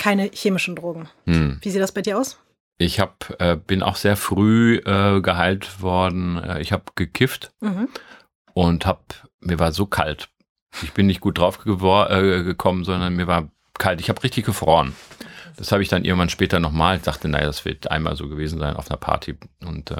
keine 0.00 0.30
chemischen 0.32 0.74
Drogen. 0.74 1.08
Hm. 1.26 1.58
Wie 1.62 1.70
sieht 1.70 1.80
das 1.80 1.92
bei 1.92 2.02
dir 2.02 2.18
aus? 2.18 2.38
Ich 2.78 2.98
hab, 2.98 3.36
äh, 3.38 3.56
bin 3.56 3.82
auch 3.82 3.96
sehr 3.96 4.16
früh 4.16 4.76
äh, 4.78 5.20
geheilt 5.20 5.82
worden. 5.82 6.42
Äh, 6.42 6.60
Ich 6.62 6.72
habe 6.72 6.84
gekifft 6.94 7.52
Mhm. 7.60 7.88
und 8.54 8.86
hab, 8.86 9.28
mir 9.40 9.58
war 9.58 9.70
so 9.72 9.84
kalt. 9.86 10.28
Ich 10.82 10.92
bin 10.92 11.06
nicht 11.06 11.20
gut 11.20 11.36
drauf 11.38 11.58
äh, 11.66 12.42
gekommen, 12.42 12.84
sondern 12.84 13.14
mir 13.14 13.26
war 13.26 13.50
kalt. 13.78 14.00
Ich 14.00 14.08
habe 14.08 14.22
richtig 14.22 14.46
gefroren. 14.46 14.94
Das 15.56 15.72
habe 15.72 15.82
ich 15.82 15.88
dann 15.90 16.04
irgendwann 16.04 16.30
später 16.30 16.58
nochmal. 16.60 16.96
Ich 16.96 17.02
dachte, 17.02 17.28
naja, 17.28 17.44
das 17.44 17.64
wird 17.66 17.90
einmal 17.90 18.16
so 18.16 18.28
gewesen 18.28 18.58
sein 18.58 18.76
auf 18.76 18.88
einer 18.90 18.96
Party. 18.96 19.36
Und 19.66 19.90
äh, 19.90 19.96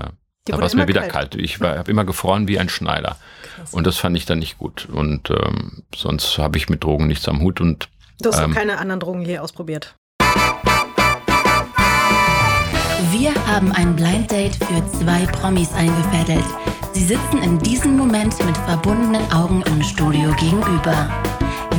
da 0.47 0.57
war 0.57 0.65
es 0.65 0.75
mir 0.75 0.89
wieder 0.89 1.03
kalt. 1.03 1.33
kalt. 1.33 1.35
Ich 1.35 1.61
habe 1.61 1.91
immer 1.91 2.05
gefroren 2.07 2.49
wie 2.49 2.59
ein 2.59 2.69
Schneider. 2.71 3.19
Und 3.73 3.87
das 3.87 3.99
fand 3.99 4.17
ich 4.17 4.25
dann 4.25 4.39
nicht 4.39 4.57
gut. 4.59 4.89
Und 4.91 5.29
ähm, 5.29 5.83
sonst 5.95 6.39
habe 6.39 6.57
ich 6.57 6.71
mit 6.71 6.83
Drogen 6.85 7.09
nichts 7.09 7.29
am 7.29 7.41
Hut. 7.43 7.61
Und 7.61 7.91
Du 8.23 8.31
hast 8.31 8.39
Ähm. 8.39 8.51
auch 8.51 8.55
keine 8.55 8.79
anderen 8.79 9.01
Drogen 9.01 9.23
je 9.23 9.39
ausprobiert. 9.39 9.95
Wir 13.13 13.35
haben 13.47 13.73
ein 13.73 13.97
Blind 13.97 14.31
Date 14.31 14.57
für 14.57 14.87
zwei 14.99 15.27
Promis 15.27 15.73
eingefädelt. 15.73 16.45
Sie 16.93 17.05
sitzen 17.05 17.39
in 17.43 17.59
diesem 17.59 17.97
Moment 17.97 18.35
mit 18.45 18.57
verbundenen 18.59 19.31
Augen 19.33 19.63
im 19.67 19.83
Studio 19.83 20.33
gegenüber. 20.39 21.09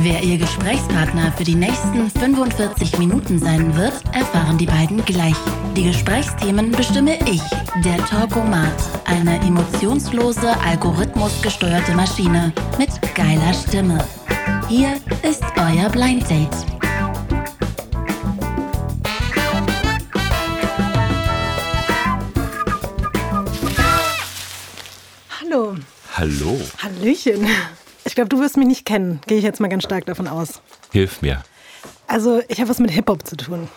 Wer 0.00 0.20
ihr 0.22 0.36
Gesprächspartner 0.36 1.32
für 1.36 1.44
die 1.44 1.54
nächsten 1.54 2.10
45 2.10 2.98
Minuten 2.98 3.38
sein 3.38 3.76
wird, 3.76 3.92
erfahren 4.12 4.58
die 4.58 4.66
beiden 4.66 5.04
gleich. 5.04 5.36
Die 5.76 5.84
Gesprächsthemen 5.84 6.72
bestimme 6.72 7.18
ich, 7.30 7.42
der 7.84 7.98
Talkomat, 8.06 8.74
eine 9.04 9.36
emotionslose, 9.46 10.58
algorithmusgesteuerte 10.60 11.92
Maschine 11.94 12.52
mit 12.78 12.90
geiler 13.14 13.54
Stimme. 13.54 14.04
Hier 14.68 14.96
ist 15.22 15.42
euer 15.56 15.88
Blind 15.90 16.28
Date. 16.30 16.48
Hallo. 25.40 25.76
hallo, 26.16 26.60
Hallöchen. 26.82 27.46
Ich 28.04 28.14
glaube, 28.14 28.28
du 28.28 28.40
wirst 28.40 28.56
mich 28.56 28.66
nicht 28.66 28.84
kennen. 28.84 29.20
Gehe 29.26 29.38
ich 29.38 29.44
jetzt 29.44 29.60
mal 29.60 29.68
ganz 29.68 29.84
stark 29.84 30.06
davon 30.06 30.26
aus. 30.28 30.60
hilf 30.92 31.22
mir. 31.22 31.42
Also, 32.06 32.42
ich 32.48 32.58
habe 32.60 32.68
was 32.68 32.78
mit 32.78 32.90
Hip-Hop 32.90 33.26
zu 33.26 33.36
tun. 33.36 33.68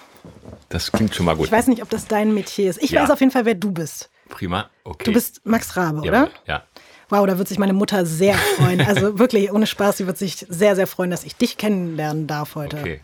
Das 0.69 0.91
klingt 0.91 1.15
schon 1.15 1.25
mal 1.25 1.35
gut. 1.35 1.45
Ich 1.45 1.51
weiß 1.51 1.67
nicht, 1.67 1.81
ob 1.81 1.89
das 1.89 2.07
dein 2.07 2.33
Metier 2.33 2.69
ist. 2.69 2.81
Ich 2.81 2.91
Ja. 2.91 3.03
weiß 3.03 3.11
auf 3.11 3.19
jeden 3.19 3.31
Fall, 3.31 3.45
wer 3.45 3.53
du 3.55 3.71
bist. 3.71 4.09
Prima, 4.29 4.69
okay. 4.83 5.05
Du 5.05 5.13
bist 5.13 5.41
Max 5.45 5.77
Rabe, 5.77 6.01
ja, 6.03 6.09
oder? 6.11 6.29
Ja. 6.47 6.63
Wow, 7.09 7.25
da 7.25 7.37
wird 7.37 7.47
sich 7.47 7.59
meine 7.59 7.73
Mutter 7.73 8.05
sehr 8.05 8.35
freuen. 8.35 8.81
Also 8.81 9.19
wirklich, 9.19 9.51
ohne 9.51 9.67
Spaß, 9.67 9.97
sie 9.97 10.07
wird 10.07 10.17
sich 10.17 10.45
sehr, 10.49 10.75
sehr 10.75 10.87
freuen, 10.87 11.11
dass 11.11 11.23
ich 11.23 11.35
dich 11.35 11.57
kennenlernen 11.57 12.27
darf 12.27 12.55
heute. 12.55 12.77
Okay. 12.77 13.01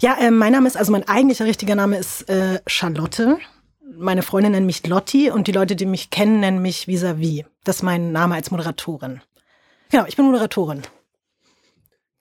Ja, 0.00 0.16
äh, 0.18 0.30
mein 0.30 0.52
Name 0.52 0.68
ist, 0.68 0.76
also 0.76 0.92
mein 0.92 1.06
eigentlicher 1.08 1.44
richtiger 1.44 1.74
Name 1.74 1.98
ist 1.98 2.28
äh, 2.28 2.60
Charlotte. 2.66 3.38
Meine 3.96 4.22
Freunde 4.22 4.50
nennen 4.50 4.66
mich 4.66 4.86
Lotti 4.86 5.30
und 5.30 5.46
die 5.46 5.52
Leute, 5.52 5.76
die 5.76 5.86
mich 5.86 6.10
kennen, 6.10 6.40
nennen 6.40 6.62
mich 6.62 6.88
Vis-a-vis. 6.88 7.44
Das 7.64 7.76
ist 7.76 7.82
mein 7.82 8.12
Name 8.12 8.34
als 8.34 8.50
Moderatorin. 8.50 9.20
Genau, 9.90 10.06
ich 10.06 10.16
bin 10.16 10.24
Moderatorin. 10.24 10.82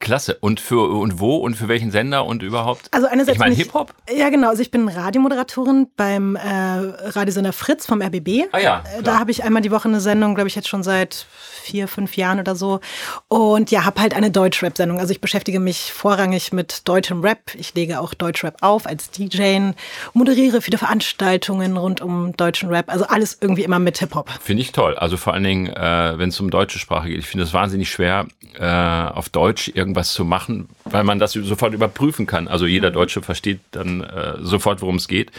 Klasse. 0.02 0.38
Und 0.42 0.60
für 0.60 0.90
und 0.90 1.20
wo 1.20 1.38
und 1.38 1.56
für 1.56 1.68
welchen 1.70 1.92
Sender 1.92 2.26
und 2.26 2.44
überhaupt? 2.44 2.90
Also 2.92 3.08
einerseits 3.08 3.36
ich 3.36 3.40
meine 3.40 3.52
bin 3.56 3.60
ich- 3.62 3.66
Hip-Hop? 3.68 3.94
Ja, 4.14 4.30
genau. 4.30 4.50
Also 4.50 4.62
ich 4.62 4.72
bin 4.72 4.90
Radiomoderatorin 4.90 5.88
beim 5.96 6.36
äh, 6.36 6.40
Radiosender 6.50 7.54
Fritz 7.54 7.86
vom 7.86 8.02
RBB. 8.02 8.48
Ah 8.52 8.60
ja, 8.60 8.80
Äh, 8.86 8.90
klar. 8.90 9.02
Da 9.04 9.20
habe 9.20 9.32
ich 9.32 9.44
einmal 9.44 9.62
die 9.62 9.72
Woche 9.72 9.88
eine 9.88 10.02
Sendung, 10.02 10.36
glaube 10.36 10.48
ich, 10.50 10.56
jetzt 10.56 10.68
schon 10.68 10.84
seit 10.84 11.26
vier, 11.64 11.88
fünf 11.88 12.18
Jahren 12.18 12.40
oder 12.40 12.56
so. 12.56 12.80
Und 13.28 13.70
ja, 13.72 13.86
habe 13.86 14.02
halt 14.02 14.14
eine 14.16 14.32
Deutschrap-Sendung. 14.32 15.00
Also 15.00 15.12
ich 15.12 15.22
beschäftige 15.22 15.60
mich 15.60 15.94
vorrangig 15.94 16.52
mit 16.52 16.88
deutschem 16.88 17.22
Rap. 17.22 17.54
Ich 17.56 17.74
lege 17.76 18.00
auch 18.02 18.14
Deutschrap 18.16 18.58
auf 18.62 18.88
als 18.88 19.12
DJ, 19.12 19.70
moderiere 20.14 20.62
viele 20.62 20.78
Veranstaltungen 20.80 21.78
rund 21.78 22.02
um 22.02 22.36
deutschen 22.36 22.70
Rap. 22.70 22.90
Also 22.90 23.06
alles 23.06 23.38
irgendwie 23.40 23.64
immer 23.64 23.80
mit 23.80 24.00
Hip-Hop. 24.00 24.30
Finde 24.42 24.62
ich 24.64 24.72
toll. 24.72 24.96
Also 24.96 25.18
vor 25.18 25.34
allen 25.34 25.44
Dingen, 25.44 25.68
äh, 25.68 26.18
wenn 26.18 26.30
es 26.30 26.40
um 26.40 26.50
deutsche 26.50 26.80
Sprache 26.80 27.10
geht. 27.10 27.20
Ich 27.20 27.28
finde 27.28 27.44
es 27.46 27.54
wahnsinnig 27.54 27.92
schwer, 27.92 28.26
äh, 28.60 28.66
auf 28.66 29.30
Deutsch 29.30 29.68
irgendwas 29.92 30.14
zu 30.14 30.24
machen, 30.24 30.70
weil 30.86 31.04
man 31.04 31.20
das 31.20 31.34
sofort 31.34 31.74
überprüfen 31.74 32.26
kann. 32.26 32.48
Also 32.48 32.66
jeder. 32.66 32.92
Deutsche 32.92 33.22
versteht 33.22 33.60
dann 33.72 34.02
äh, 34.02 34.38
sofort, 34.40 34.82
worum 34.82 34.96
es 34.96 35.08
geht. 35.08 35.32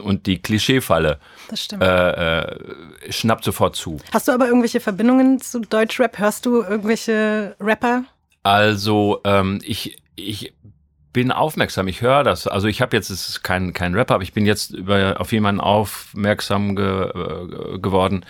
Und 0.00 0.26
die 0.26 0.40
Klischeefalle 0.40 1.18
äh, 1.80 1.84
äh, 1.84 3.12
schnappt 3.12 3.44
sofort 3.44 3.76
zu. 3.76 3.98
Hast 4.12 4.28
du 4.28 4.32
aber 4.32 4.46
irgendwelche 4.46 4.80
Verbindungen 4.80 5.40
zu 5.40 5.60
Deutschrap? 5.60 6.18
Hörst 6.18 6.46
du 6.46 6.62
irgendwelche 6.62 7.56
Rapper? 7.60 8.04
Also 8.42 9.20
ähm, 9.24 9.60
ich, 9.64 10.00
ich 10.16 10.54
bin 11.12 11.32
aufmerksam, 11.32 11.88
ich 11.88 12.00
höre 12.00 12.24
das. 12.24 12.46
Also 12.46 12.68
ich 12.68 12.80
habe 12.80 12.96
jetzt, 12.96 13.10
es 13.10 13.28
ist 13.28 13.42
kein, 13.42 13.72
kein 13.72 13.94
Rapper, 13.94 14.14
aber 14.14 14.22
ich 14.22 14.32
bin 14.32 14.46
jetzt 14.46 14.70
über, 14.70 15.20
auf 15.20 15.32
jemanden 15.32 15.60
aufmerksam 15.60 16.76
ge, 16.76 17.08
äh, 17.08 17.78
geworden, 17.78 18.24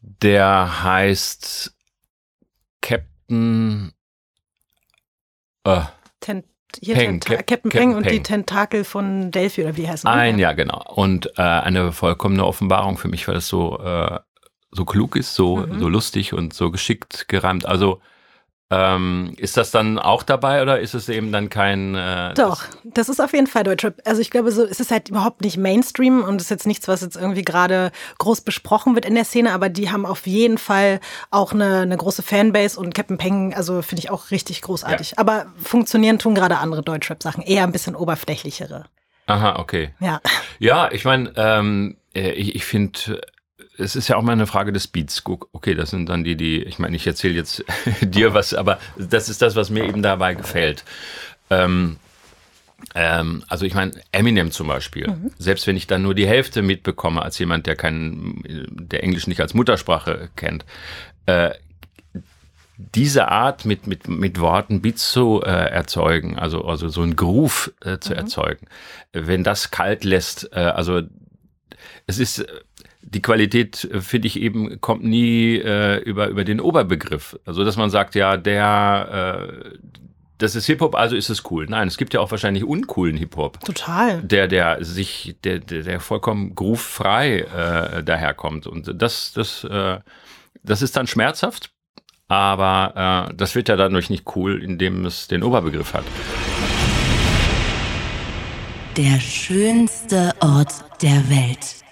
der 0.00 0.82
heißt 0.84 1.74
Captain 2.80 3.92
äh, 5.66 5.82
Ten 6.20 6.44
hier 6.82 6.94
Peng, 6.94 7.20
Captain 7.20 7.46
Captain 7.46 7.70
Peng 7.70 7.94
und 7.94 8.04
die 8.06 8.10
Peng. 8.16 8.22
Tentakel 8.24 8.84
von 8.84 9.30
Delphi 9.30 9.62
oder 9.62 9.76
wie 9.76 9.88
heißt 9.88 10.04
das? 10.04 10.12
ein, 10.12 10.38
ja 10.38 10.52
genau. 10.52 10.82
Und 10.94 11.26
äh, 11.38 11.42
eine 11.42 11.92
vollkommene 11.92 12.44
Offenbarung 12.44 12.98
für 12.98 13.08
mich, 13.08 13.26
weil 13.28 13.36
es 13.36 13.48
so, 13.48 13.78
äh, 13.80 14.18
so 14.72 14.84
klug 14.84 15.16
ist, 15.16 15.34
so, 15.34 15.58
Mhm. 15.58 15.78
so 15.78 15.88
lustig 15.88 16.32
und 16.34 16.52
so 16.52 16.70
geschickt 16.70 17.28
gereimt. 17.28 17.64
Also 17.66 18.00
ähm, 18.68 19.32
ist 19.36 19.56
das 19.56 19.70
dann 19.70 19.98
auch 19.98 20.24
dabei 20.24 20.60
oder 20.60 20.80
ist 20.80 20.94
es 20.94 21.08
eben 21.08 21.30
dann 21.30 21.48
kein 21.50 21.94
äh, 21.94 22.34
Doch, 22.34 22.64
das 22.82 23.08
ist 23.08 23.20
auf 23.20 23.32
jeden 23.32 23.46
Fall 23.46 23.62
Deutschrap. 23.62 24.00
Also 24.04 24.20
ich 24.20 24.30
glaube, 24.30 24.50
so 24.50 24.64
es 24.64 24.80
ist 24.80 24.90
halt 24.90 25.08
überhaupt 25.08 25.42
nicht 25.42 25.56
Mainstream 25.56 26.24
und 26.24 26.36
es 26.36 26.44
ist 26.44 26.50
jetzt 26.50 26.66
nichts, 26.66 26.88
was 26.88 27.00
jetzt 27.00 27.16
irgendwie 27.16 27.42
gerade 27.42 27.92
groß 28.18 28.40
besprochen 28.40 28.96
wird 28.96 29.04
in 29.04 29.14
der 29.14 29.24
Szene, 29.24 29.52
aber 29.52 29.68
die 29.68 29.90
haben 29.92 30.04
auf 30.04 30.26
jeden 30.26 30.58
Fall 30.58 30.98
auch 31.30 31.52
eine, 31.52 31.80
eine 31.80 31.96
große 31.96 32.24
Fanbase 32.24 32.80
und 32.80 32.92
Captain 32.92 33.18
Peng, 33.18 33.54
also 33.54 33.82
finde 33.82 34.00
ich 34.00 34.10
auch 34.10 34.32
richtig 34.32 34.62
großartig. 34.62 35.18
Aber 35.18 35.46
funktionieren 35.62 36.18
tun 36.18 36.34
gerade 36.34 36.58
andere 36.58 36.82
Deutschrap-Sachen, 36.82 37.44
eher 37.44 37.62
ein 37.62 37.72
bisschen 37.72 37.94
oberflächlichere. 37.94 38.86
Aha, 39.26 39.58
okay. 39.58 39.90
Ja. 40.00 40.20
Ja, 40.58 40.90
ich 40.90 41.04
meine, 41.04 41.32
ähm, 41.36 41.96
äh, 42.14 42.30
ich, 42.32 42.56
ich 42.56 42.64
finde, 42.64 43.20
es 43.78 43.96
ist 43.96 44.08
ja 44.08 44.16
auch 44.16 44.22
mal 44.22 44.32
eine 44.32 44.46
Frage 44.46 44.72
des 44.72 44.86
Beats. 44.86 45.22
Okay, 45.52 45.74
das 45.74 45.90
sind 45.90 46.08
dann 46.08 46.24
die, 46.24 46.36
die, 46.36 46.62
ich 46.62 46.78
meine, 46.78 46.96
ich 46.96 47.06
erzähle 47.06 47.34
jetzt 47.34 47.64
dir 48.00 48.34
was, 48.34 48.54
aber 48.54 48.78
das 48.96 49.28
ist 49.28 49.42
das, 49.42 49.56
was 49.56 49.70
mir 49.70 49.84
eben 49.84 50.02
dabei 50.02 50.34
gefällt. 50.34 50.84
Ähm, 51.50 51.96
ähm, 52.94 53.42
also 53.48 53.64
ich 53.64 53.74
meine, 53.74 53.92
Eminem 54.12 54.50
zum 54.50 54.68
Beispiel, 54.68 55.14
selbst 55.38 55.66
wenn 55.66 55.76
ich 55.76 55.86
dann 55.86 56.02
nur 56.02 56.14
die 56.14 56.26
Hälfte 56.26 56.62
mitbekomme 56.62 57.22
als 57.22 57.38
jemand, 57.38 57.66
der 57.66 57.76
kein, 57.76 58.42
der 58.70 59.02
Englisch 59.02 59.26
nicht 59.26 59.40
als 59.40 59.54
Muttersprache 59.54 60.28
kennt, 60.36 60.64
äh, 61.26 61.52
diese 62.76 63.28
Art 63.28 63.64
mit, 63.64 63.86
mit, 63.86 64.08
mit 64.08 64.38
Worten 64.38 64.82
Beats 64.82 65.10
zu 65.10 65.42
äh, 65.42 65.48
erzeugen, 65.48 66.38
also, 66.38 66.64
also 66.66 66.88
so 66.88 67.02
ein 67.02 67.16
Groove 67.16 67.72
äh, 67.80 67.98
zu 67.98 68.14
erzeugen, 68.14 68.66
wenn 69.12 69.44
das 69.44 69.70
kalt 69.70 70.04
lässt, 70.04 70.52
äh, 70.52 70.60
also 70.60 71.00
es 72.06 72.18
ist 72.18 72.46
die 73.08 73.22
Qualität, 73.22 73.84
äh, 73.84 74.00
finde 74.00 74.26
ich 74.26 74.40
eben, 74.40 74.80
kommt 74.80 75.04
nie 75.04 75.56
äh, 75.56 75.98
über, 75.98 76.28
über 76.28 76.44
den 76.44 76.60
Oberbegriff. 76.60 77.38
Also, 77.44 77.64
dass 77.64 77.76
man 77.76 77.90
sagt, 77.90 78.14
ja, 78.14 78.36
der, 78.36 79.38
äh, 79.40 79.78
das 80.38 80.54
ist 80.54 80.66
Hip-Hop, 80.66 80.94
also 80.94 81.16
ist 81.16 81.30
es 81.30 81.50
cool. 81.50 81.66
Nein, 81.68 81.88
es 81.88 81.96
gibt 81.96 82.12
ja 82.12 82.20
auch 82.20 82.30
wahrscheinlich 82.30 82.64
uncoolen 82.64 83.16
Hip-Hop, 83.16 83.60
Total. 83.60 84.20
der, 84.22 84.48
der 84.48 84.84
sich, 84.84 85.36
der, 85.44 85.60
der, 85.60 85.82
der 85.82 86.00
vollkommen 86.00 86.54
groovefrei 86.54 87.40
äh, 87.40 88.02
daherkommt. 88.02 88.66
Und 88.66 88.92
das, 89.00 89.32
das, 89.32 89.64
äh, 89.64 89.98
das 90.62 90.82
ist 90.82 90.96
dann 90.96 91.06
schmerzhaft, 91.06 91.70
aber 92.28 93.28
äh, 93.30 93.34
das 93.34 93.54
wird 93.54 93.68
ja 93.68 93.76
dadurch 93.76 94.10
nicht 94.10 94.24
cool, 94.34 94.62
indem 94.62 95.06
es 95.06 95.28
den 95.28 95.42
Oberbegriff 95.42 95.94
hat. 95.94 96.04
Der 98.96 99.20
schönste 99.20 100.32
Ort 100.40 101.02
der 101.02 101.28
Welt. 101.28 101.85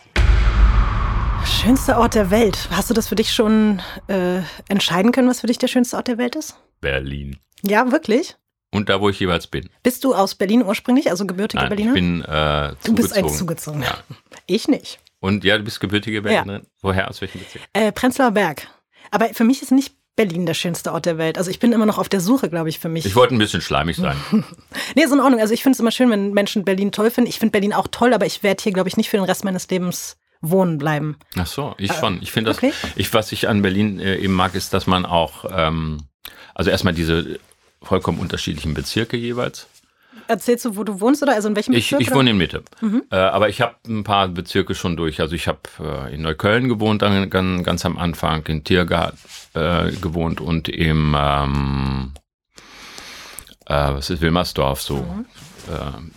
Schönster 1.47 1.99
Ort 1.99 2.15
der 2.15 2.31
Welt. 2.31 2.69
Hast 2.71 2.91
du 2.91 2.95
das 2.95 3.09
für 3.09 3.15
dich 3.15 3.33
schon 3.33 3.83
äh, 4.09 4.41
entscheiden 4.69 5.13
können, 5.13 5.29
was 5.29 5.41
für 5.41 5.47
dich 5.47 5.59
der 5.59 5.69
schönste 5.69 5.97
Ort 5.97 6.09
der 6.09 6.19
Welt 6.19 6.37
ist? 6.37 6.57
Berlin. 6.81 7.39
Ja, 7.63 7.91
wirklich? 7.93 8.37
Und 8.71 8.89
da, 8.89 9.01
wo 9.01 9.09
ich 9.09 9.21
jeweils 9.21 9.47
bin. 9.47 9.69
Bist 9.83 10.05
du 10.05 10.15
aus 10.15 10.35
Berlin 10.35 10.63
ursprünglich, 10.65 11.11
also 11.11 11.27
gebürtige 11.27 11.63
Nein, 11.63 11.69
Berliner? 11.69 11.91
ich 11.91 11.95
bin 11.95 12.23
äh, 12.23 12.25
zugezogen. 12.25 12.79
du 12.83 12.95
bist 12.95 13.17
ein 13.17 13.29
Zugezogener. 13.29 13.85
Ja. 13.87 13.99
Ich 14.47 14.69
nicht. 14.69 14.99
Und 15.21 15.45
ja, 15.45 15.57
du 15.57 15.65
bist 15.65 15.81
gebürtige 15.81 16.23
Berlinerin. 16.23 16.67
Woher? 16.81 17.09
Aus 17.09 17.21
welchem 17.21 17.41
Bezirk? 17.41 17.65
Äh, 17.73 17.93
Prenzlauer 17.93 18.33
Berg. 18.33 18.67
Aber 19.11 19.29
für 19.29 19.45
mich 19.45 19.63
ist 19.63 19.71
nicht 19.71 19.95
Berlin 20.17 20.47
der 20.47 20.55
schönste 20.55 20.93
Ort 20.93 21.07
der 21.07 21.19
Welt. 21.19 21.39
Also 21.39 21.51
ich 21.51 21.59
bin 21.59 21.73
immer 21.73 21.87
noch 21.87 21.99
auf 21.99 22.09
der 22.09 22.21
Suche, 22.21 22.49
glaube 22.49 22.69
ich, 22.69 22.79
für 22.79 22.89
mich. 22.89 23.05
Ich 23.07 23.17
wollte 23.17 23.35
ein 23.35 23.39
bisschen 23.39 23.61
schleimig 23.61 23.97
sein. 23.97 24.17
nee, 24.95 25.03
ist 25.03 25.13
in 25.13 25.21
Ordnung. 25.21 25.41
Also 25.41 25.55
ich 25.55 25.63
finde 25.63 25.77
es 25.77 25.81
immer 25.81 25.91
schön, 25.91 26.11
wenn 26.11 26.33
Menschen 26.33 26.65
Berlin 26.65 26.93
toll 26.93 27.11
finden. 27.11 27.29
Ich 27.29 27.39
finde 27.39 27.53
Berlin 27.53 27.73
auch 27.73 27.89
toll, 27.91 28.13
aber 28.13 28.27
ich 28.27 28.43
werde 28.43 28.63
hier, 28.63 28.73
glaube 28.73 28.89
ich, 28.89 28.97
nicht 28.97 29.11
für 29.11 29.17
den 29.17 29.25
Rest 29.25 29.45
meines 29.45 29.69
Lebens 29.69 30.17
wohnen 30.51 30.79
bleiben. 30.79 31.17
Ach 31.37 31.47
so, 31.47 31.75
ich 31.79 31.93
schon. 31.93 32.21
Ich 32.23 32.33
finde 32.33 32.51
das, 32.51 32.59
okay. 32.59 32.73
ich, 32.97 33.13
was 33.15 33.33
ich 33.33 33.49
an 33.49 33.63
Berlin 33.63 34.01
äh, 34.01 34.17
eben 34.17 34.35
mag, 34.35 34.55
ist, 34.55 34.73
dass 34.75 34.87
man 34.87 35.07
auch, 35.07 35.45
ähm, 35.51 36.03
also 36.55 36.71
erstmal 36.71 36.95
diese 36.95 37.39
vollkommen 37.83 38.19
unterschiedlichen 38.19 38.75
Bezirke 38.75 39.17
jeweils. 39.17 39.67
erzählst 40.29 40.65
du, 40.65 40.77
wo 40.77 40.85
du 40.85 41.01
wohnst 41.01 41.23
oder 41.23 41.35
also 41.35 41.49
in 41.49 41.57
welchem 41.57 41.73
Ich, 41.75 41.91
Bezirk? 41.91 42.01
ich 42.01 42.09
oder? 42.09 42.17
wohne 42.17 42.31
in 42.31 42.39
Mitte. 42.39 42.63
Äh, 43.11 43.17
aber 43.17 43.49
ich 43.49 43.61
habe 43.61 43.75
ein 43.87 44.05
paar 44.05 44.29
Bezirke 44.29 44.75
schon 44.75 44.97
durch. 44.97 45.21
Also 45.21 45.35
ich 45.35 45.49
habe 45.49 45.61
äh, 45.81 46.15
in 46.15 46.23
Neukölln 46.23 46.69
gewohnt, 46.69 47.03
dann 47.03 47.29
ganz, 47.31 47.65
ganz 47.65 47.85
am 47.85 47.99
Anfang, 47.99 48.45
in 48.47 48.65
Tiergarten 48.65 49.19
äh, 49.55 49.91
gewohnt 49.93 50.41
und 50.41 50.69
im 50.69 51.15
ähm, 51.19 52.13
äh, 53.67 53.75
was 53.75 54.11
ist 54.11 54.21
Wilmersdorf 54.21 54.81
so. 54.81 55.07
Ähm, 55.71 56.13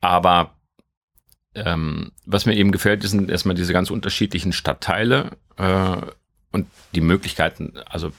aber 0.00 0.54
ähm, 1.54 2.12
was 2.26 2.46
mir 2.46 2.54
eben 2.54 2.72
gefällt, 2.72 3.02
sind 3.02 3.30
erstmal 3.30 3.54
diese 3.54 3.72
ganz 3.72 3.90
unterschiedlichen 3.90 4.52
Stadtteile 4.52 5.30
äh, 5.56 5.96
und 6.52 6.66
die 6.94 7.00
Möglichkeiten, 7.00 7.74
also 7.88 8.12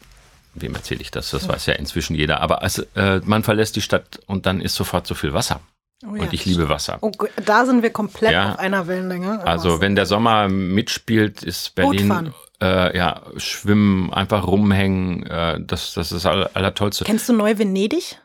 wem 0.54 0.76
erzähle 0.76 1.02
ich 1.02 1.12
das? 1.12 1.32
Das 1.32 1.48
weiß 1.48 1.66
ja 1.66 1.74
inzwischen 1.76 2.16
jeder. 2.16 2.42
Aber 2.42 2.62
also, 2.62 2.84
äh, 2.96 3.22
man 3.24 3.44
verlässt 3.44 3.76
die 3.76 3.82
Stadt 3.82 4.20
und 4.26 4.46
dann 4.46 4.62
ist 4.62 4.76
sofort 4.76 5.08
so 5.08 5.16
viel 5.16 5.34
Wasser. 5.34 5.62
Oh 6.06 6.16
ja. 6.16 6.24
Und 6.24 6.34
ich 6.34 6.46
liebe 6.46 6.68
Wasser. 6.68 6.98
Oh, 7.02 7.12
da 7.46 7.66
sind 7.66 7.84
wir 7.84 7.92
komplett 7.92 8.32
Ja. 8.32 8.54
auf 8.54 8.60
einer 8.60 8.88
Wellenlänge. 8.88 9.46
Also 9.46 9.82
wenn 9.82 9.96
der 9.96 10.06
Sommer 10.08 10.50
mitspielt, 10.50 11.44
ist 11.44 11.76
Berlin 11.76 12.34
äh, 12.62 12.98
ja 12.98 13.22
schwimmen, 13.38 14.12
einfach 14.12 14.48
rumhängen. 14.48 15.26
Äh, 15.28 15.60
das 15.62 15.94
das 15.94 16.12
ist 16.12 16.26
das 16.26 16.26
aller, 16.26 16.50
allertollste. 16.54 17.06
Kennst 17.06 17.30
du 17.30 17.34
Neu-Venedig? 17.34 18.18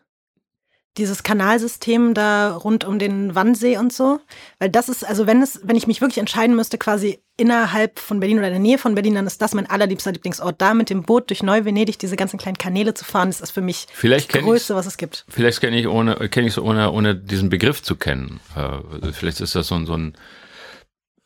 Dieses 0.99 1.23
Kanalsystem 1.23 2.15
da 2.15 2.55
rund 2.57 2.85
um 2.85 2.99
den 2.99 3.35
Wannsee 3.35 3.77
und 3.77 3.93
so? 3.93 4.21
Weil 4.59 4.71
das 4.71 4.89
ist, 4.89 5.05
also 5.07 5.27
wenn 5.27 5.43
es, 5.43 5.61
wenn 5.63 5.77
ich 5.77 5.87
mich 5.87 6.01
wirklich 6.01 6.19
entscheiden 6.19 6.57
müsste, 6.57 6.79
quasi 6.79 7.21
innerhalb 7.37 7.99
von 7.99 8.19
Berlin 8.21 8.39
oder 8.39 8.47
in 8.47 8.55
der 8.55 8.63
Nähe 8.63 8.79
von 8.79 8.95
Berlin, 8.95 9.15
dann 9.15 9.27
ist 9.27 9.43
das 9.43 9.55
mein 9.55 9.69
allerliebster 9.69 10.13
Lieblingsort. 10.13 10.61
Da 10.61 10.73
mit 10.73 10.89
dem 10.89 11.03
Boot 11.03 11.29
durch 11.29 11.43
Neu-Venedig 11.43 11.99
diese 11.99 12.17
ganzen 12.17 12.39
kleinen 12.39 12.57
Kanäle 12.57 12.95
zu 12.95 13.05
fahren, 13.05 13.29
das 13.29 13.41
ist 13.41 13.51
für 13.51 13.61
mich 13.61 13.87
Vielleicht 13.93 14.35
das. 14.35 14.43
Größte, 14.43 14.75
was 14.75 14.87
es 14.87 14.97
gibt. 14.97 15.27
Vielleicht 15.29 15.61
kenne 15.61 15.79
ich 15.79 15.87
ohne 15.87 16.15
kenne 16.31 16.49
ich 16.49 16.55
so 16.55 16.63
ohne 16.63 16.91
ohne 16.93 17.15
diesen 17.15 17.51
Begriff 17.51 17.83
zu 17.83 17.97
kennen. 17.97 18.41
Äh, 18.57 19.13
vielleicht 19.13 19.41
ist 19.41 19.55
das 19.55 19.67
so 19.67 19.75
ein 19.75 19.87
so 19.87 19.95
ein 19.95 20.17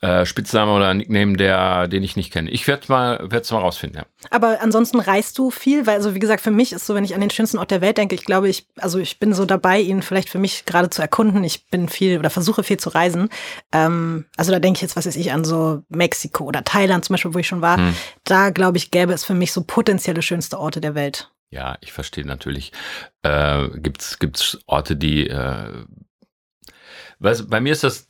äh, 0.01 0.25
Spitzname 0.25 0.73
oder 0.73 0.95
Nickname, 0.95 1.37
der 1.37 1.87
den 1.89 2.03
ich 2.03 2.17
nicht 2.17 2.33
kenne. 2.33 2.51
Ich 2.51 2.67
werde 2.67 2.85
mal 2.89 3.31
werde 3.31 3.55
mal 3.55 3.61
rausfinden. 3.61 3.99
Ja. 3.99 4.07
Aber 4.31 4.63
ansonsten 4.63 4.99
reist 4.99 5.39
du 5.39 5.51
viel, 5.51 5.87
weil, 5.87 5.97
also 5.97 6.15
wie 6.15 6.19
gesagt, 6.19 6.43
für 6.43 6.51
mich 6.51 6.73
ist 6.73 6.87
so, 6.87 6.95
wenn 6.95 7.05
ich 7.05 7.15
an 7.15 7.21
den 7.21 7.31
schönsten 7.31 7.59
Ort 7.59 7.71
der 7.71 7.81
Welt 7.81 7.99
denke, 7.99 8.15
ich 8.15 8.25
glaube, 8.25 8.49
ich, 8.49 8.67
also 8.77 8.99
ich 8.99 9.19
bin 9.19 9.35
so 9.35 9.45
dabei, 9.45 9.81
ihn 9.81 10.03
vielleicht 10.03 10.31
für 10.31 10.39
mich 10.39 10.65
gerade 10.65 10.89
zu 10.89 11.03
erkunden. 11.03 11.45
Ich 11.45 11.67
bin 11.67 11.89
viel 11.89 12.19
oder 12.19 12.31
versuche 12.31 12.63
viel 12.63 12.79
zu 12.79 12.89
reisen. 12.91 13.29
Ähm, 13.73 14.25
also 14.37 14.53
da 14.53 14.59
denke 14.59 14.79
ich 14.79 14.83
jetzt, 14.83 14.97
was 14.97 15.07
weiß 15.07 15.17
ich, 15.17 15.33
an 15.33 15.45
so 15.45 15.83
Mexiko 15.91 16.45
oder 16.45 16.65
Thailand 16.65 17.05
zum 17.05 17.15
Beispiel, 17.15 17.35
wo 17.35 17.39
ich 17.39 17.47
schon 17.47 17.61
war. 17.61 17.77
Hm. 17.77 17.95
Da, 18.25 18.51
glaube 18.51 18.79
ich, 18.79 18.91
gäbe 18.91 19.13
es 19.13 19.25
für 19.25 19.35
mich 19.35 19.53
so 19.53 19.63
potenzielle 19.63 20.23
schönste 20.23 20.59
Orte 20.59 20.81
der 20.81 20.95
Welt. 20.95 21.31
Ja, 21.51 21.77
ich 21.81 21.93
verstehe 21.93 22.25
natürlich. 22.25 22.73
Äh, 23.23 23.69
gibt's 23.75 24.19
gibt's 24.19 24.59
Orte, 24.67 24.97
die 24.97 25.29
äh, 25.29 25.85
was, 27.19 27.47
bei 27.47 27.61
mir 27.61 27.73
ist 27.73 27.85
das 27.85 28.10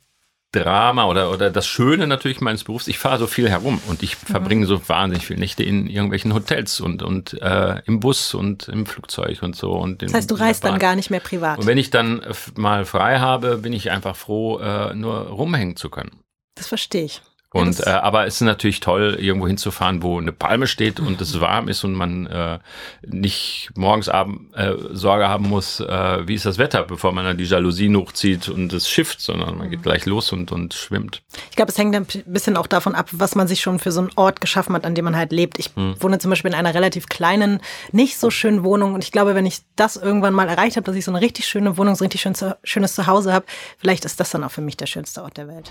Drama 0.51 1.05
oder 1.05 1.31
oder 1.31 1.49
das 1.49 1.65
Schöne 1.65 2.07
natürlich 2.07 2.41
meines 2.41 2.65
Berufs. 2.65 2.87
Ich 2.87 2.99
fahre 2.99 3.19
so 3.19 3.27
viel 3.27 3.49
herum 3.49 3.81
und 3.87 4.03
ich 4.03 4.15
verbringe 4.15 4.65
so 4.65 4.87
wahnsinnig 4.89 5.25
viele 5.25 5.39
Nächte 5.39 5.63
in 5.63 5.87
irgendwelchen 5.87 6.33
Hotels 6.33 6.81
und 6.81 7.03
und 7.03 7.41
äh, 7.41 7.81
im 7.85 7.99
Bus 8.01 8.33
und 8.33 8.67
im 8.67 8.85
Flugzeug 8.85 9.41
und 9.43 9.55
so 9.55 9.71
und 9.71 10.01
Das 10.01 10.13
heißt, 10.13 10.31
du 10.31 10.35
reist 10.35 10.63
dann 10.63 10.79
gar 10.79 10.95
nicht 10.95 11.09
mehr 11.09 11.21
privat. 11.21 11.59
Und 11.59 11.67
wenn 11.67 11.77
ich 11.77 11.89
dann 11.89 12.21
mal 12.55 12.85
frei 12.85 13.19
habe, 13.19 13.57
bin 13.57 13.71
ich 13.71 13.91
einfach 13.91 14.15
froh, 14.15 14.59
äh, 14.59 14.93
nur 14.93 15.27
rumhängen 15.27 15.77
zu 15.77 15.89
können. 15.89 16.19
Das 16.55 16.67
verstehe 16.67 17.05
ich. 17.05 17.21
Ja, 17.53 17.61
Und 17.61 17.79
das- 17.79 17.85
äh, 17.85 17.89
aber 17.89 18.25
es 18.27 18.35
ist 18.35 18.41
natürlich 18.41 18.79
toll, 18.79 19.17
irgendwo 19.19 19.45
hinzufahren, 19.45 20.01
wo 20.03 20.17
eine 20.17 20.31
Palme 20.31 20.67
steht 20.67 21.01
und 21.01 21.19
es 21.19 21.41
warm 21.41 21.67
ist 21.67 21.83
und 21.83 21.93
man 21.93 22.25
äh, 22.27 22.59
nicht 23.05 23.71
morgens 23.75 24.07
abend 24.07 24.55
äh, 24.55 24.73
Sorge 24.91 25.27
haben 25.27 25.49
muss, 25.49 25.81
äh, 25.81 26.27
wie 26.27 26.35
ist 26.35 26.45
das 26.45 26.57
Wetter, 26.57 26.83
bevor 26.83 27.11
man 27.11 27.25
dann 27.25 27.37
die 27.37 27.43
Jalousien 27.43 27.97
hochzieht 27.97 28.47
und 28.47 28.71
es 28.71 28.87
schifft, 28.89 29.19
sondern 29.19 29.57
man 29.57 29.69
geht 29.69 29.83
gleich 29.83 30.05
los 30.05 30.31
und, 30.31 30.51
und 30.53 30.73
schwimmt. 30.73 31.23
Ich 31.49 31.57
glaube, 31.57 31.71
es 31.71 31.77
hängt 31.77 31.93
ein 31.93 32.05
bisschen 32.25 32.55
auch 32.55 32.67
davon 32.67 32.95
ab, 32.95 33.09
was 33.11 33.35
man 33.35 33.47
sich 33.49 33.59
schon 33.59 33.79
für 33.79 33.91
so 33.91 33.99
einen 33.99 34.11
Ort 34.15 34.39
geschaffen 34.39 34.73
hat, 34.73 34.85
an 34.85 34.95
dem 34.95 35.03
man 35.05 35.17
halt 35.17 35.33
lebt. 35.33 35.59
Ich 35.59 35.71
wohne 35.75 36.19
zum 36.19 36.29
Beispiel 36.29 36.51
in 36.51 36.55
einer 36.57 36.73
relativ 36.73 37.07
kleinen, 37.07 37.59
nicht 37.91 38.17
so 38.17 38.29
schönen 38.29 38.63
Wohnung 38.63 38.93
und 38.93 39.03
ich 39.03 39.11
glaube, 39.11 39.35
wenn 39.35 39.45
ich 39.45 39.59
das 39.75 39.97
irgendwann 39.97 40.33
mal 40.33 40.47
erreicht 40.47 40.77
habe, 40.77 40.85
dass 40.85 40.95
ich 40.95 41.03
so 41.03 41.11
eine 41.11 41.19
richtig 41.19 41.47
schöne 41.47 41.75
Wohnung, 41.77 41.95
so 41.95 42.03
ein 42.05 42.07
richtig 42.07 42.21
schön, 42.21 42.33
schönes 42.63 42.95
Zuhause 42.95 43.33
habe, 43.33 43.45
vielleicht 43.77 44.05
ist 44.05 44.21
das 44.21 44.29
dann 44.29 44.43
auch 44.45 44.51
für 44.51 44.61
mich 44.61 44.77
der 44.77 44.85
schönste 44.85 45.21
Ort 45.21 45.35
der 45.35 45.49
Welt. 45.49 45.69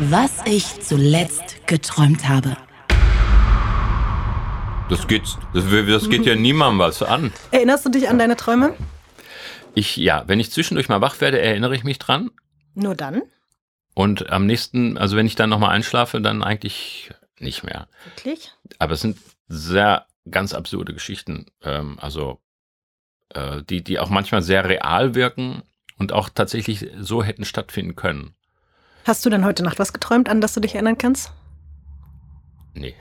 Was 0.00 0.44
ich 0.44 0.80
zuletzt 0.80 1.68
geträumt 1.68 2.28
habe. 2.28 2.56
Das 4.90 5.06
geht, 5.06 5.22
das, 5.52 5.64
das 5.70 6.10
geht 6.10 6.26
ja 6.26 6.34
niemandem 6.34 6.80
was 6.80 7.00
an. 7.00 7.32
Erinnerst 7.52 7.86
du 7.86 7.90
dich 7.90 8.08
an 8.08 8.18
deine 8.18 8.34
Träume? 8.34 8.74
Ich, 9.74 9.96
ja, 9.96 10.24
wenn 10.26 10.40
ich 10.40 10.50
zwischendurch 10.50 10.88
mal 10.88 11.00
wach 11.00 11.20
werde, 11.20 11.40
erinnere 11.40 11.76
ich 11.76 11.84
mich 11.84 12.00
dran. 12.00 12.32
Nur 12.74 12.96
dann? 12.96 13.22
Und 13.94 14.30
am 14.30 14.46
nächsten, 14.46 14.98
also 14.98 15.16
wenn 15.16 15.26
ich 15.26 15.36
dann 15.36 15.50
nochmal 15.50 15.70
einschlafe, 15.70 16.20
dann 16.20 16.42
eigentlich 16.42 17.10
nicht 17.38 17.62
mehr. 17.62 17.86
Wirklich? 18.04 18.50
Aber 18.80 18.94
es 18.94 19.00
sind 19.00 19.16
sehr 19.46 20.06
ganz 20.28 20.54
absurde 20.54 20.92
Geschichten. 20.92 21.46
Ähm, 21.62 22.00
also 22.00 22.40
äh, 23.28 23.62
die, 23.62 23.84
die 23.84 24.00
auch 24.00 24.10
manchmal 24.10 24.42
sehr 24.42 24.68
real 24.68 25.14
wirken 25.14 25.62
und 25.98 26.10
auch 26.10 26.28
tatsächlich 26.30 26.90
so 26.98 27.22
hätten 27.22 27.44
stattfinden 27.44 27.94
können. 27.94 28.34
Hast 29.04 29.24
du 29.24 29.30
denn 29.30 29.44
heute 29.44 29.62
Nacht 29.62 29.78
was 29.78 29.92
geträumt, 29.92 30.28
an 30.28 30.40
das 30.40 30.54
du 30.54 30.60
dich 30.60 30.74
erinnern 30.74 30.98
kannst? 30.98 31.30
Nee. 32.74 32.94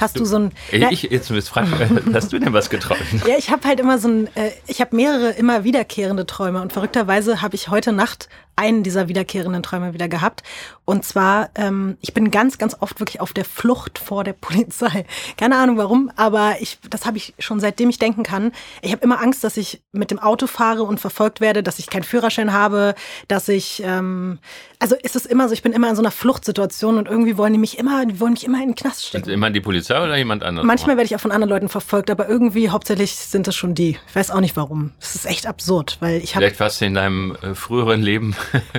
Hast 0.00 0.18
du, 0.18 0.24
so 0.24 0.38
ein. 0.38 0.52
Ja, 0.70 0.90
Ich, 0.90 1.02
jetzt 1.02 1.28
bist 1.28 1.48
fragen, 1.48 1.72
hast 2.14 2.32
du 2.32 2.38
denn 2.38 2.52
was 2.52 2.70
geträumt? 2.70 3.00
Ja, 3.26 3.36
ich 3.36 3.50
habe 3.50 3.66
halt 3.66 3.80
immer 3.80 3.98
so 3.98 4.08
ein, 4.08 4.36
äh, 4.36 4.50
ich 4.66 4.80
habe 4.80 4.94
mehrere 4.94 5.30
immer 5.30 5.64
wiederkehrende 5.64 6.26
Träume 6.26 6.60
und 6.60 6.72
verrückterweise 6.72 7.42
habe 7.42 7.56
ich 7.56 7.68
heute 7.68 7.92
Nacht 7.92 8.28
einen 8.58 8.82
dieser 8.82 9.08
wiederkehrenden 9.08 9.62
Träume 9.62 9.94
wieder 9.94 10.08
gehabt. 10.08 10.42
Und 10.84 11.04
zwar, 11.04 11.50
ähm, 11.54 11.96
ich 12.00 12.12
bin 12.12 12.30
ganz, 12.30 12.58
ganz 12.58 12.76
oft 12.80 12.98
wirklich 12.98 13.20
auf 13.20 13.32
der 13.32 13.44
Flucht 13.44 13.98
vor 13.98 14.24
der 14.24 14.32
Polizei. 14.40 15.06
Keine 15.36 15.56
Ahnung 15.56 15.76
warum, 15.76 16.10
aber 16.16 16.56
ich, 16.60 16.78
das 16.90 17.06
habe 17.06 17.16
ich 17.16 17.34
schon 17.38 17.60
seitdem 17.60 17.88
ich 17.88 17.98
denken 17.98 18.22
kann. 18.22 18.52
Ich 18.82 18.92
habe 18.92 19.02
immer 19.02 19.20
Angst, 19.20 19.44
dass 19.44 19.56
ich 19.56 19.82
mit 19.92 20.10
dem 20.10 20.18
Auto 20.18 20.46
fahre 20.46 20.82
und 20.82 20.98
verfolgt 20.98 21.40
werde, 21.40 21.62
dass 21.62 21.78
ich 21.78 21.88
keinen 21.88 22.02
Führerschein 22.02 22.52
habe, 22.52 22.94
dass 23.28 23.48
ich, 23.48 23.82
ähm, 23.84 24.38
also 24.78 24.96
ist 24.96 25.14
es 25.14 25.26
immer 25.26 25.48
so, 25.48 25.54
ich 25.54 25.62
bin 25.62 25.72
immer 25.72 25.88
in 25.88 25.96
so 25.96 26.02
einer 26.02 26.10
Fluchtsituation 26.10 26.98
und 26.98 27.06
irgendwie 27.06 27.36
wollen 27.36 27.52
die 27.52 27.58
mich 27.58 27.78
immer, 27.78 28.04
die 28.06 28.18
wollen 28.18 28.32
mich 28.32 28.44
immer 28.44 28.58
in 28.58 28.70
den 28.70 28.74
Knast 28.74 29.06
stecken. 29.06 29.26
Und 29.26 29.32
immer 29.32 29.50
die 29.50 29.60
Polizei 29.60 30.02
oder 30.02 30.16
jemand 30.16 30.42
anderes? 30.42 30.66
Manchmal 30.66 30.96
werde 30.96 31.06
ich 31.06 31.14
auch 31.14 31.20
von 31.20 31.32
anderen 31.32 31.50
Leuten 31.50 31.68
verfolgt, 31.68 32.10
aber 32.10 32.28
irgendwie 32.28 32.70
hauptsächlich 32.70 33.14
sind 33.14 33.46
es 33.46 33.54
schon 33.54 33.74
die. 33.74 33.98
Ich 34.08 34.16
weiß 34.16 34.30
auch 34.30 34.40
nicht 34.40 34.56
warum. 34.56 34.92
Es 35.00 35.14
ist 35.14 35.26
echt 35.26 35.46
absurd, 35.46 35.98
weil 36.00 36.22
ich 36.22 36.34
habe, 36.34 36.44
Vielleicht 36.44 36.60
warst 36.60 36.80
du 36.80 36.86
in 36.86 36.94
deinem 36.94 37.36
äh, 37.42 37.54
früheren 37.54 38.02
Leben. 38.02 38.34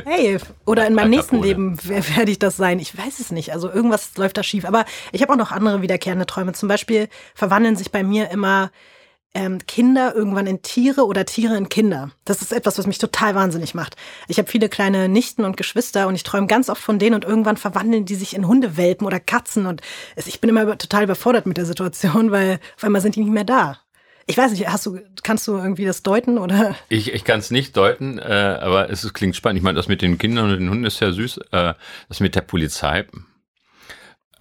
Hey, 0.05 0.37
oder 0.65 0.87
in 0.87 0.93
meinem 0.93 1.11
nächsten. 1.11 1.41
Leben 1.41 1.77
wer- 1.83 2.07
werde 2.17 2.31
ich 2.31 2.39
das 2.39 2.57
sein. 2.57 2.79
Ich 2.79 2.97
weiß 2.97 3.19
es 3.19 3.31
nicht. 3.31 3.53
Also 3.53 3.69
irgendwas 3.69 4.17
läuft 4.17 4.37
da 4.37 4.43
schief. 4.43 4.65
Aber 4.65 4.85
ich 5.11 5.21
habe 5.21 5.33
auch 5.33 5.37
noch 5.37 5.51
andere 5.51 5.81
wiederkehrende 5.81 6.25
Träume. 6.25 6.53
Zum 6.53 6.67
Beispiel 6.69 7.07
verwandeln 7.35 7.75
sich 7.75 7.91
bei 7.91 8.03
mir 8.03 8.29
immer 8.31 8.71
ähm, 9.35 9.59
Kinder 9.67 10.15
irgendwann 10.15 10.47
in 10.47 10.63
Tiere 10.63 11.05
oder 11.05 11.23
Tiere 11.23 11.55
in 11.55 11.69
Kinder. 11.69 12.09
Das 12.25 12.41
ist 12.41 12.51
etwas, 12.51 12.79
was 12.79 12.87
mich 12.87 12.97
total 12.97 13.35
wahnsinnig 13.35 13.75
macht. 13.75 13.95
Ich 14.27 14.39
habe 14.39 14.49
viele 14.49 14.69
kleine 14.69 15.07
Nichten 15.07 15.45
und 15.45 15.55
Geschwister 15.55 16.07
und 16.07 16.15
ich 16.15 16.23
träume 16.23 16.47
ganz 16.47 16.67
oft 16.67 16.81
von 16.81 16.97
denen 16.97 17.13
und 17.13 17.25
irgendwann 17.25 17.55
verwandeln 17.57 18.05
die 18.05 18.15
sich 18.15 18.35
in 18.35 18.47
Hundewelpen 18.47 19.05
oder 19.05 19.19
Katzen 19.19 19.67
und 19.67 19.81
ich 20.15 20.41
bin 20.41 20.49
immer 20.49 20.75
total 20.79 21.03
überfordert 21.03 21.45
mit 21.45 21.57
der 21.57 21.65
Situation, 21.65 22.31
weil 22.31 22.59
auf 22.75 22.83
einmal 22.83 23.01
sind 23.01 23.15
die 23.15 23.19
nicht 23.21 23.31
mehr 23.31 23.43
da. 23.43 23.77
Ich 24.29 24.37
weiß 24.37 24.51
nicht, 24.51 24.67
hast 24.67 24.85
du, 24.85 24.99
kannst 25.23 25.47
du 25.47 25.57
irgendwie 25.57 25.85
das 25.85 26.03
deuten 26.03 26.37
oder? 26.37 26.75
Ich, 26.87 27.11
ich 27.13 27.23
kann 27.23 27.39
es 27.39 27.49
nicht 27.49 27.75
deuten, 27.75 28.19
äh, 28.19 28.21
aber 28.61 28.91
es 28.91 29.03
ist, 29.03 29.13
klingt 29.15 29.35
spannend. 29.35 29.57
Ich 29.57 29.63
meine, 29.63 29.75
das 29.75 29.87
mit 29.87 30.03
den 30.03 30.19
Kindern 30.19 30.45
und 30.51 30.59
den 30.59 30.69
Hunden 30.69 30.85
ist 30.85 30.99
ja 30.99 31.11
süß. 31.11 31.37
Äh, 31.51 31.73
das 32.09 32.19
mit 32.19 32.35
der 32.35 32.41
Polizei. 32.41 33.05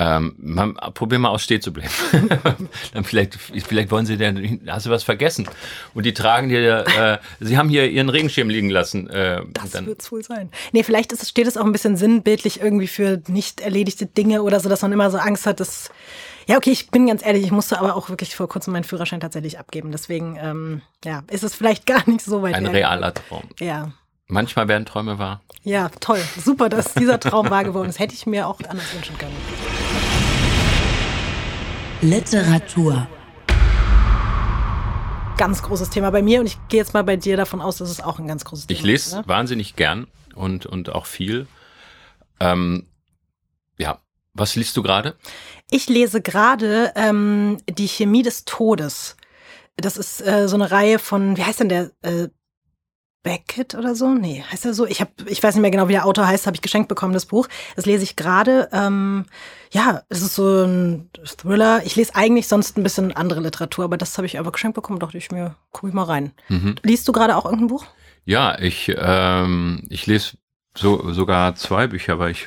Ähm, 0.01 0.35
man, 0.39 0.75
probier 0.95 1.19
mal 1.19 1.31
aus, 1.31 1.43
stehen 1.43 1.61
zu 1.61 1.73
bleiben. 1.73 1.91
Dann 2.95 3.03
vielleicht, 3.03 3.35
vielleicht 3.35 3.91
wollen 3.91 4.07
sie 4.07 4.17
denn, 4.17 4.61
hast 4.69 4.87
du 4.87 4.91
was 4.91 5.03
vergessen? 5.03 5.49
Und 5.93 6.07
die 6.07 6.15
tragen 6.15 6.49
dir, 6.51 6.85
äh, 6.87 7.19
sie 7.41 7.59
haben 7.59 7.69
hier 7.69 7.91
ihren 7.91 8.09
Regenschirm 8.09 8.49
liegen 8.49 8.71
lassen. 8.71 9.11
Äh, 9.11 9.41
Das 9.55 9.87
wird's 9.87 10.13
wohl 10.13 10.23
sein. 10.23 10.51
Nee, 10.71 10.85
vielleicht 10.85 11.11
ist, 11.13 11.23
es- 11.25 11.31
steht 11.31 11.49
es 11.49 11.57
auch 11.57 11.65
ein 11.65 11.73
bisschen 11.73 11.97
sinnbildlich 11.97 12.61
irgendwie 12.61 12.87
für 12.87 13.21
nicht 13.27 13.61
erledigte 13.61 14.07
Dinge 14.07 14.43
oder 14.43 14.61
so, 14.61 14.69
dass 14.69 14.83
man 14.83 14.93
immer 14.93 15.11
so 15.11 15.19
Angst 15.19 15.47
hat, 15.47 15.59
dass. 15.59 15.91
Ja, 16.49 16.57
okay, 16.57 16.71
ich 16.71 16.91
bin 16.91 17.07
ganz 17.07 17.25
ehrlich, 17.25 17.45
ich 17.45 17.51
musste 17.51 17.79
aber 17.79 17.95
auch 17.95 18.09
wirklich 18.09 18.35
vor 18.35 18.49
kurzem 18.49 18.73
meinen 18.73 18.85
Führerschein 18.85 19.21
tatsächlich 19.21 19.59
abgeben. 19.59 19.93
Deswegen, 19.93 20.39
ähm, 20.41 20.81
ja, 21.05 21.23
ist 21.31 21.45
es 21.45 21.55
vielleicht 21.55 21.85
gar 21.85 22.09
nicht 22.09 22.23
so 22.23 22.41
weit 22.41 22.55
ein 22.55 22.65
her. 22.65 22.73
realer 22.73 23.13
Traum. 23.13 23.43
Ja. 23.61 23.93
Manchmal 24.29 24.67
werden 24.67 24.87
Träume 24.87 25.19
wahr. 25.19 25.43
Ja, 25.63 25.91
toll. 26.01 26.23
Super, 26.43 26.71
dass 26.71 26.95
dieser 26.95 27.21
Traum 27.21 27.51
wahr 27.51 27.65
geworden 27.65 27.91
ist. 27.91 27.99
Hätte 27.99 28.15
ich 28.15 28.25
mir 28.25 28.49
auch 28.49 28.61
anders 28.67 28.95
wünschen 28.95 29.19
können. 29.19 29.37
Literatur. 32.01 33.07
Ganz 35.37 35.63
großes 35.63 35.91
Thema 35.91 36.11
bei 36.11 36.23
mir 36.23 36.41
und 36.41 36.47
ich 36.47 36.57
gehe 36.69 36.81
jetzt 36.81 36.95
mal 36.95 37.05
bei 37.05 37.17
dir 37.17 37.37
davon 37.37 37.61
aus, 37.61 37.77
dass 37.77 37.91
es 37.91 38.01
auch 38.01 38.19
ein 38.19 38.27
ganz 38.27 38.47
großes 38.47 38.69
Thema 38.69 38.79
Ich 38.79 38.87
lese 38.87 39.09
ist. 39.11 39.15
Ne? 39.17 39.23
wahnsinnig 39.27 39.77
gern 39.77 40.07
und, 40.35 40.65
und 40.65 40.89
auch 40.95 41.05
viel. 41.05 41.47
Ähm, 42.41 42.87
ja, 43.77 43.99
was 44.35 44.57
liest 44.57 44.77
du 44.77 44.83
gerade? 44.83 45.17
Ich 45.71 45.89
lese 45.89 46.21
gerade 46.21 46.93
ähm, 46.97 47.59
Die 47.69 47.89
Chemie 47.89 48.23
des 48.23 48.45
Todes. 48.45 49.17
Das 49.77 49.97
ist 49.97 50.21
äh, 50.27 50.49
so 50.49 50.57
eine 50.57 50.71
Reihe 50.71 50.99
von, 50.99 51.37
wie 51.37 51.45
heißt 51.45 51.61
denn 51.61 51.69
der? 51.69 51.91
Äh, 52.03 52.29
Beckett 53.23 53.75
oder 53.75 53.95
so? 53.95 54.09
Nee, 54.15 54.45
heißt 54.51 54.65
er 54.65 54.75
so? 54.75 54.87
Ich 54.87 55.01
habe, 55.01 55.11
ich 55.27 55.43
weiß 55.43 55.55
nicht 55.55 55.63
mehr 55.63 55.71
genau, 55.71 55.89
wie 55.89 55.93
der 55.93 56.07
Autor 56.07 56.27
heißt, 56.27 56.47
habe 56.47 56.55
ich 56.55 56.63
geschenkt 56.63 56.89
bekommen, 56.89 57.13
das 57.13 57.27
Buch. 57.27 57.49
Das 57.77 57.85
lese 57.85 58.05
ich 58.05 58.17
gerade. 58.17 58.69
Ähm, 58.73 59.27
ja, 59.71 60.03
es 60.09 60.23
ist 60.23 60.35
so 60.35 60.65
ein 60.65 61.11
Thriller. 61.25 61.83
Ich 61.85 61.97
lese 61.97 62.15
eigentlich 62.15 62.49
sonst 62.49 62.79
ein 62.79 62.83
bisschen 62.83 63.13
andere 63.13 63.41
Literatur, 63.41 63.85
aber 63.85 63.97
das 63.97 64.17
habe 64.17 64.27
ich 64.27 64.39
einfach 64.39 64.53
geschenkt 64.53 64.77
bekommen, 64.77 64.99
dachte 64.99 65.19
ich 65.19 65.31
mir, 65.31 65.57
gucke 65.73 65.89
ich 65.89 65.95
mal 65.95 66.05
rein. 66.05 66.33
Mhm. 66.49 66.77
Liest 66.83 67.07
du 67.09 67.13
gerade 67.13 67.37
auch 67.37 67.45
irgendein 67.45 67.69
Buch? 67.69 67.85
Ja, 68.25 68.59
ich, 68.59 68.95
ähm, 68.97 69.85
ich 69.91 70.07
lese 70.07 70.39
so, 70.77 71.13
sogar 71.13 71.55
zwei 71.57 71.87
Bücher, 71.87 72.19
weil 72.19 72.31
ich 72.31 72.47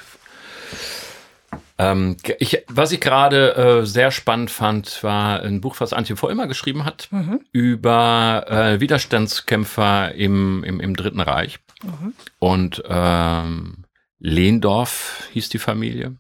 ähm, 1.82 2.18
ich, 2.38 2.64
was 2.68 2.92
ich 2.92 3.02
gerade 3.02 3.56
äh, 3.56 3.86
sehr 3.88 4.12
spannend 4.12 4.52
fand, 4.52 5.04
war 5.04 5.42
ein 5.42 5.62
Buch, 5.62 5.78
was 5.80 5.94
Antje 5.94 6.16
immer 6.30 6.46
geschrieben 6.46 6.86
hat, 6.86 7.08
mhm. 7.12 7.42
über 7.52 8.46
äh, 8.48 8.80
Widerstandskämpfer 8.80 10.14
im, 10.14 10.64
im, 10.64 10.80
im 10.80 10.96
Dritten 10.96 11.22
Reich. 11.22 11.60
Mhm. 11.82 12.14
Und 12.38 12.84
ähm, 12.88 13.86
Lehndorf 14.20 15.28
hieß 15.32 15.50
die 15.50 15.58
Familie. 15.58 16.18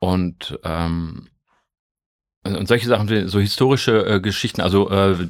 Und 0.00 0.58
ähm, 0.64 1.28
und 2.42 2.66
solche 2.66 2.88
Sachen, 2.88 3.28
so 3.28 3.38
historische 3.38 4.06
äh, 4.06 4.20
Geschichten, 4.20 4.62
also 4.62 4.88
äh, 4.88 5.28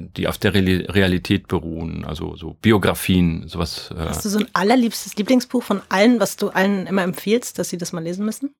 die 0.00 0.28
auf 0.28 0.38
der 0.38 0.54
Realität 0.54 1.46
beruhen, 1.46 2.06
also 2.06 2.36
so 2.36 2.54
Biografien, 2.54 3.46
sowas. 3.48 3.90
Äh. 3.90 4.00
Hast 4.00 4.24
du 4.24 4.30
so 4.30 4.38
ein 4.38 4.48
allerliebstes 4.54 5.16
Lieblingsbuch 5.16 5.62
von 5.62 5.82
allen, 5.90 6.20
was 6.20 6.36
du 6.36 6.48
allen 6.48 6.86
immer 6.86 7.02
empfiehlst, 7.02 7.58
dass 7.58 7.68
sie 7.68 7.76
das 7.76 7.92
mal 7.92 8.02
lesen 8.02 8.24
müssen? 8.24 8.54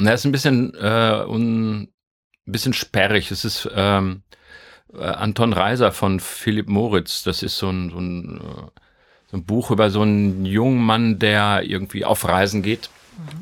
Na, 0.00 0.12
ist 0.12 0.24
ein 0.24 0.32
bisschen, 0.32 0.74
äh, 0.74 1.24
un, 1.24 1.82
ein 1.82 1.88
bisschen 2.46 2.72
sperrig. 2.72 3.30
Es 3.30 3.44
ist 3.44 3.70
ähm, 3.72 4.22
äh, 4.92 5.04
Anton 5.04 5.52
Reiser 5.52 5.92
von 5.92 6.18
Philipp 6.18 6.68
Moritz. 6.68 7.22
Das 7.22 7.44
ist 7.44 7.58
so 7.58 7.70
ein, 7.70 7.90
so 7.90 7.98
ein, 7.98 8.38
äh, 8.38 8.80
so 9.30 9.36
ein 9.36 9.44
Buch 9.44 9.70
über 9.70 9.90
so 9.90 10.02
einen 10.02 10.44
jungen 10.44 10.82
Mann, 10.82 11.20
der 11.20 11.62
irgendwie 11.62 12.04
auf 12.04 12.26
Reisen 12.26 12.62
geht 12.62 12.90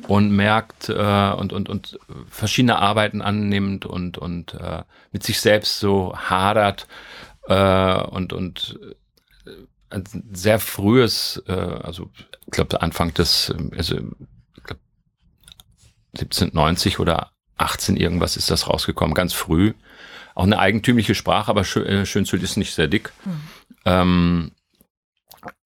und 0.09 0.31
merkt 0.31 0.89
äh, 0.89 1.33
und, 1.33 1.53
und, 1.53 1.69
und 1.69 1.99
verschiedene 2.29 2.79
Arbeiten 2.79 3.23
annimmt 3.23 3.87
und, 3.87 4.19
und 4.19 4.55
äh, 4.55 4.83
mit 5.13 5.23
sich 5.23 5.41
selbst 5.41 5.79
so 5.81 6.15
hadert 6.17 6.87
äh, 7.47 8.03
und, 8.03 8.33
und 8.33 8.79
äh, 9.47 9.51
ein 9.91 10.05
sehr 10.33 10.61
frühes, 10.61 11.43
äh, 11.47 11.53
also 11.53 12.11
ich 12.47 12.53
glaube 12.53 12.81
Anfang 12.83 13.15
des, 13.15 13.55
also 13.77 13.97
ich 13.97 14.63
glaub 14.65 14.79
1790 16.15 16.99
oder 16.99 17.31
18 17.57 17.97
irgendwas 17.97 18.37
ist 18.37 18.51
das 18.51 18.69
rausgekommen, 18.69 19.15
ganz 19.15 19.33
früh. 19.33 19.75
Auch 20.35 20.45
eine 20.45 20.59
eigentümliche 20.59 21.15
Sprache, 21.15 21.51
aber 21.51 21.65
schön, 21.65 21.87
äh, 21.87 22.07
schön 22.07 22.25
zu 22.25 22.37
lesen, 22.37 22.61
nicht 22.61 22.75
sehr 22.75 22.89
dick. 22.89 23.13
Mhm. 23.25 23.41
Ähm, 23.85 24.53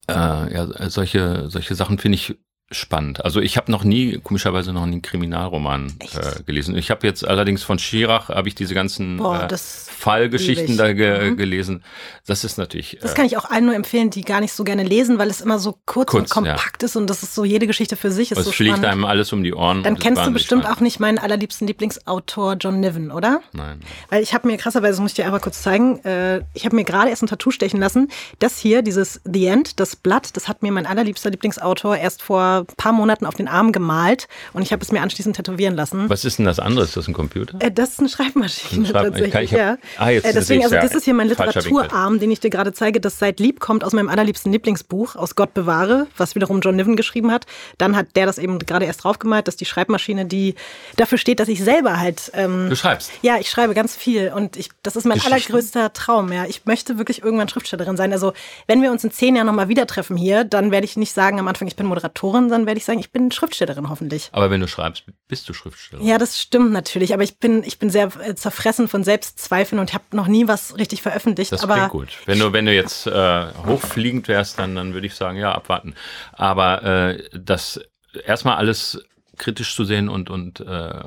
äh, 0.08 0.12
ja, 0.12 0.90
solche, 0.90 1.48
solche 1.50 1.74
Sachen 1.74 1.98
finde 1.98 2.16
ich 2.16 2.36
spannend. 2.70 3.24
Also 3.24 3.40
ich 3.40 3.56
habe 3.56 3.70
noch 3.70 3.84
nie, 3.84 4.18
komischerweise 4.18 4.72
noch 4.72 4.86
nie 4.86 4.92
einen 4.92 5.02
Kriminalroman 5.02 5.92
äh, 6.00 6.42
gelesen. 6.44 6.76
Ich 6.76 6.90
habe 6.90 7.06
jetzt 7.06 7.26
allerdings 7.26 7.62
von 7.62 7.78
Schirach, 7.78 8.30
habe 8.30 8.48
ich 8.48 8.54
diese 8.54 8.74
ganzen 8.74 9.18
Boah, 9.18 9.48
äh, 9.50 9.56
Fallgeschichten 9.56 10.76
da 10.76 10.92
ge 10.92 11.30
mhm. 11.30 11.36
gelesen. 11.36 11.84
Das 12.26 12.42
ist 12.42 12.56
natürlich. 12.56 12.98
Das 13.00 13.14
kann 13.14 13.26
ich 13.26 13.36
auch 13.36 13.44
allen 13.44 13.66
nur 13.66 13.74
empfehlen, 13.74 14.10
die 14.10 14.22
gar 14.22 14.40
nicht 14.40 14.52
so 14.52 14.64
gerne 14.64 14.82
lesen, 14.82 15.18
weil 15.18 15.28
es 15.28 15.40
immer 15.40 15.58
so 15.58 15.78
kurz, 15.84 16.10
kurz 16.10 16.30
und 16.36 16.44
kompakt 16.44 16.82
ja. 16.82 16.86
ist 16.86 16.96
und 16.96 17.08
das 17.08 17.22
ist 17.22 17.34
so 17.34 17.44
jede 17.44 17.66
Geschichte 17.66 17.96
für 17.96 18.10
sich. 18.10 18.32
Ist 18.32 18.38
es 18.38 18.44
so 18.46 18.52
fliegt 18.52 18.76
spannend. 18.76 18.92
einem 18.92 19.04
alles 19.04 19.32
um 19.32 19.44
die 19.44 19.54
Ohren. 19.54 19.82
Dann 19.82 19.98
kennst 19.98 20.24
du 20.24 20.30
bestimmt 20.30 20.66
auch 20.66 20.80
nicht 20.80 21.00
meinen 21.00 21.18
allerliebsten 21.18 21.66
Lieblingsautor 21.66 22.54
John 22.54 22.80
Niven, 22.80 23.10
oder? 23.10 23.40
Nein. 23.52 23.80
Weil 24.08 24.22
ich 24.22 24.32
habe 24.32 24.48
mir 24.48 24.56
krasserweise, 24.56 25.02
muss 25.02 25.12
ich 25.12 25.16
dir 25.16 25.26
einfach 25.26 25.42
kurz 25.42 25.62
zeigen, 25.62 26.02
äh, 26.04 26.42
ich 26.54 26.64
habe 26.64 26.76
mir 26.76 26.84
gerade 26.84 27.10
erst 27.10 27.22
ein 27.22 27.26
Tattoo 27.26 27.50
stechen 27.50 27.78
lassen. 27.78 28.08
Das 28.38 28.58
hier, 28.58 28.82
dieses 28.82 29.20
The 29.24 29.46
End, 29.46 29.80
das 29.80 29.96
Blatt, 29.96 30.36
das 30.36 30.48
hat 30.48 30.62
mir 30.62 30.72
mein 30.72 30.86
allerliebster 30.86 31.30
Lieblingsautor 31.30 31.96
erst 31.96 32.22
vor 32.22 32.53
ein 32.60 32.76
paar 32.76 32.92
Monaten 32.92 33.26
auf 33.26 33.34
den 33.34 33.48
Arm 33.48 33.72
gemalt 33.72 34.28
und 34.52 34.62
ich 34.62 34.72
habe 34.72 34.82
es 34.82 34.92
mir 34.92 35.02
anschließend 35.02 35.36
tätowieren 35.36 35.74
lassen. 35.74 36.08
Was 36.08 36.24
ist 36.24 36.38
denn 36.38 36.46
das 36.46 36.58
andere? 36.58 36.84
Ist 36.84 36.96
das 36.96 37.08
ein 37.08 37.14
Computer? 37.14 37.58
Äh, 37.60 37.70
das 37.70 37.90
ist 37.90 38.00
eine 38.00 38.08
Schreibmaschine 38.08 38.86
Schreib 38.86 39.04
tatsächlich, 39.04 39.52
hab, 39.52 39.58
ja. 39.58 39.76
Ah, 39.98 40.10
jetzt 40.10 40.26
äh, 40.26 40.32
deswegen, 40.32 40.62
also 40.64 40.76
das 40.76 40.94
ist 40.94 41.04
hier 41.04 41.14
mein 41.14 41.28
Literaturarm, 41.28 42.18
den 42.18 42.30
ich 42.30 42.40
dir 42.40 42.50
gerade 42.50 42.72
zeige, 42.72 43.00
das 43.00 43.18
seit 43.18 43.40
Lieb 43.40 43.60
kommt 43.60 43.84
aus 43.84 43.92
meinem 43.92 44.08
allerliebsten 44.08 44.52
Lieblingsbuch, 44.52 45.16
aus 45.16 45.34
Gott 45.34 45.54
bewahre, 45.54 46.06
was 46.16 46.34
wiederum 46.34 46.60
John 46.60 46.76
Niven 46.76 46.96
geschrieben 46.96 47.30
hat. 47.30 47.46
Dann 47.78 47.96
hat 47.96 48.08
der 48.16 48.26
das 48.26 48.38
eben 48.38 48.58
gerade 48.58 48.86
erst 48.86 49.04
draufgemalt, 49.04 49.48
dass 49.48 49.56
die 49.56 49.64
Schreibmaschine, 49.64 50.26
die 50.26 50.54
dafür 50.96 51.18
steht, 51.18 51.40
dass 51.40 51.48
ich 51.48 51.62
selber 51.62 51.98
halt. 51.98 52.30
Ähm, 52.34 52.68
du 52.68 52.76
schreibst? 52.76 53.12
Ja, 53.22 53.36
ich 53.38 53.50
schreibe 53.50 53.74
ganz 53.74 53.96
viel 53.96 54.32
und 54.34 54.56
ich, 54.56 54.70
das 54.82 54.96
ist 54.96 55.04
mein 55.04 55.20
allergrößter 55.20 55.92
Traum. 55.92 56.32
Ja, 56.32 56.44
ich 56.46 56.66
möchte 56.66 56.98
wirklich 56.98 57.22
irgendwann 57.22 57.48
Schriftstellerin 57.48 57.96
sein. 57.96 58.12
Also 58.12 58.32
wenn 58.66 58.82
wir 58.82 58.90
uns 58.90 59.04
in 59.04 59.10
zehn 59.10 59.36
Jahren 59.36 59.46
nochmal 59.46 59.68
wieder 59.68 59.86
treffen 59.86 60.16
hier, 60.16 60.44
dann 60.44 60.70
werde 60.70 60.84
ich 60.84 60.96
nicht 60.96 61.12
sagen 61.12 61.38
am 61.38 61.48
Anfang, 61.48 61.68
ich 61.68 61.76
bin 61.76 61.86
Moderatorin, 61.86 62.43
dann 62.48 62.66
werde 62.66 62.78
ich 62.78 62.84
sagen, 62.84 62.98
ich 62.98 63.12
bin 63.12 63.30
Schriftstellerin 63.30 63.88
hoffentlich. 63.88 64.28
Aber 64.32 64.50
wenn 64.50 64.60
du 64.60 64.68
schreibst, 64.68 65.04
bist 65.28 65.48
du 65.48 65.52
Schriftstellerin. 65.52 66.06
Ja, 66.06 66.18
das 66.18 66.40
stimmt 66.40 66.72
natürlich. 66.72 67.14
Aber 67.14 67.22
ich 67.22 67.38
bin, 67.38 67.62
ich 67.64 67.78
bin 67.78 67.90
sehr 67.90 68.10
äh, 68.20 68.34
zerfressen 68.34 68.88
von 68.88 69.04
Selbstzweifeln 69.04 69.78
und 69.78 69.94
habe 69.94 70.04
noch 70.12 70.26
nie 70.26 70.48
was 70.48 70.76
richtig 70.78 71.02
veröffentlicht. 71.02 71.52
Das 71.52 71.62
aber 71.62 71.74
klingt 71.74 71.90
gut. 71.90 72.18
Wenn 72.26 72.38
du, 72.38 72.52
wenn 72.52 72.66
du 72.66 72.74
jetzt 72.74 73.06
äh, 73.06 73.46
hochfliegend 73.66 74.28
wärst, 74.28 74.58
dann, 74.58 74.74
dann 74.74 74.94
würde 74.94 75.06
ich 75.06 75.14
sagen, 75.14 75.38
ja, 75.38 75.52
abwarten. 75.52 75.94
Aber 76.32 76.82
äh, 76.82 77.28
das 77.32 77.80
erstmal 78.26 78.56
alles 78.56 79.02
kritisch 79.36 79.74
zu 79.74 79.84
sehen 79.84 80.08
und, 80.08 80.30
und 80.30 80.60
äh, 80.60 81.00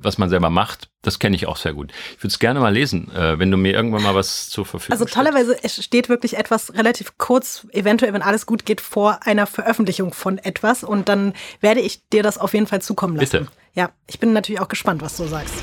was 0.00 0.18
man 0.18 0.28
selber 0.28 0.50
macht, 0.50 0.88
das 1.02 1.18
kenne 1.18 1.36
ich 1.36 1.46
auch 1.46 1.56
sehr 1.56 1.72
gut. 1.72 1.92
Ich 2.16 2.18
würde 2.18 2.28
es 2.28 2.38
gerne 2.38 2.60
mal 2.60 2.72
lesen, 2.72 3.10
äh, 3.14 3.38
wenn 3.38 3.50
du 3.50 3.56
mir 3.56 3.72
irgendwann 3.72 4.02
mal 4.02 4.14
was 4.14 4.48
zur 4.48 4.66
Verfügung 4.66 4.92
Also 4.92 5.04
tollerweise 5.04 5.56
es 5.62 5.82
steht 5.82 6.08
wirklich 6.08 6.36
etwas 6.36 6.74
relativ 6.74 7.18
kurz, 7.18 7.66
eventuell, 7.72 8.12
wenn 8.12 8.22
alles 8.22 8.46
gut 8.46 8.64
geht, 8.64 8.80
vor 8.80 9.20
einer 9.26 9.46
Veröffentlichung 9.46 10.12
von 10.12 10.38
etwas 10.38 10.84
und 10.84 11.08
dann 11.08 11.34
werde 11.60 11.80
ich 11.80 12.06
dir 12.08 12.22
das 12.22 12.38
auf 12.38 12.54
jeden 12.54 12.66
Fall 12.66 12.82
zukommen 12.82 13.16
lassen. 13.16 13.30
Bitte. 13.30 13.48
Ja, 13.74 13.90
ich 14.06 14.18
bin 14.18 14.32
natürlich 14.32 14.60
auch 14.60 14.68
gespannt, 14.68 15.02
was 15.02 15.16
du 15.16 15.26
sagst. 15.26 15.54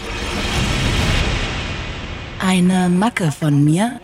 Eine 2.39 2.89
Macke 2.89 3.31
von 3.31 3.63
mir. 3.63 3.99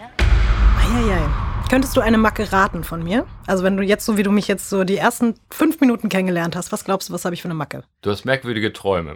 Eieiei. 0.79 1.50
Könntest 1.71 1.95
du 1.95 2.01
eine 2.01 2.17
Macke 2.17 2.51
raten 2.51 2.83
von 2.83 3.01
mir? 3.01 3.25
Also 3.47 3.63
wenn 3.63 3.77
du 3.77 3.83
jetzt 3.83 4.05
so, 4.05 4.17
wie 4.17 4.23
du 4.23 4.29
mich 4.29 4.49
jetzt 4.49 4.69
so 4.69 4.83
die 4.83 4.97
ersten 4.97 5.35
fünf 5.49 5.79
Minuten 5.79 6.09
kennengelernt 6.09 6.57
hast, 6.57 6.73
was 6.73 6.83
glaubst 6.83 7.07
du, 7.07 7.13
was 7.13 7.23
habe 7.23 7.33
ich 7.33 7.41
für 7.41 7.47
eine 7.47 7.53
Macke? 7.53 7.85
Du 8.01 8.11
hast 8.11 8.25
merkwürdige 8.25 8.73
Träume. 8.73 9.15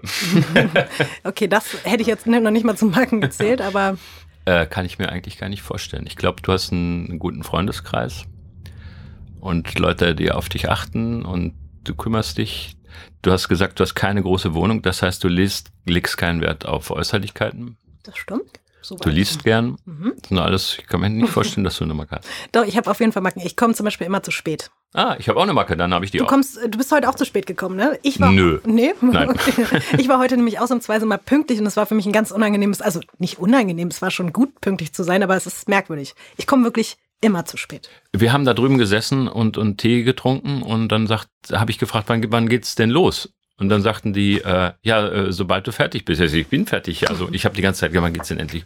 okay, 1.25 1.50
das 1.50 1.65
hätte 1.83 2.00
ich 2.00 2.07
jetzt 2.07 2.25
noch 2.25 2.51
nicht 2.51 2.63
mal 2.63 2.77
zum 2.77 2.91
Macken 2.91 3.19
gezählt, 3.19 3.59
aber... 3.59 3.97
Äh, 4.45 4.67
kann 4.67 4.85
ich 4.85 5.00
mir 5.00 5.09
eigentlich 5.09 5.38
gar 5.38 5.50
nicht 5.50 5.63
vorstellen. 5.63 6.05
Ich 6.07 6.15
glaube, 6.15 6.41
du 6.41 6.53
hast 6.53 6.71
einen 6.71 7.19
guten 7.19 7.43
Freundeskreis 7.43 8.24
und 9.41 9.77
Leute, 9.77 10.15
die 10.15 10.31
auf 10.31 10.47
dich 10.47 10.69
achten 10.69 11.25
und 11.25 11.55
du 11.83 11.93
kümmerst 11.93 12.38
dich. 12.38 12.77
Du 13.21 13.33
hast 13.33 13.50
gesagt, 13.50 13.81
du 13.81 13.83
hast 13.83 13.95
keine 13.95 14.21
große 14.21 14.53
Wohnung, 14.53 14.81
das 14.81 15.01
heißt, 15.01 15.21
du 15.25 15.27
legst, 15.27 15.71
legst 15.85 16.17
keinen 16.17 16.39
Wert 16.39 16.65
auf 16.65 16.89
Äußerlichkeiten. 16.89 17.75
Das 18.03 18.17
stimmt. 18.17 18.62
So 18.86 18.96
du 18.98 19.10
liest 19.10 19.44
gern. 19.44 19.77
Mhm. 19.86 20.13
Das 20.20 20.30
sind 20.30 20.38
alles, 20.38 20.77
ich 20.80 20.86
kann 20.86 21.01
mir 21.01 21.10
nicht 21.10 21.32
vorstellen, 21.32 21.63
dass 21.63 21.77
du 21.80 21.86
eine 21.86 21.96
Macke 21.96 22.18
hast. 22.18 22.27
Doch, 22.51 22.63
ich 22.65 22.77
habe 22.77 22.92
auf 22.92 23.00
jeden 23.00 23.12
Fall 23.12 23.24
Macken. 23.24 23.42
Ich 23.44 23.56
komme 23.56 23.74
zum 23.74 23.84
Beispiel 23.84 24.06
immer 24.06 24.22
zu 24.22 24.30
spät. 24.30 24.70
Ah, 24.94 25.15
ich 25.18 25.27
habe 25.27 25.39
auch 25.39 25.44
eine 25.44 25.54
Macke, 25.54 25.75
dann 25.75 25.92
habe 25.92 26.06
ich 26.06 26.12
die 26.12 26.20
du 26.20 26.25
auch. 26.25 26.30
Kommst, 26.30 26.60
du 26.63 26.77
bist 26.77 26.92
heute 26.92 27.10
auch 27.10 27.15
zu 27.15 27.25
spät 27.25 27.48
gekommen, 27.48 27.77
ne? 27.77 27.98
Ich 28.04 28.20
war, 28.20 28.32
Nö. 28.32 28.60
Nee? 28.63 28.94
Nein. 29.01 29.34
ich 29.98 30.08
war 30.08 30.20
heute 30.20 30.38
nämlich 30.38 30.60
ausnahmsweise 30.60 31.08
mal 31.08 31.18
pünktlich 31.18 31.60
und 31.60 31.65
es 31.65 31.77
war 31.77 31.88
für 31.88 31.96
mich 31.96 32.06
ein 32.06 32.12
ganz 32.12 32.30
unangenehmes, 32.30 32.82
also 32.82 33.00
nicht 33.18 33.39
unangenehm, 33.39 33.88
es 33.88 34.04
war 34.04 34.12
schon 34.12 34.32
gut, 34.32 34.62
pünktlich 34.62 34.94
zu 34.94 35.04
sein, 35.04 35.24
aber 35.24 35.36
es 35.36 35.48
ist 35.48 35.68
merkwürdig. 35.68 36.13
Ich 36.38 36.46
komme 36.46 36.63
wirklich 36.63 36.98
immer 37.22 37.46
zu 37.46 37.58
spät. 37.58 37.89
Wir 38.13 38.32
haben 38.32 38.46
da 38.46 38.54
drüben 38.54 38.77
gesessen 38.77 39.27
und, 39.27 39.58
und 39.58 39.80
Tee 39.80 40.04
getrunken 40.04 40.62
und 40.62 40.89
dann 40.89 41.10
habe 41.10 41.72
ich 41.72 41.80
gefragt, 41.80 42.08
wann, 42.08 42.24
wann 42.32 42.48
geht's 42.48 42.75
denn 42.75 42.92
los? 42.92 43.34
Und 43.57 43.69
dann 43.69 43.81
sagten 43.81 44.12
die, 44.12 44.41
äh, 44.41 44.74
ja, 44.81 45.07
äh, 45.07 45.31
sobald 45.31 45.65
du 45.65 45.71
fertig 45.71 46.03
bist. 46.03 46.19
Also 46.19 46.35
ich 46.35 46.47
bin 46.47 46.67
fertig. 46.67 47.09
Also 47.09 47.29
ich 47.31 47.45
habe 47.45 47.55
die 47.55 47.62
ganze 47.62 47.79
Zeit 47.79 47.91
gesagt, 47.91 48.03
wann 48.03 48.12
geht's 48.12 48.27
denn 48.27 48.39
endlich? 48.39 48.65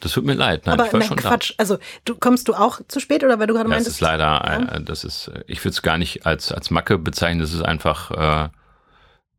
Das 0.00 0.12
tut 0.12 0.24
mir 0.24 0.34
leid. 0.34 0.66
Nein, 0.66 0.80
Aber 0.80 0.98
nein, 0.98 1.08
Quatsch. 1.14 1.50
Da. 1.50 1.54
Also 1.58 1.78
du 2.04 2.16
kommst 2.16 2.48
du 2.48 2.54
auch 2.54 2.80
zu 2.88 2.98
spät 2.98 3.22
oder 3.22 3.38
weil 3.38 3.46
du 3.46 3.54
gerade 3.54 3.68
meintest? 3.68 3.88
Das 3.88 3.94
ist 3.94 4.00
leider, 4.00 4.24
ja. 4.24 4.76
äh, 4.76 4.82
das 4.82 5.04
ist, 5.04 5.28
äh, 5.28 5.44
ich 5.46 5.60
würde 5.60 5.70
es 5.70 5.82
gar 5.82 5.96
nicht 5.96 6.26
als 6.26 6.50
als 6.50 6.70
Macke 6.70 6.98
bezeichnen. 6.98 7.40
Das 7.40 7.52
ist 7.52 7.62
einfach 7.62 8.10
äh, 8.10 8.48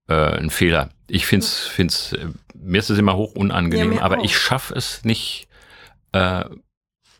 äh, 0.08 0.38
ein 0.38 0.50
Fehler. 0.50 0.90
Ich 1.08 1.26
finde 1.26 1.46
es, 1.46 1.68
find's, 1.68 2.14
äh, 2.14 2.28
mir 2.56 2.80
ist 2.80 2.90
es 2.90 2.98
immer 2.98 3.18
hoch 3.18 3.36
unangenehm, 3.36 3.94
ja, 3.94 4.02
aber 4.02 4.20
auch. 4.20 4.24
ich 4.24 4.38
schaffe 4.38 4.74
es 4.74 5.04
nicht. 5.04 5.50
Äh, 6.14 6.46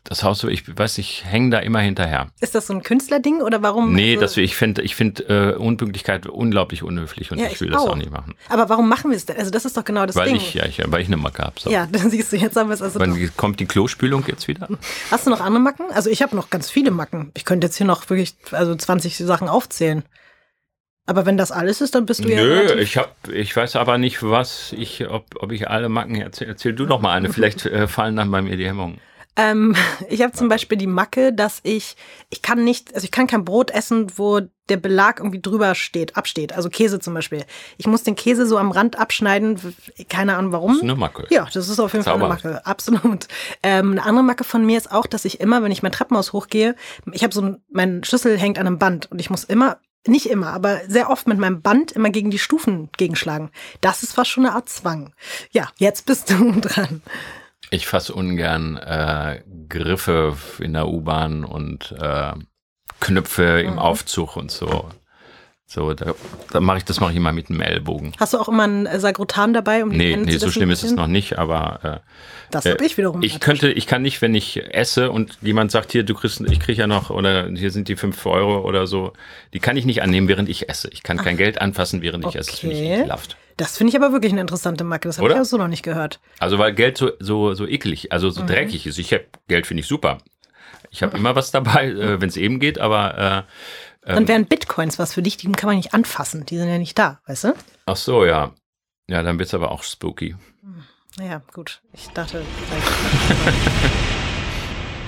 das 0.08 0.22
Haus, 0.22 0.42
ich 0.44 0.76
weiß 0.76 0.96
nicht, 0.96 1.24
hängen 1.26 1.50
da 1.50 1.58
immer 1.58 1.80
hinterher. 1.80 2.28
Ist 2.40 2.54
das 2.54 2.66
so 2.66 2.72
ein 2.72 2.82
Künstlerding 2.82 3.42
oder 3.42 3.62
warum? 3.62 3.92
Nee, 3.92 4.12
also, 4.12 4.22
das, 4.22 4.36
ich 4.38 4.56
finde 4.56 4.80
ich 4.80 4.96
find, 4.96 5.28
äh, 5.28 5.54
Unpünktlichkeit 5.58 6.26
unglaublich 6.26 6.82
unhöflich 6.82 7.30
und 7.30 7.38
ja, 7.38 7.46
ich 7.46 7.60
will 7.60 7.68
ich 7.68 7.74
das 7.74 7.82
auch. 7.82 7.94
nicht 7.94 8.10
machen. 8.10 8.34
Aber 8.48 8.70
warum 8.70 8.88
machen 8.88 9.10
wir 9.10 9.18
es 9.18 9.26
denn? 9.26 9.36
Also 9.36 9.50
das 9.50 9.66
ist 9.66 9.76
doch 9.76 9.84
genau 9.84 10.06
das 10.06 10.16
weil 10.16 10.28
Ding. 10.28 10.36
Ich, 10.36 10.54
ja, 10.54 10.64
ich, 10.64 10.80
weil 10.86 11.02
ich 11.02 11.08
eine 11.08 11.18
Macke 11.18 11.42
habe. 11.42 11.60
So. 11.60 11.70
Ja, 11.70 11.86
dann 11.92 12.10
siehst 12.10 12.32
du, 12.32 12.36
jetzt 12.36 12.56
haben 12.56 12.70
wir 12.70 12.74
es 12.74 12.80
also 12.80 12.98
Wann 13.00 13.20
doch. 13.20 13.36
kommt 13.36 13.60
die 13.60 13.66
Klospülung 13.66 14.24
jetzt 14.26 14.48
wieder? 14.48 14.66
Hast 15.10 15.26
du 15.26 15.30
noch 15.30 15.40
andere 15.40 15.62
Macken? 15.62 15.86
Also 15.92 16.08
ich 16.08 16.22
habe 16.22 16.34
noch 16.34 16.48
ganz 16.48 16.70
viele 16.70 16.90
Macken. 16.90 17.30
Ich 17.34 17.44
könnte 17.44 17.66
jetzt 17.66 17.76
hier 17.76 17.86
noch 17.86 18.08
wirklich 18.08 18.34
also 18.52 18.74
20 18.74 19.18
Sachen 19.18 19.48
aufzählen. 19.48 20.04
Aber 21.04 21.26
wenn 21.26 21.36
das 21.36 21.52
alles 21.52 21.82
ist, 21.82 21.94
dann 21.94 22.06
bist 22.06 22.24
du 22.24 22.28
ja. 22.28 22.36
Nö, 22.36 22.80
ich 22.80 22.96
hab, 22.96 23.14
ich 23.28 23.54
weiß 23.54 23.76
aber 23.76 23.98
nicht, 23.98 24.22
was 24.22 24.72
ich, 24.72 25.08
ob, 25.08 25.24
ob 25.38 25.52
ich 25.52 25.68
alle 25.68 25.88
Macken 25.88 26.16
erzähle. 26.16 26.50
Erzähl 26.50 26.74
du 26.74 26.84
noch 26.84 27.00
mal 27.00 27.12
eine. 27.12 27.30
Vielleicht 27.32 27.66
äh, 27.66 27.88
fallen 27.88 28.16
dann 28.16 28.30
bei 28.30 28.40
mir 28.40 28.56
die 28.56 28.66
Hemmungen. 28.66 29.00
Ähm, 29.38 29.74
ich 30.10 30.20
habe 30.20 30.32
zum 30.32 30.48
Beispiel 30.48 30.76
die 30.76 30.86
Macke, 30.86 31.32
dass 31.32 31.60
ich, 31.62 31.96
ich 32.28 32.42
kann 32.42 32.64
nicht, 32.64 32.94
also 32.94 33.04
ich 33.04 33.10
kann 33.10 33.26
kein 33.26 33.46
Brot 33.46 33.70
essen, 33.70 34.12
wo 34.16 34.40
der 34.68 34.76
Belag 34.76 35.20
irgendwie 35.20 35.40
drüber 35.40 35.74
steht, 35.74 36.16
absteht. 36.18 36.52
Also 36.52 36.68
Käse 36.68 37.00
zum 37.00 37.14
Beispiel. 37.14 37.46
Ich 37.78 37.86
muss 37.86 38.02
den 38.02 38.16
Käse 38.16 38.46
so 38.46 38.58
am 38.58 38.70
Rand 38.70 38.98
abschneiden, 38.98 39.58
keine 40.10 40.36
Ahnung 40.36 40.52
warum. 40.52 40.72
Das 40.72 40.76
ist 40.78 40.82
eine 40.82 40.96
Macke. 40.96 41.26
Ja, 41.30 41.48
das 41.50 41.68
ist 41.70 41.80
auf 41.80 41.94
jeden 41.94 42.04
Zauber. 42.04 42.28
Fall 42.28 42.40
eine 42.42 42.52
Macke, 42.52 42.66
absolut. 42.66 43.28
Ähm, 43.62 43.92
eine 43.92 44.02
andere 44.02 44.24
Macke 44.24 44.44
von 44.44 44.66
mir 44.66 44.76
ist 44.76 44.92
auch, 44.92 45.06
dass 45.06 45.24
ich 45.24 45.40
immer, 45.40 45.62
wenn 45.62 45.72
ich 45.72 45.82
mein 45.82 45.92
Treppenhaus 45.92 46.34
hochgehe, 46.34 46.74
ich 47.12 47.22
habe 47.22 47.32
so 47.32 47.40
ein, 47.40 47.62
mein 47.70 48.04
Schlüssel 48.04 48.36
hängt 48.36 48.58
an 48.58 48.66
einem 48.66 48.78
Band 48.78 49.10
und 49.10 49.20
ich 49.20 49.30
muss 49.30 49.44
immer 49.44 49.78
nicht 50.06 50.30
immer, 50.30 50.52
aber 50.52 50.80
sehr 50.86 51.10
oft 51.10 51.26
mit 51.26 51.38
meinem 51.38 51.60
Band 51.60 51.92
immer 51.92 52.10
gegen 52.10 52.30
die 52.30 52.38
Stufen 52.38 52.88
gegenschlagen. 52.96 53.50
Das 53.80 54.02
ist 54.02 54.14
fast 54.14 54.30
schon 54.30 54.46
eine 54.46 54.54
Art 54.54 54.68
Zwang. 54.68 55.12
Ja, 55.50 55.68
jetzt 55.76 56.06
bist 56.06 56.30
du 56.30 56.60
dran. 56.60 57.02
Ich 57.70 57.86
fasse 57.86 58.14
ungern 58.14 58.76
äh, 58.76 59.42
Griffe 59.68 60.36
in 60.58 60.72
der 60.72 60.88
U-Bahn 60.88 61.44
und 61.44 61.94
äh, 62.00 62.32
Knöpfe 63.00 63.60
im 63.60 63.72
mhm. 63.72 63.78
Aufzug 63.78 64.36
und 64.36 64.50
so. 64.50 64.88
So, 65.70 65.92
da, 65.92 66.14
da 66.50 66.60
mache 66.60 66.78
ich 66.78 66.84
das 66.84 66.98
mache 66.98 67.10
ich 67.10 67.18
immer 67.18 67.32
mit 67.32 67.50
dem 67.50 67.60
Ellbogen. 67.60 68.14
Hast 68.18 68.32
du 68.32 68.38
auch 68.38 68.48
immer 68.48 68.66
ein 68.66 68.88
Sagrotan 68.98 69.52
dabei, 69.52 69.82
um 69.82 69.90
Nee, 69.90 70.16
nee, 70.16 70.38
so 70.38 70.50
schlimm 70.50 70.70
ist 70.70 70.82
es 70.82 70.92
noch 70.92 71.08
nicht, 71.08 71.38
aber 71.38 71.80
äh, 71.82 72.10
das 72.50 72.64
habe 72.64 72.82
ich 72.86 72.96
wiederum. 72.96 73.22
Ich 73.22 73.38
könnte, 73.38 73.70
ich 73.70 73.86
kann 73.86 74.00
nicht, 74.00 74.22
wenn 74.22 74.34
ich 74.34 74.64
esse 74.74 75.10
und 75.10 75.36
jemand 75.42 75.70
sagt, 75.70 75.92
hier, 75.92 76.04
du 76.04 76.14
kriegst, 76.14 76.40
ich 76.40 76.58
kriege 76.58 76.80
ja 76.80 76.86
noch, 76.86 77.10
oder 77.10 77.50
hier 77.50 77.70
sind 77.70 77.88
die 77.88 77.96
fünf 77.96 78.24
Euro 78.24 78.66
oder 78.66 78.86
so, 78.86 79.12
die 79.52 79.58
kann 79.58 79.76
ich 79.76 79.84
nicht 79.84 80.00
annehmen, 80.00 80.26
während 80.26 80.48
ich 80.48 80.70
esse. 80.70 80.88
Ich 80.90 81.02
kann 81.02 81.20
Ach. 81.20 81.24
kein 81.24 81.36
Geld 81.36 81.60
anfassen, 81.60 82.00
während 82.00 82.24
ich 82.24 82.36
esse. 82.36 82.50
Das 82.50 82.60
finde 82.60 82.76
ich 82.76 82.80
ekelhaft. 82.80 83.36
Das 83.58 83.76
finde 83.76 83.90
ich 83.90 83.96
aber 83.96 84.12
wirklich 84.12 84.32
eine 84.32 84.40
interessante 84.40 84.84
Macke. 84.84 85.08
Das 85.08 85.18
habe 85.18 85.30
ich 85.30 85.34
auch 85.34 85.44
so 85.44 85.58
noch 85.58 85.68
nicht 85.68 85.82
gehört. 85.82 86.20
Also 86.38 86.58
weil 86.58 86.72
Geld 86.72 86.96
so, 86.96 87.10
so, 87.18 87.54
so 87.54 87.66
eklig, 87.66 88.12
also 88.12 88.30
so 88.30 88.42
mhm. 88.42 88.46
dreckig 88.46 88.86
ist. 88.86 88.98
Ich 88.98 89.12
habe 89.12 89.26
Geld 89.48 89.66
finde 89.66 89.82
ich 89.82 89.88
super. 89.88 90.18
Ich 90.90 91.02
habe 91.02 91.18
immer 91.18 91.34
was 91.34 91.50
dabei, 91.50 91.88
äh, 91.88 92.20
wenn 92.20 92.28
es 92.28 92.36
eben 92.36 92.60
geht, 92.60 92.78
aber 92.78 93.46
äh, 94.06 94.08
dann 94.08 94.22
ähm, 94.22 94.28
wären 94.28 94.46
Bitcoins 94.46 94.98
was 94.98 95.12
für 95.12 95.22
dich, 95.22 95.36
die 95.36 95.50
kann 95.52 95.66
man 95.66 95.76
nicht 95.76 95.92
anfassen, 95.92 96.46
die 96.46 96.56
sind 96.56 96.68
ja 96.68 96.78
nicht 96.78 96.98
da, 96.98 97.20
weißt 97.26 97.44
du? 97.44 97.54
Ach 97.86 97.96
so, 97.96 98.24
ja. 98.24 98.52
Ja, 99.10 99.22
dann 99.22 99.38
wird 99.38 99.48
es 99.48 99.54
aber 99.54 99.72
auch 99.72 99.82
spooky. 99.82 100.36
Naja, 101.18 101.42
gut. 101.52 101.82
Ich 101.92 102.08
dachte. 102.08 102.42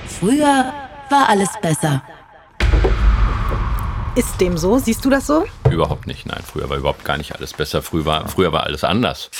Früher 0.07 0.73
war 1.09 1.29
alles 1.29 1.49
besser. 1.61 2.03
Ist 4.13 4.41
dem 4.41 4.57
so? 4.57 4.77
Siehst 4.77 5.05
du 5.05 5.09
das 5.09 5.25
so? 5.25 5.45
Überhaupt 5.69 6.05
nicht. 6.05 6.25
Nein, 6.25 6.41
früher 6.45 6.69
war 6.69 6.75
überhaupt 6.75 7.05
gar 7.05 7.17
nicht 7.17 7.33
alles 7.33 7.53
besser. 7.53 7.81
Früher 7.81 8.05
war, 8.05 8.27
früher 8.27 8.51
war 8.51 8.63
alles 8.63 8.83
anders. 8.83 9.31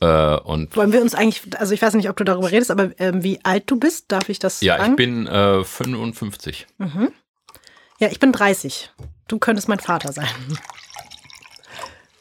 Äh, 0.00 0.36
und 0.36 0.76
Wollen 0.76 0.92
wir 0.92 1.02
uns 1.02 1.16
eigentlich, 1.16 1.42
also 1.58 1.74
ich 1.74 1.82
weiß 1.82 1.94
nicht, 1.94 2.08
ob 2.08 2.16
du 2.16 2.22
darüber 2.22 2.52
redest, 2.52 2.70
aber 2.70 2.98
äh, 3.00 3.12
wie 3.24 3.40
alt 3.42 3.64
du 3.66 3.80
bist, 3.80 4.12
darf 4.12 4.28
ich 4.28 4.38
das 4.38 4.60
ja, 4.60 4.76
sagen? 4.78 4.84
Ja, 4.84 4.90
ich 4.90 4.96
bin 4.96 5.26
äh, 5.26 5.64
55. 5.64 6.68
Mhm. 6.78 7.10
Ja, 7.98 8.08
ich 8.08 8.20
bin 8.20 8.30
30. 8.30 8.92
Du 9.26 9.38
könntest 9.40 9.68
mein 9.68 9.80
Vater 9.80 10.12
sein. 10.12 10.28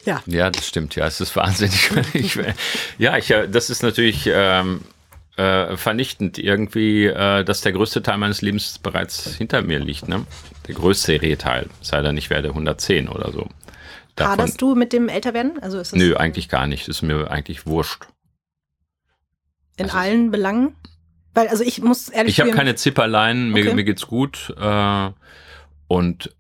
Ja. 0.06 0.22
Ja, 0.28 0.52
das 0.52 0.68
stimmt. 0.68 0.96
Ja, 0.96 1.08
es 1.08 1.20
ist 1.20 1.36
wahnsinnig. 1.36 1.90
ich, 2.14 2.38
ja, 3.00 3.18
ich, 3.18 3.32
äh, 3.32 3.48
das 3.48 3.72
ist 3.72 3.82
natürlich 3.82 4.30
ähm, 4.32 4.82
äh, 5.38 5.76
vernichtend 5.76 6.38
irgendwie, 6.38 7.06
äh, 7.06 7.44
dass 7.44 7.62
der 7.62 7.74
größte 7.74 8.02
Teil 8.02 8.18
meines 8.18 8.42
Lebens 8.42 8.80
bereits 8.80 9.36
hinter 9.36 9.62
mir 9.62 9.80
liegt. 9.80 10.08
Ne? 10.08 10.26
Der 10.68 10.76
größte 10.76 11.08
Serienteil. 11.08 11.68
Sei 11.82 12.02
denn, 12.02 12.18
ich 12.18 12.30
werde 12.30 12.50
110 12.50 13.10
oder 13.10 13.32
so. 13.32 13.48
Davon, 14.16 14.32
Haderst 14.32 14.62
du 14.62 14.76
mit 14.76 14.94
dem 14.94 15.10
Älterwerden? 15.10 15.62
Also 15.62 15.80
ist 15.80 15.96
nö, 15.96 16.16
eigentlich 16.16 16.48
gar 16.48 16.68
nicht. 16.68 16.88
Das 16.88 16.98
ist 16.98 17.02
mir 17.02 17.30
eigentlich 17.30 17.66
wurscht. 17.66 18.06
In 19.78 19.86
also, 19.86 19.98
allen 19.98 20.32
Belangen? 20.32 20.76
Weil, 21.34 21.50
also 21.50 21.64
ich 21.64 21.82
muss 21.82 22.08
ehrlich 22.08 22.34
Ich 22.34 22.40
habe 22.40 22.52
keine 22.52 22.76
Zipperlein, 22.76 23.50
mir, 23.50 23.66
okay. 23.66 23.74
mir 23.74 23.84
geht's 23.84 24.08
gut. 24.08 24.56
Äh, 24.58 25.12
und 25.88 26.34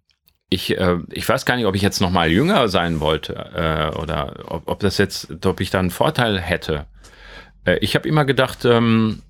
ich, 0.50 0.78
äh, 0.78 1.00
ich 1.12 1.28
weiß 1.28 1.46
gar 1.46 1.58
nicht, 1.58 1.66
ob 1.66 1.76
ich 1.76 1.82
jetzt 1.82 2.00
noch 2.00 2.12
mal 2.12 2.32
jünger 2.32 2.70
sein 2.70 3.02
wollte 3.02 3.34
äh, 3.34 3.98
oder 3.98 4.46
ob, 4.46 4.70
ob 4.70 4.80
das 4.80 4.98
jetzt, 4.98 5.46
ob 5.46 5.60
ich 5.60 5.70
da 5.70 5.80
einen 5.80 5.92
Vorteil 5.92 6.40
hätte. 6.40 6.86
Äh, 7.66 7.78
ich 7.80 7.96
habe 7.96 8.08
immer 8.08 8.26
gedacht, 8.26 8.66
ähm, 8.66 9.22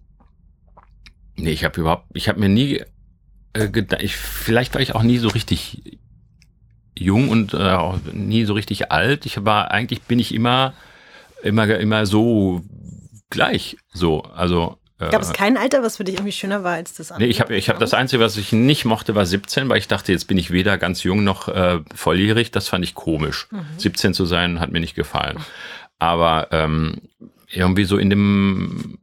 nee, 1.35 1.51
ich 1.51 1.63
habe 1.63 1.79
überhaupt, 1.79 2.05
ich 2.13 2.29
habe 2.29 2.39
mir 2.39 2.49
nie 2.49 2.83
äh, 3.53 3.69
gedacht, 3.69 4.01
ich, 4.01 4.15
vielleicht 4.15 4.73
war 4.73 4.81
ich 4.81 4.93
auch 4.93 5.03
nie 5.03 5.17
so 5.17 5.29
richtig 5.29 5.99
jung 6.97 7.29
und 7.29 7.53
äh, 7.53 7.71
auch 7.71 7.99
nie 8.13 8.45
so 8.45 8.53
richtig 8.53 8.91
alt. 8.91 9.25
Ich 9.25 9.43
war 9.43 9.71
eigentlich 9.71 10.03
bin 10.03 10.19
ich 10.19 10.33
immer 10.33 10.73
immer 11.43 11.67
immer 11.77 12.05
so 12.05 12.63
gleich 13.29 13.77
so, 13.93 14.21
also 14.21 14.77
Gab 14.97 15.21
es 15.21 15.33
kein 15.33 15.57
Alter, 15.57 15.83
was 15.83 15.97
für 15.97 16.05
dich 16.05 16.15
irgendwie 16.15 16.31
schöner 16.31 16.63
war 16.63 16.75
als 16.75 16.93
das 16.93 17.11
andere? 17.11 17.27
Nee, 17.27 17.31
ich 17.31 17.41
habe 17.41 17.53
ich 17.53 17.67
hab 17.67 17.79
das 17.79 17.93
Einzige, 17.93 18.23
was 18.23 18.37
ich 18.37 18.53
nicht 18.53 18.85
mochte, 18.85 19.13
war 19.13 19.25
17, 19.25 19.67
weil 19.67 19.77
ich 19.77 19.89
dachte, 19.89 20.13
jetzt 20.13 20.25
bin 20.25 20.37
ich 20.37 20.51
weder 20.51 20.77
ganz 20.77 21.03
jung 21.03 21.25
noch 21.25 21.49
äh, 21.49 21.81
volljährig. 21.93 22.51
Das 22.51 22.69
fand 22.69 22.85
ich 22.85 22.95
komisch. 22.95 23.47
Mhm. 23.51 23.65
17 23.77 24.13
zu 24.13 24.25
sein, 24.25 24.61
hat 24.61 24.71
mir 24.71 24.79
nicht 24.79 24.95
gefallen. 24.95 25.39
Aber 25.99 26.47
ähm, 26.51 27.01
irgendwie 27.55 27.85
so 27.85 27.97
in 27.97 28.09
dem, 28.09 28.97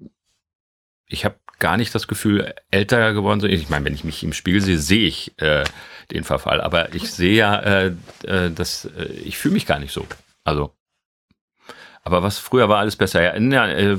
ich 1.07 1.25
habe 1.25 1.37
gar 1.59 1.77
nicht 1.77 1.95
das 1.95 2.09
Gefühl, 2.09 2.55
älter 2.71 3.13
geworden 3.13 3.41
zu 3.41 3.47
sein. 3.47 3.55
Ich 3.55 3.69
meine, 3.69 3.85
wenn 3.85 3.95
ich 3.95 4.05
mich 4.05 4.23
im 4.25 4.33
Spiel 4.33 4.61
sehe, 4.61 4.79
sehe 4.79 5.07
ich 5.07 5.33
äh, 5.41 5.65
den 6.11 6.25
Verfall. 6.25 6.61
Aber 6.61 6.95
ich 6.95 7.11
sehe 7.11 7.35
ja, 7.35 7.59
äh, 7.61 7.95
äh, 8.25 8.51
dass 8.51 8.87
äh, 8.87 9.05
ich 9.25 9.39
fühle 9.39 9.55
mich 9.55 9.67
gar 9.67 9.79
nicht 9.79 9.93
so. 9.93 10.07
Also, 10.45 10.75
aber 12.03 12.23
was 12.23 12.39
früher 12.39 12.69
war 12.69 12.79
alles 12.79 12.97
besser. 12.97 13.23
Ja, 13.23 13.67
ja 13.67 13.97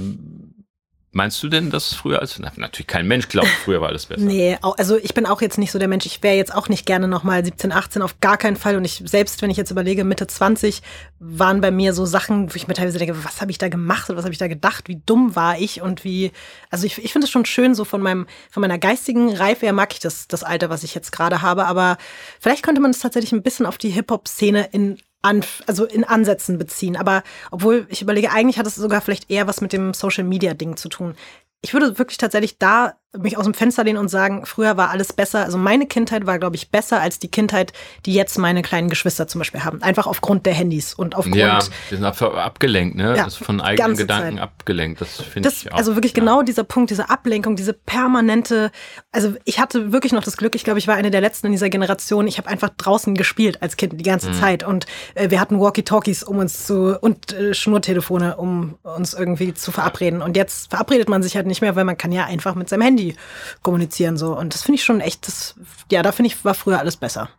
Meinst 1.16 1.44
du 1.44 1.48
denn, 1.48 1.70
dass 1.70 1.94
früher 1.94 2.20
als 2.22 2.40
na, 2.40 2.52
natürlich 2.56 2.88
kein 2.88 3.08
Mensch 3.08 3.28
glaubt, 3.28 3.48
früher 3.64 3.80
war 3.82 3.90
alles 3.90 4.08
besser? 4.08 4.24
nee, 4.24 4.58
also 4.62 4.98
ich 4.98 5.14
bin 5.14 5.28
auch 5.28 5.42
jetzt 5.42 5.60
nicht 5.60 5.72
so 5.72 5.78
der 5.78 5.88
Mensch. 5.88 6.08
Ich 6.08 6.24
wäre 6.24 6.36
jetzt 6.36 6.54
auch 6.54 6.70
nicht 6.70 6.88
gerne 6.88 7.08
nochmal 7.08 7.46
17, 7.46 7.72
18 7.72 8.02
auf 8.02 8.20
gar 8.20 8.38
keinen 8.38 8.56
Fall. 8.56 8.76
Und 8.78 8.84
ich 8.84 9.04
selbst, 9.06 9.44
wenn 9.44 9.52
ich 9.52 9.58
jetzt 9.58 9.70
überlege, 9.70 10.06
Mitte 10.06 10.26
20 10.26 10.82
waren 11.20 11.62
bei 11.62 11.70
mir 11.70 11.94
so 11.94 12.08
Sachen, 12.08 12.52
wo 12.52 12.56
ich 12.56 12.68
mir 12.68 12.74
teilweise 12.74 12.98
denke, 12.98 13.24
was 13.24 13.42
habe 13.42 13.52
ich 13.52 13.60
da 13.60 13.70
gemacht 13.70 14.10
und 14.10 14.16
was 14.16 14.24
habe 14.24 14.34
ich 14.34 14.40
da 14.40 14.48
gedacht? 14.48 14.88
Wie 14.88 15.04
dumm 15.06 15.36
war 15.36 15.60
ich 15.60 15.84
und 15.84 16.04
wie? 16.04 16.32
Also 16.72 16.88
ich, 16.88 16.98
ich 16.98 17.14
finde 17.14 17.26
es 17.26 17.32
schon 17.32 17.46
schön, 17.46 17.76
so 17.76 17.86
von 17.86 18.02
meinem 18.02 18.26
von 18.50 18.62
meiner 18.62 18.80
geistigen 18.80 19.36
Reife 19.36 19.68
her 19.68 19.74
mag 19.74 19.94
ich 19.94 20.00
das 20.00 20.28
das 20.28 20.44
Alter, 20.44 20.72
was 20.72 20.84
ich 20.84 20.96
jetzt 20.96 21.12
gerade 21.12 21.44
habe. 21.44 21.68
Aber 21.68 21.98
vielleicht 22.40 22.64
könnte 22.64 22.82
man 22.82 22.90
es 22.90 22.98
tatsächlich 22.98 23.34
ein 23.34 23.44
bisschen 23.44 23.68
auf 23.68 23.78
die 23.78 23.92
Hip 23.92 24.10
Hop 24.10 24.28
Szene 24.28 24.68
in 24.72 24.98
an, 25.24 25.44
also 25.66 25.86
in 25.86 26.04
Ansätzen 26.04 26.60
beziehen. 26.60 26.96
Aber 26.96 27.24
obwohl 27.50 27.88
ich 27.90 28.02
überlege, 28.02 28.32
eigentlich 28.32 28.60
hat 28.60 28.68
es 28.68 28.76
sogar 28.76 29.02
vielleicht 29.02 29.32
eher 29.32 29.48
was 29.48 29.62
mit 29.62 29.74
dem 29.74 29.94
Social 29.94 30.24
Media 30.24 30.54
Ding 30.54 30.78
zu 30.78 30.90
tun. 30.90 31.16
Ich 31.62 31.74
würde 31.74 31.98
wirklich 31.98 32.18
tatsächlich 32.18 32.60
da 32.60 33.00
mich 33.18 33.38
aus 33.38 33.46
dem 33.46 33.54
Fenster 33.54 33.84
lehnen 33.84 34.00
und 34.00 34.08
sagen, 34.08 34.46
früher 34.46 34.76
war 34.76 34.90
alles 34.90 35.14
besser. 35.14 35.44
Also 35.46 35.58
meine 35.58 35.86
Kindheit 35.86 36.26
war, 36.26 36.40
glaube 36.40 36.56
ich, 36.56 36.70
besser 36.70 37.00
als 37.00 37.20
die 37.20 37.28
Kindheit, 37.28 37.72
die 38.06 38.14
jetzt 38.14 38.38
meine 38.40 38.64
kleinen 38.64 38.90
Geschwister 38.90 39.28
zum 39.28 39.40
Beispiel 39.40 39.64
haben. 39.64 39.84
Einfach 39.84 40.08
aufgrund 40.08 40.46
der 40.46 40.54
Handys 40.54 40.94
und 40.94 41.16
aufgrund. 41.16 41.36
Ja, 41.36 41.60
die 41.92 41.96
sind 41.96 42.06
abgelenkt, 42.06 42.96
ne? 42.96 43.16
Ja, 43.16 43.30
von 43.30 43.62
eigenen 43.62 43.96
Gedanken 43.96 44.38
Zeit. 44.38 44.44
abgelenkt. 44.44 45.02
Das 45.02 45.22
finde 45.22 45.50
ich 45.50 45.72
auch. 45.72 45.78
Also 45.78 45.96
wirklich 45.96 46.14
ja. 46.14 46.22
genau 46.22 46.42
dieser 46.42 46.64
Punkt, 46.64 46.90
diese 46.90 47.10
Ablenkung, 47.10 47.56
diese 47.56 47.74
permanente. 47.74 48.72
Also 49.12 49.36
ich 49.46 49.60
hatte 49.60 49.92
wirklich 49.92 50.12
noch 50.12 50.24
das 50.24 50.38
Glück, 50.38 50.56
ich 50.56 50.64
glaube, 50.64 50.80
ich 50.80 50.88
war 50.88 50.96
eine 50.96 51.12
der 51.12 51.22
letzten 51.22 51.48
in 51.48 51.52
dieser 51.52 51.70
Generation. 51.70 52.28
Ich 52.28 52.40
habe 52.40 52.50
einfach 52.50 52.70
draußen 52.70 53.14
gespielt 53.14 53.62
als 53.62 53.78
Kind 53.78 54.00
die 54.00 54.04
ganze 54.04 54.30
mhm. 54.30 54.34
Zeit. 54.34 54.64
Und 54.64 54.88
äh, 55.14 55.30
wir 55.30 55.40
hatten 55.40 55.60
Walkie-Talkies, 55.60 56.24
um 56.24 56.40
uns 56.40 56.66
zu 56.66 56.98
und 57.00 57.32
äh, 57.34 57.54
Schnurtelefone, 57.54 58.38
um 58.38 58.76
uns 58.82 59.14
irgendwie 59.14 59.54
zu 59.54 59.72
verabreden. 59.72 60.24
Und 60.24 60.36
jetzt 60.36 60.72
verabredet 60.72 61.10
man 61.10 61.22
sich 61.22 61.36
halt 61.36 61.46
nicht 61.46 61.62
mehr, 61.62 61.76
weil 61.76 61.84
man 61.84 61.98
kann 61.98 62.12
ja 62.12 62.26
einfach 62.26 62.56
mit 62.56 62.70
seinem 62.70 62.82
Handy 62.82 63.03
Handy 63.04 63.16
kommunizieren 63.62 64.18
so. 64.18 64.38
Und 64.38 64.54
das 64.54 64.64
finde 64.64 64.78
ich 64.78 64.84
schon 64.84 65.02
echt, 65.02 65.28
das, 65.28 65.56
ja, 65.92 66.02
da 66.02 66.12
finde 66.12 66.28
ich, 66.28 66.46
war 66.46 66.54
früher 66.54 66.80
alles 66.80 66.98
besser. 66.98 67.30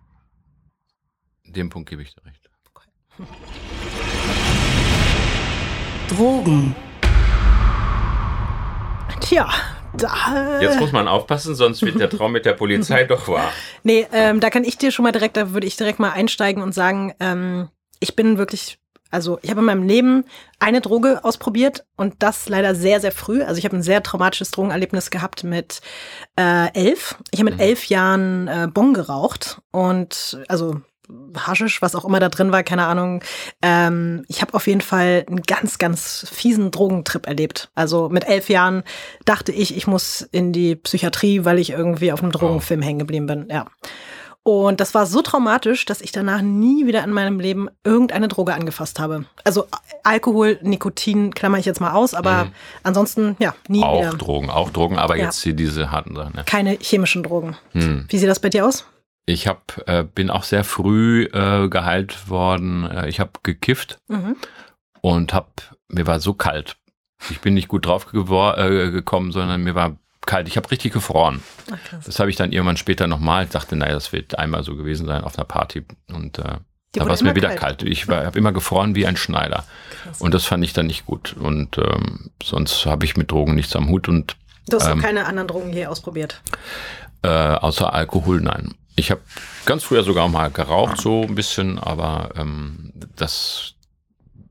Dem 1.47 1.71
Punkt 1.71 1.89
gebe 1.89 2.03
ich 2.03 2.15
dir 2.15 2.25
recht. 2.25 2.49
Okay. 2.75 3.27
Drogen. 6.09 6.75
Tja, 9.21 9.49
da, 9.97 10.61
Jetzt 10.61 10.81
muss 10.81 10.93
man 10.93 11.09
aufpassen, 11.09 11.55
sonst 11.55 11.81
wird 11.83 11.99
der 11.99 12.11
Traum 12.11 12.33
mit 12.33 12.45
der 12.45 12.53
Polizei 12.53 13.05
doch 13.09 13.29
wahr. 13.29 13.53
Nee, 13.83 14.07
ähm, 14.13 14.41
da 14.41 14.51
kann 14.51 14.65
ich 14.65 14.77
dir 14.77 14.91
schon 14.91 15.05
mal 15.05 15.13
direkt, 15.13 15.37
da 15.37 15.53
würde 15.53 15.67
ich 15.67 15.77
direkt 15.77 15.99
mal 15.99 16.11
einsteigen 16.11 16.63
und 16.63 16.75
sagen, 16.75 17.15
ähm, 17.21 17.69
ich 18.01 18.17
bin 18.17 18.37
wirklich 18.37 18.79
also 19.15 19.39
ich 19.43 19.51
habe 19.51 19.61
in 19.61 19.67
meinem 19.67 19.87
Leben 19.87 20.25
eine 20.59 20.81
Droge 20.81 21.25
ausprobiert 21.25 21.87
und 21.97 22.17
das 22.19 22.49
leider 22.49 22.75
sehr, 22.75 23.01
sehr 23.01 23.13
früh. 23.13 23.43
Also 23.43 23.59
ich 23.59 23.65
habe 23.65 23.77
ein 23.77 23.83
sehr 23.83 24.03
traumatisches 24.03 24.51
Drogenerlebnis 24.51 25.11
gehabt 25.11 25.45
mit 25.45 25.81
äh, 26.37 26.73
elf. 26.75 27.17
Ich 27.31 27.39
habe 27.39 27.51
mit 27.51 27.55
mhm. 27.55 27.61
elf 27.61 27.87
Jahren 27.87 28.49
äh, 28.49 28.69
Bon 28.73 28.93
geraucht 28.93 29.63
und 29.71 30.39
also 30.49 30.81
Haschisch, 31.37 31.83
was 31.83 31.95
auch 31.95 32.07
immer 32.07 32.19
da 32.19 32.31
drin 32.31 32.51
war, 32.51 32.63
keine 32.63 32.87
Ahnung. 32.87 33.23
Ähm, 33.61 34.25
ich 34.27 34.41
habe 34.41 34.55
auf 34.55 34.67
jeden 34.67 34.81
Fall 34.81 35.25
einen 35.29 35.43
ganz, 35.43 35.79
ganz 35.79 36.27
fiesen 36.33 36.71
Drogentrip 36.71 37.27
erlebt. 37.27 37.71
Also 37.75 38.09
mit 38.09 38.27
elf 38.27 38.49
Jahren 38.49 38.85
dachte 39.27 39.53
ich, 39.53 39.77
ich 39.77 39.87
muss 39.87 40.23
in 40.23 40.53
die 40.53 40.77
Psychiatrie, 40.77 41.45
weil 41.45 41.59
ich 41.59 41.71
irgendwie 41.71 42.11
auf 42.11 42.23
einem 42.23 42.33
Drogenfilm 42.33 42.81
hängen 42.81 43.01
geblieben 43.01 43.27
bin. 43.27 43.49
Ja. 43.51 43.67
Und 44.47 44.81
das 44.81 44.93
war 44.93 45.07
so 45.07 45.23
traumatisch, 45.23 45.87
dass 45.87 46.03
ich 46.03 46.13
danach 46.13 46.43
nie 46.43 46.87
wieder 46.87 47.03
in 47.03 47.11
meinem 47.11 47.41
Leben 47.41 47.71
irgendeine 47.83 48.29
Droge 48.29 48.53
angefasst 48.53 49.01
habe. 49.01 49.25
Also 49.43 49.67
Alkohol, 50.03 50.59
Nikotin 50.61 51.33
klammer 51.33 51.59
ich 51.59 51.65
jetzt 51.65 51.81
mal 51.81 51.93
aus, 51.93 52.13
aber 52.13 52.45
mhm. 52.45 52.53
ansonsten, 52.83 53.37
ja, 53.39 53.55
nie 53.69 53.83
auch 53.83 53.99
wieder. 53.99 54.11
Auch 54.11 54.19
Drogen, 54.19 54.51
auch 54.51 54.69
Drogen, 54.69 54.99
aber 54.99 55.17
ja. 55.17 55.25
jetzt 55.25 55.43
hier 55.43 55.55
diese 55.55 55.91
harten 55.91 56.15
Sachen. 56.15 56.35
Ja. 56.37 56.43
Keine 56.43 56.77
chemischen 56.79 57.23
Drogen. 57.23 57.57
Hm. 57.73 58.05
Wie 58.11 58.19
sieht 58.19 58.29
das 58.29 58.39
bei 58.39 58.51
dir 58.51 58.67
aus? 58.67 58.85
Ich 59.25 59.49
hab, 59.49 59.83
äh, 59.87 60.05
bin 60.05 60.29
auch 60.29 60.43
sehr 60.43 60.63
früh 60.63 61.25
äh, 61.33 61.69
geheilt 61.71 62.29
worden. 62.29 62.85
Äh, 62.85 63.09
ich 63.09 63.21
habe 63.21 63.33
gekifft 63.43 63.99
mhm. 64.09 64.37
und 65.01 65.33
hab, 65.33 65.75
mir 65.89 66.07
war 66.07 66.21
so 66.21 66.35
kalt. 66.35 66.77
Ich 67.31 67.41
bin 67.41 67.55
nicht 67.55 67.69
gut 67.69 67.87
drauf 67.87 68.09
äh, 68.13 68.91
gekommen, 68.91 69.33
sondern 69.33 69.63
mir 69.63 69.75
war 69.75 69.97
kalt. 70.27 70.49
Ich 70.49 70.57
habe 70.57 70.71
richtig 70.71 70.93
gefroren. 70.93 71.43
Ach, 71.71 72.01
das 72.05 72.19
habe 72.19 72.31
ich 72.31 72.37
dann 72.37 72.53
irgendwann 72.53 72.77
später 72.77 73.07
nochmal. 73.07 73.45
Ich 73.45 73.51
dachte, 73.51 73.77
naja, 73.77 73.95
das 73.95 74.13
wird 74.13 74.39
einmal 74.39 74.65
so 74.65 74.77
gewesen 74.77 75.07
sein 75.07 75.25
auf 75.25 75.37
einer 75.39 75.45
Party. 75.45 75.85
Und 76.13 76.39
äh, 76.39 76.59
da 76.93 77.07
war 77.07 77.13
es 77.13 77.23
mir 77.23 77.35
wieder 77.35 77.49
kalt. 77.49 77.81
kalt. 77.81 77.83
Ich 77.83 78.09
habe 78.09 78.39
immer 78.39 78.53
gefroren 78.53 78.95
wie 78.95 79.07
ein 79.07 79.17
Schneider. 79.17 79.65
Krass. 80.03 80.21
Und 80.21 80.35
das 80.35 80.45
fand 80.45 80.65
ich 80.65 80.73
dann 80.73 80.87
nicht 80.87 81.07
gut. 81.07 81.35
Und 81.39 81.79
ähm, 81.79 82.31
sonst 82.43 82.87
habe 82.87 83.05
ich 83.05 83.17
mit 83.17 83.31
Drogen 83.31 83.55
nichts 83.55 83.75
am 83.75 83.89
Hut. 83.89 84.09
Und, 84.09 84.37
du 84.69 84.79
hast 84.79 84.89
ähm, 84.89 84.99
auch 84.99 85.03
keine 85.03 85.27
anderen 85.27 85.49
Drogen 85.49 85.73
hier 85.73 85.91
ausprobiert? 85.91 86.41
Äh, 87.23 87.29
außer 87.29 87.93
Alkohol, 87.93 88.41
nein. 88.41 88.75
Ich 88.97 89.11
habe 89.11 89.21
ganz 89.67 89.83
früher 89.83 90.05
sogar 90.05 90.29
mal 90.29 90.51
geraucht, 90.51 91.01
so 91.01 91.23
ein 91.23 91.35
bisschen, 91.35 91.81
aber 91.81 92.31
ähm, 92.37 92.93
das, 93.17 93.74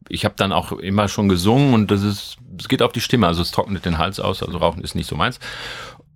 ich 0.09 0.25
habe 0.25 0.35
dann 0.37 0.51
auch 0.51 0.71
immer 0.73 1.07
schon 1.07 1.29
gesungen 1.29 1.73
und 1.73 1.91
das 1.91 2.03
ist, 2.03 2.37
es 2.57 2.67
geht 2.67 2.81
auf 2.81 2.91
die 2.91 3.01
Stimme, 3.01 3.27
also 3.27 3.41
es 3.41 3.51
trocknet 3.51 3.85
den 3.85 3.97
Hals 3.97 4.19
aus, 4.19 4.43
also 4.43 4.57
Rauchen 4.57 4.83
ist 4.83 4.95
nicht 4.95 5.07
so 5.07 5.15
meins. 5.15 5.39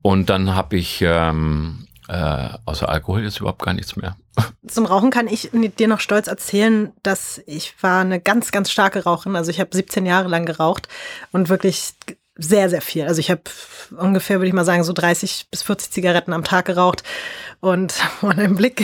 Und 0.02 0.30
dann 0.30 0.56
habe 0.56 0.78
ich 0.78 1.02
ähm, 1.02 1.88
äh, 2.08 2.50
außer 2.66 2.88
Alkohol 2.88 3.24
jetzt 3.24 3.40
überhaupt 3.40 3.64
gar 3.64 3.74
nichts 3.74 3.96
mehr. 3.96 4.16
Zum 4.68 4.86
Rauchen 4.86 5.12
kann 5.12 5.28
ich 5.28 5.50
dir 5.52 5.88
noch 5.88 6.00
stolz 6.00 6.28
erzählen, 6.28 6.94
dass 7.04 7.42
ich 7.46 7.76
war 7.82 8.02
eine 8.02 8.20
ganz, 8.20 8.52
ganz 8.52 8.72
starke 8.72 9.04
Raucherin. 9.04 9.36
Also 9.36 9.52
ich 9.52 9.60
habe 9.60 9.76
17 9.76 10.06
Jahre 10.06 10.30
lang 10.30 10.46
geraucht 10.46 10.88
und 11.32 11.50
wirklich 11.50 11.94
sehr, 12.36 12.70
sehr 12.70 12.82
viel. 12.82 13.06
Also 13.06 13.20
ich 13.20 13.32
habe 13.32 13.42
ungefähr, 13.98 14.38
würde 14.38 14.48
ich 14.48 14.54
mal 14.54 14.66
sagen, 14.66 14.84
so 14.84 14.94
30 14.94 15.48
bis 15.50 15.64
40 15.64 15.92
Zigaretten 15.92 16.34
am 16.34 16.44
Tag 16.44 16.66
geraucht 16.66 17.04
und 17.60 17.92
von 18.20 18.32
einem 18.32 18.56
Blick. 18.56 18.84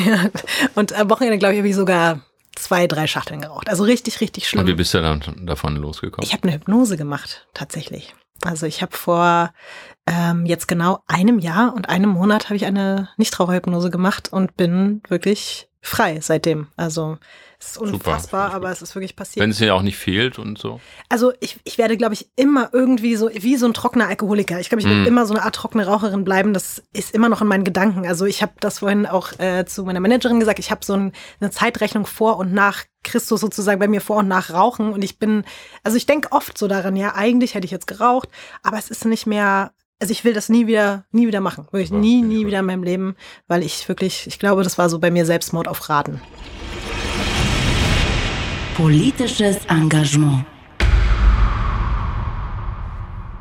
Und 0.75 0.93
am 0.93 1.09
Wochenende, 1.09 1.37
glaube 1.37 1.53
ich, 1.53 1.59
habe 1.59 1.69
ich 1.69 1.75
sogar 1.75 2.21
zwei, 2.55 2.87
drei 2.87 3.07
Schachteln 3.07 3.41
geraucht. 3.41 3.69
Also 3.69 3.83
richtig, 3.83 4.21
richtig 4.21 4.47
schlimm. 4.47 4.61
Und 4.61 4.67
wie 4.67 4.75
bist 4.75 4.93
du 4.93 5.01
dann 5.01 5.21
davon 5.45 5.75
losgekommen? 5.75 6.25
Ich 6.25 6.33
habe 6.33 6.43
eine 6.43 6.53
Hypnose 6.53 6.97
gemacht, 6.97 7.47
tatsächlich. 7.53 8.13
Also 8.43 8.65
ich 8.65 8.81
habe 8.81 8.95
vor 8.95 9.53
ähm, 10.05 10.45
jetzt 10.45 10.67
genau 10.67 10.99
einem 11.07 11.39
Jahr 11.39 11.73
und 11.73 11.89
einem 11.89 12.09
Monat 12.09 12.45
habe 12.45 12.55
ich 12.55 12.65
eine 12.65 13.09
Nichtraucherhypnose 13.17 13.89
gemacht 13.89 14.31
und 14.31 14.57
bin 14.57 15.01
wirklich 15.07 15.69
frei 15.84 16.19
seitdem. 16.22 16.67
Also 16.78 17.17
es 17.60 17.72
ist 17.72 17.78
unfassbar, 17.78 18.48
Super. 18.48 18.56
aber 18.56 18.72
es 18.72 18.82
ist 18.82 18.96
wirklich 18.96 19.15
passiert. 19.15 19.43
Wenn 19.43 19.52
es 19.52 19.58
dir 19.58 19.76
auch 19.76 19.82
nicht 19.82 19.98
fehlt 19.98 20.39
und 20.39 20.58
so? 20.58 20.80
Also 21.10 21.34
ich, 21.39 21.60
ich 21.65 21.78
werde, 21.78 21.98
glaube 21.98 22.13
ich, 22.13 22.30
immer 22.36 22.69
irgendwie 22.74 23.15
so, 23.15 23.30
wie 23.34 23.58
so 23.58 23.65
ein 23.65 23.74
trockener 23.74 24.08
Alkoholiker. 24.08 24.60
Ich 24.60 24.69
glaube, 24.69 24.82
ich 24.82 24.88
werde 24.88 25.02
mm. 25.02 25.08
immer 25.08 25.26
so 25.26 25.34
eine 25.34 25.43
Art 25.43 25.56
trockene 25.56 25.86
Raucherin 25.86 26.24
bleiben. 26.24 26.54
Das 26.54 26.82
ist 26.93 27.13
immer 27.13 27.30
noch 27.30 27.41
in 27.41 27.48
meinen 27.48 27.65
Gedanken. 27.65 28.08
Also 28.08 28.26
ich 28.26 28.41
habe 28.41 28.54
das 28.60 28.80
vorhin 28.80 29.06
auch 29.06 29.38
äh, 29.39 29.65
zu 29.65 29.84
meiner 29.84 30.00
Managerin 30.00 30.39
gesagt. 30.39 30.60
Ich 30.60 30.72
habe 30.72 30.86
so 30.86 30.93
ein, 30.93 31.12
eine 31.41 31.52
Zeitrechnung 31.52 32.06
vor 32.06 32.38
und 32.38 32.54
nach 32.54 32.86
Christus 33.04 33.41
sozusagen 33.41 33.80
bei 33.80 33.88
mir 33.89 34.02
vor 34.02 34.17
und 34.17 34.30
nach 34.30 34.52
Rauchen. 34.52 34.93
Und 34.93 35.04
ich 35.04 35.19
bin, 35.19 35.43
also 35.84 35.98
ich 35.98 36.06
denke 36.06 36.32
oft 36.32 36.58
so 36.58 36.67
daran, 36.67 36.96
ja, 36.96 37.15
eigentlich 37.15 37.56
hätte 37.56 37.65
ich 37.65 37.72
jetzt 37.72 37.88
geraucht, 37.88 38.30
aber 38.62 38.78
es 38.78 38.89
ist 38.89 39.06
nicht 39.06 39.28
mehr 39.28 39.74
also 40.03 40.11
ich 40.11 40.25
will 40.25 40.33
das 40.33 40.49
nie 40.49 40.67
wieder, 40.67 41.05
nie 41.13 41.27
wieder 41.27 41.39
machen. 41.39 41.65
Wirklich 41.71 41.89
nie, 41.89 42.21
nie 42.21 42.45
wieder 42.45 42.59
in 42.59 42.65
meinem 42.65 42.83
Leben, 42.83 43.15
weil 43.47 43.63
ich 43.63 43.87
wirklich, 43.87 44.27
ich 44.27 44.37
glaube, 44.37 44.61
das 44.61 44.77
war 44.77 44.89
so 44.89 44.99
bei 44.99 45.09
mir 45.09 45.25
Selbstmord 45.25 45.65
auf 45.69 45.87
Raten. 45.87 46.19
Politisches 48.75 49.63
Engagement. 49.69 50.43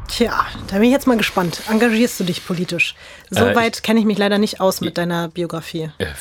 Tja, 0.06 0.46
da 0.68 0.76
bin 0.76 0.84
ich 0.84 0.92
jetzt 0.92 1.08
mal 1.08 1.16
gespannt. 1.16 1.62
Engagierst 1.68 2.20
du 2.20 2.24
dich 2.24 2.46
politisch? 2.46 2.94
Soweit 3.28 3.78
äh, 3.78 3.80
kenne 3.80 3.98
ich 3.98 4.06
mich 4.06 4.18
leider 4.18 4.38
nicht 4.38 4.60
aus 4.60 4.80
mit 4.80 4.98
deiner 4.98 5.30
Biografie. 5.30 5.90
Äh, 5.98 6.12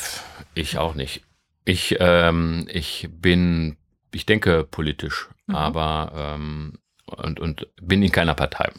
ich 0.54 0.76
auch 0.76 0.96
nicht. 0.96 1.22
Ich, 1.64 1.98
ähm, 2.00 2.66
ich 2.68 3.08
bin, 3.12 3.76
ich 4.12 4.26
denke 4.26 4.64
politisch, 4.64 5.28
mhm. 5.46 5.54
aber 5.54 6.12
ähm, 6.16 6.78
und, 7.06 7.38
und 7.38 7.68
bin 7.80 8.02
in 8.02 8.10
keiner 8.10 8.34
Partei. 8.34 8.72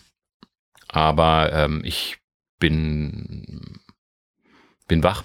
Aber 0.93 1.51
ähm, 1.51 1.81
ich 1.83 2.19
bin, 2.59 3.81
bin 4.87 5.03
wach 5.03 5.23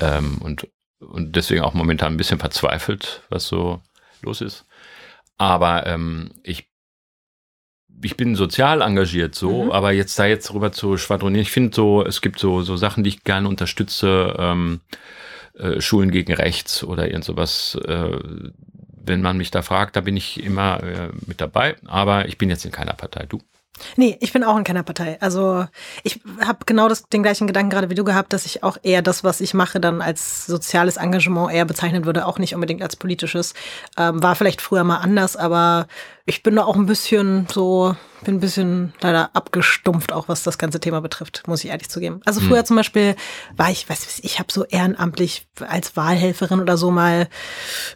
ähm, 0.00 0.38
und, 0.38 0.68
und 0.98 1.36
deswegen 1.36 1.62
auch 1.62 1.72
momentan 1.72 2.12
ein 2.12 2.16
bisschen 2.16 2.40
verzweifelt, 2.40 3.22
was 3.30 3.46
so 3.46 3.80
los 4.22 4.40
ist. 4.40 4.66
Aber 5.38 5.86
ähm, 5.86 6.32
ich 6.42 6.68
ich 8.02 8.16
bin 8.16 8.34
sozial 8.34 8.82
engagiert 8.82 9.34
so, 9.34 9.64
mhm. 9.64 9.70
aber 9.70 9.92
jetzt 9.92 10.18
da 10.18 10.26
jetzt 10.26 10.52
rüber 10.52 10.72
zu 10.72 10.96
schwadronieren, 10.96 11.42
ich 11.42 11.52
finde 11.52 11.74
so, 11.74 12.04
es 12.04 12.20
gibt 12.20 12.38
so, 12.40 12.62
so 12.62 12.76
Sachen, 12.76 13.04
die 13.04 13.10
ich 13.10 13.24
gerne 13.24 13.48
unterstütze, 13.48 14.34
ähm, 14.36 14.80
äh, 15.54 15.80
Schulen 15.80 16.10
gegen 16.10 16.34
Rechts 16.34 16.82
oder 16.82 17.06
irgend 17.06 17.24
sowas. 17.24 17.78
Äh, 17.86 18.18
wenn 19.06 19.22
man 19.22 19.36
mich 19.36 19.50
da 19.50 19.62
fragt, 19.62 19.96
da 19.96 20.00
bin 20.00 20.16
ich 20.16 20.42
immer 20.42 20.82
äh, 20.82 21.10
mit 21.26 21.40
dabei, 21.40 21.76
aber 21.84 22.26
ich 22.26 22.36
bin 22.36 22.50
jetzt 22.50 22.64
in 22.64 22.72
keiner 22.72 22.94
Partei. 22.94 23.26
Du? 23.26 23.40
Nee, 23.96 24.16
ich 24.20 24.32
bin 24.32 24.44
auch 24.44 24.56
in 24.56 24.64
keiner 24.64 24.82
Partei. 24.82 25.18
Also 25.20 25.66
ich 26.04 26.20
habe 26.40 26.60
genau 26.64 26.88
das, 26.88 27.08
den 27.08 27.22
gleichen 27.22 27.46
Gedanken 27.46 27.70
gerade 27.70 27.90
wie 27.90 27.94
du 27.94 28.04
gehabt, 28.04 28.32
dass 28.32 28.46
ich 28.46 28.62
auch 28.62 28.76
eher 28.82 29.02
das, 29.02 29.24
was 29.24 29.40
ich 29.40 29.52
mache, 29.52 29.80
dann 29.80 30.00
als 30.00 30.46
soziales 30.46 30.96
Engagement 30.96 31.52
eher 31.52 31.64
bezeichnen 31.64 32.04
würde, 32.04 32.26
auch 32.26 32.38
nicht 32.38 32.54
unbedingt 32.54 32.82
als 32.82 32.96
politisches. 32.96 33.54
Ähm, 33.98 34.22
war 34.22 34.36
vielleicht 34.36 34.62
früher 34.62 34.84
mal 34.84 34.98
anders, 34.98 35.36
aber 35.36 35.86
ich 36.26 36.42
bin 36.42 36.56
da 36.56 36.64
auch 36.64 36.76
ein 36.76 36.86
bisschen 36.86 37.46
so, 37.52 37.94
bin 38.24 38.36
ein 38.36 38.40
bisschen 38.40 38.94
leider 39.02 39.36
abgestumpft, 39.36 40.10
auch 40.10 40.26
was 40.26 40.42
das 40.42 40.56
ganze 40.56 40.80
Thema 40.80 41.02
betrifft, 41.02 41.42
muss 41.46 41.62
ich 41.62 41.70
ehrlich 41.70 41.90
zugeben. 41.90 42.22
Also 42.24 42.40
früher 42.40 42.60
hm. 42.60 42.64
zum 42.64 42.76
Beispiel 42.76 43.14
war 43.56 43.70
ich, 43.70 43.88
weiß 43.88 44.20
ich, 44.22 44.38
habe 44.38 44.50
so 44.50 44.64
ehrenamtlich 44.64 45.46
als 45.60 45.96
Wahlhelferin 45.96 46.60
oder 46.60 46.78
so 46.78 46.90
mal 46.90 47.28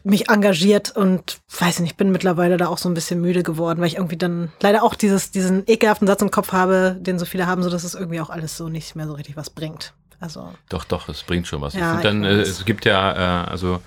mich 0.05 0.29
engagiert 0.29 0.95
und 0.95 1.39
weiß 1.59 1.81
nicht, 1.81 1.97
bin 1.97 2.13
mittlerweile 2.13 2.59
da 2.59 2.69
auch 2.69 2.79
so 2.79 2.91
ein 2.91 2.95
bisschen 2.95 3.23
müde 3.23 3.43
geworden, 3.43 3.81
weil 3.81 3.89
ich 3.89 3.97
irgendwie 3.97 4.19
dann 4.19 4.53
leider 4.61 4.83
auch 4.83 4.95
dieses, 4.95 5.31
diesen 5.31 5.63
ekelhaften 5.67 6.07
Satz 6.07 6.21
im 6.21 6.31
Kopf 6.31 6.53
habe, 6.53 6.99
den 7.01 7.19
so 7.19 7.25
viele 7.25 7.47
haben, 7.47 7.63
so 7.63 7.71
dass 7.71 7.85
es 7.85 7.95
irgendwie 7.95 8.21
auch 8.21 8.31
alles 8.31 8.59
so 8.59 8.69
nicht 8.69 8.95
mehr 8.95 9.07
so 9.07 9.15
richtig 9.15 9.39
was 9.39 9.49
bringt. 9.49 9.95
Also 10.21 10.53
doch, 10.69 10.85
doch, 10.85 11.09
es 11.09 11.23
bringt 11.23 11.47
schon 11.47 11.61
was. 11.61 11.75
Ja, 11.75 11.97
ich 11.97 12.03
dann, 12.03 12.25
äh, 12.25 12.41
es 12.41 12.65
gibt 12.65 12.85
ja, 12.85 13.45
äh, 13.45 13.51
also 13.51 13.81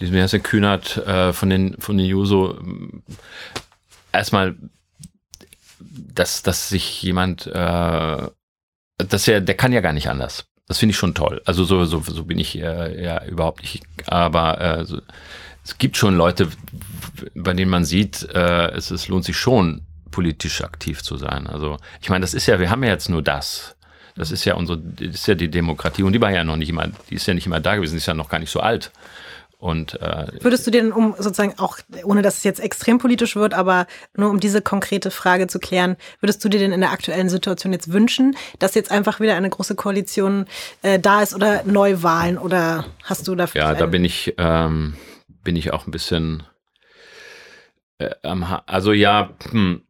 diesen 0.00 0.16
ersten 0.16 0.42
Kühnert 0.42 0.96
äh, 0.96 1.34
von 1.34 1.50
den 1.50 1.76
von 1.78 1.98
den 1.98 2.06
Juso 2.06 2.58
erstmal, 4.16 4.56
dass, 5.78 6.42
dass 6.42 6.68
sich 6.68 7.02
jemand, 7.02 7.46
äh, 7.46 8.26
dass 8.98 9.28
er, 9.28 9.40
der 9.40 9.56
kann 9.56 9.72
ja 9.72 9.80
gar 9.80 9.92
nicht 9.92 10.08
anders. 10.08 10.46
Das 10.68 10.78
finde 10.78 10.92
ich 10.92 10.96
schon 10.96 11.14
toll. 11.14 11.42
Also 11.44 11.64
so, 11.64 11.84
so, 11.84 12.00
so 12.00 12.24
bin 12.24 12.38
ich 12.38 12.58
äh, 12.58 13.02
ja 13.02 13.24
überhaupt 13.24 13.62
nicht. 13.62 13.84
Aber 14.06 14.60
äh, 14.60 14.84
so, 14.84 15.00
es 15.64 15.78
gibt 15.78 15.96
schon 15.96 16.16
Leute, 16.16 16.48
bei 17.34 17.52
denen 17.52 17.70
man 17.70 17.84
sieht, 17.84 18.22
äh, 18.34 18.70
es, 18.72 18.90
es 18.90 19.08
lohnt 19.08 19.24
sich 19.24 19.36
schon, 19.36 19.86
politisch 20.10 20.62
aktiv 20.62 21.02
zu 21.02 21.16
sein. 21.16 21.46
Also 21.46 21.76
ich 22.00 22.08
meine, 22.08 22.22
das 22.22 22.34
ist 22.34 22.46
ja, 22.46 22.58
wir 22.58 22.70
haben 22.70 22.82
ja 22.82 22.90
jetzt 22.90 23.10
nur 23.10 23.22
das. 23.22 23.76
Das 24.16 24.30
ist 24.30 24.46
ja 24.46 24.54
unsere, 24.54 24.78
das 24.78 25.14
ist 25.14 25.26
ja 25.26 25.34
die 25.34 25.50
Demokratie 25.50 26.02
und 26.02 26.14
die 26.14 26.20
war 26.20 26.30
ja 26.30 26.42
noch 26.42 26.56
nicht 26.56 26.70
immer, 26.70 26.88
die 27.10 27.16
ist 27.16 27.26
ja 27.26 27.34
nicht 27.34 27.46
immer 27.46 27.60
da 27.60 27.76
gewesen, 27.76 27.92
die 27.92 27.98
ist 27.98 28.06
ja 28.06 28.14
noch 28.14 28.30
gar 28.30 28.38
nicht 28.38 28.50
so 28.50 28.60
alt. 28.60 28.90
Und, 29.58 30.00
äh, 30.02 30.26
Würdest 30.40 30.66
du 30.66 30.70
dir 30.70 30.82
denn, 30.82 30.92
um 30.92 31.14
sozusagen 31.18 31.58
auch, 31.58 31.78
ohne 32.04 32.20
dass 32.20 32.38
es 32.38 32.44
jetzt 32.44 32.60
extrem 32.60 32.98
politisch 32.98 33.36
wird, 33.36 33.54
aber 33.54 33.86
nur 34.14 34.30
um 34.30 34.38
diese 34.38 34.60
konkrete 34.60 35.10
Frage 35.10 35.46
zu 35.46 35.58
klären, 35.58 35.96
würdest 36.20 36.44
du 36.44 36.50
dir 36.50 36.60
denn 36.60 36.72
in 36.72 36.80
der 36.80 36.90
aktuellen 36.90 37.30
Situation 37.30 37.72
jetzt 37.72 37.92
wünschen, 37.92 38.36
dass 38.58 38.74
jetzt 38.74 38.90
einfach 38.90 39.18
wieder 39.18 39.34
eine 39.34 39.48
große 39.48 39.74
Koalition 39.74 40.46
äh, 40.82 40.98
da 40.98 41.22
ist 41.22 41.34
oder 41.34 41.62
Neuwahlen 41.64 42.36
oder 42.36 42.84
hast 43.02 43.26
du 43.28 43.34
dafür? 43.34 43.62
Ja, 43.62 43.74
da 43.74 43.86
bin 43.86 44.04
ich, 44.04 44.34
ähm, 44.36 44.94
bin 45.42 45.56
ich 45.56 45.72
auch 45.72 45.86
ein 45.86 45.90
bisschen, 45.90 46.42
äh, 47.98 48.10
also 48.66 48.92
ja, 48.92 49.30
hm, 49.50 49.82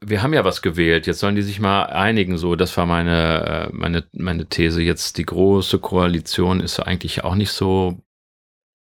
wir 0.00 0.22
haben 0.22 0.34
ja 0.34 0.44
was 0.44 0.60
gewählt, 0.60 1.06
jetzt 1.06 1.20
sollen 1.20 1.36
die 1.36 1.42
sich 1.42 1.60
mal 1.60 1.84
einigen, 1.84 2.36
so, 2.36 2.56
das 2.56 2.76
war 2.76 2.86
meine, 2.86 3.68
äh, 3.70 3.72
meine, 3.72 4.04
meine 4.12 4.46
These. 4.46 4.82
Jetzt 4.82 5.18
die 5.18 5.24
große 5.24 5.78
Koalition 5.78 6.60
ist 6.60 6.80
eigentlich 6.80 7.24
auch 7.24 7.34
nicht 7.34 7.50
so 7.50 8.02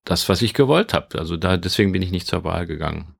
das, 0.03 0.29
was 0.29 0.41
ich 0.41 0.53
gewollt 0.53 0.93
habe. 0.93 1.19
Also 1.19 1.37
da, 1.37 1.57
deswegen 1.57 1.91
bin 1.91 2.01
ich 2.01 2.11
nicht 2.11 2.27
zur 2.27 2.43
Wahl 2.43 2.65
gegangen. 2.65 3.15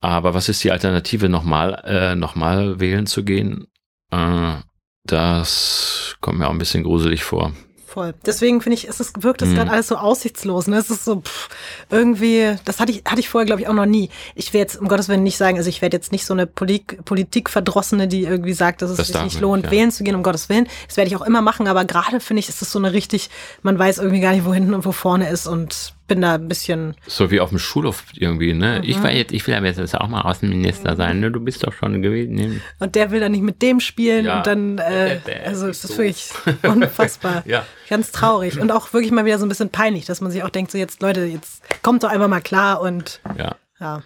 Aber 0.00 0.34
was 0.34 0.48
ist 0.48 0.62
die 0.62 0.70
Alternative, 0.70 1.28
nochmal 1.28 1.82
äh, 1.84 2.14
noch 2.14 2.36
wählen 2.36 3.06
zu 3.06 3.24
gehen? 3.24 3.68
Äh, 4.10 4.56
das 5.04 6.16
kommt 6.20 6.38
mir 6.38 6.46
auch 6.46 6.52
ein 6.52 6.58
bisschen 6.58 6.84
gruselig 6.84 7.24
vor. 7.24 7.52
Voll. 7.94 8.12
Deswegen 8.26 8.60
finde 8.60 8.74
ich, 8.74 8.88
es 8.88 8.98
ist, 8.98 9.22
wirkt 9.22 9.40
das 9.40 9.50
mhm. 9.50 9.54
gerade 9.54 9.70
alles 9.70 9.86
so 9.86 9.94
aussichtslos. 9.94 10.66
Ne? 10.66 10.78
Es 10.78 10.90
ist 10.90 11.04
so 11.04 11.20
pff, 11.20 11.48
irgendwie, 11.90 12.56
das 12.64 12.80
hatte 12.80 12.90
ich, 12.90 13.04
hatte 13.04 13.20
ich 13.20 13.28
vorher, 13.28 13.46
glaube 13.46 13.62
ich, 13.62 13.68
auch 13.68 13.72
noch 13.72 13.86
nie. 13.86 14.10
Ich 14.34 14.52
werde 14.52 14.62
jetzt, 14.62 14.80
um 14.80 14.88
Gottes 14.88 15.08
Willen, 15.08 15.22
nicht 15.22 15.36
sagen, 15.36 15.58
also 15.58 15.68
ich 15.68 15.80
werde 15.80 15.96
jetzt 15.96 16.10
nicht 16.10 16.26
so 16.26 16.34
eine 16.34 16.48
Polit 16.48 17.04
Politikverdrossene, 17.04 18.08
die 18.08 18.24
irgendwie 18.24 18.52
sagt, 18.52 18.82
dass 18.82 18.90
es 18.90 18.96
das 18.96 19.06
sich 19.06 19.22
nicht 19.22 19.40
lohnt, 19.40 19.66
ja. 19.66 19.70
wählen 19.70 19.92
zu 19.92 20.02
gehen, 20.02 20.16
um 20.16 20.24
Gottes 20.24 20.48
Willen. 20.48 20.66
Das 20.88 20.96
werde 20.96 21.08
ich 21.08 21.14
auch 21.14 21.22
immer 21.22 21.40
machen, 21.40 21.68
aber 21.68 21.84
gerade 21.84 22.18
finde 22.18 22.40
ich, 22.40 22.48
ist 22.48 22.62
es 22.62 22.72
so 22.72 22.80
eine 22.80 22.92
richtig, 22.92 23.30
man 23.62 23.78
weiß 23.78 23.98
irgendwie 23.98 24.20
gar 24.20 24.32
nicht, 24.32 24.44
wo 24.44 24.52
hinten 24.52 24.74
und 24.74 24.84
wo 24.84 24.90
vorne 24.90 25.30
ist 25.30 25.46
und 25.46 25.93
bin 26.06 26.20
da 26.20 26.34
ein 26.34 26.48
bisschen. 26.48 26.94
So 27.06 27.30
wie 27.30 27.40
auf 27.40 27.50
dem 27.50 27.58
Schulhof 27.58 28.04
irgendwie, 28.14 28.52
ne? 28.52 28.80
Mhm. 28.82 28.88
Ich 28.88 29.02
war 29.02 29.10
jetzt, 29.10 29.32
ich 29.32 29.46
will 29.46 29.54
aber 29.54 29.66
jetzt 29.66 29.94
auch 29.94 30.08
mal 30.08 30.22
Außenminister 30.22 30.96
sein, 30.96 31.20
ne? 31.20 31.30
Du 31.30 31.40
bist 31.40 31.66
doch 31.66 31.72
schon 31.72 32.02
gewesen. 32.02 32.34
Ne? 32.34 32.60
Und 32.78 32.94
der 32.94 33.10
will 33.10 33.20
dann 33.20 33.32
nicht 33.32 33.42
mit 33.42 33.62
dem 33.62 33.80
spielen 33.80 34.26
ja. 34.26 34.38
und 34.38 34.46
dann, 34.46 34.78
äh, 34.78 35.18
also 35.44 35.68
es 35.68 35.84
ist 35.84 35.96
wirklich 35.96 36.30
unfassbar. 36.62 37.42
ja. 37.46 37.64
Ganz 37.88 38.12
traurig 38.12 38.58
und 38.58 38.70
auch 38.70 38.92
wirklich 38.92 39.12
mal 39.12 39.24
wieder 39.24 39.38
so 39.38 39.46
ein 39.46 39.48
bisschen 39.48 39.70
peinlich, 39.70 40.06
dass 40.06 40.20
man 40.20 40.30
sich 40.30 40.42
auch 40.42 40.50
denkt, 40.50 40.70
so 40.70 40.78
jetzt, 40.78 41.02
Leute, 41.02 41.24
jetzt 41.24 41.62
kommt 41.82 42.02
doch 42.02 42.10
einfach 42.10 42.28
mal 42.28 42.40
klar 42.40 42.80
und 42.80 43.20
ja. 43.38 43.56
ja. 43.80 44.02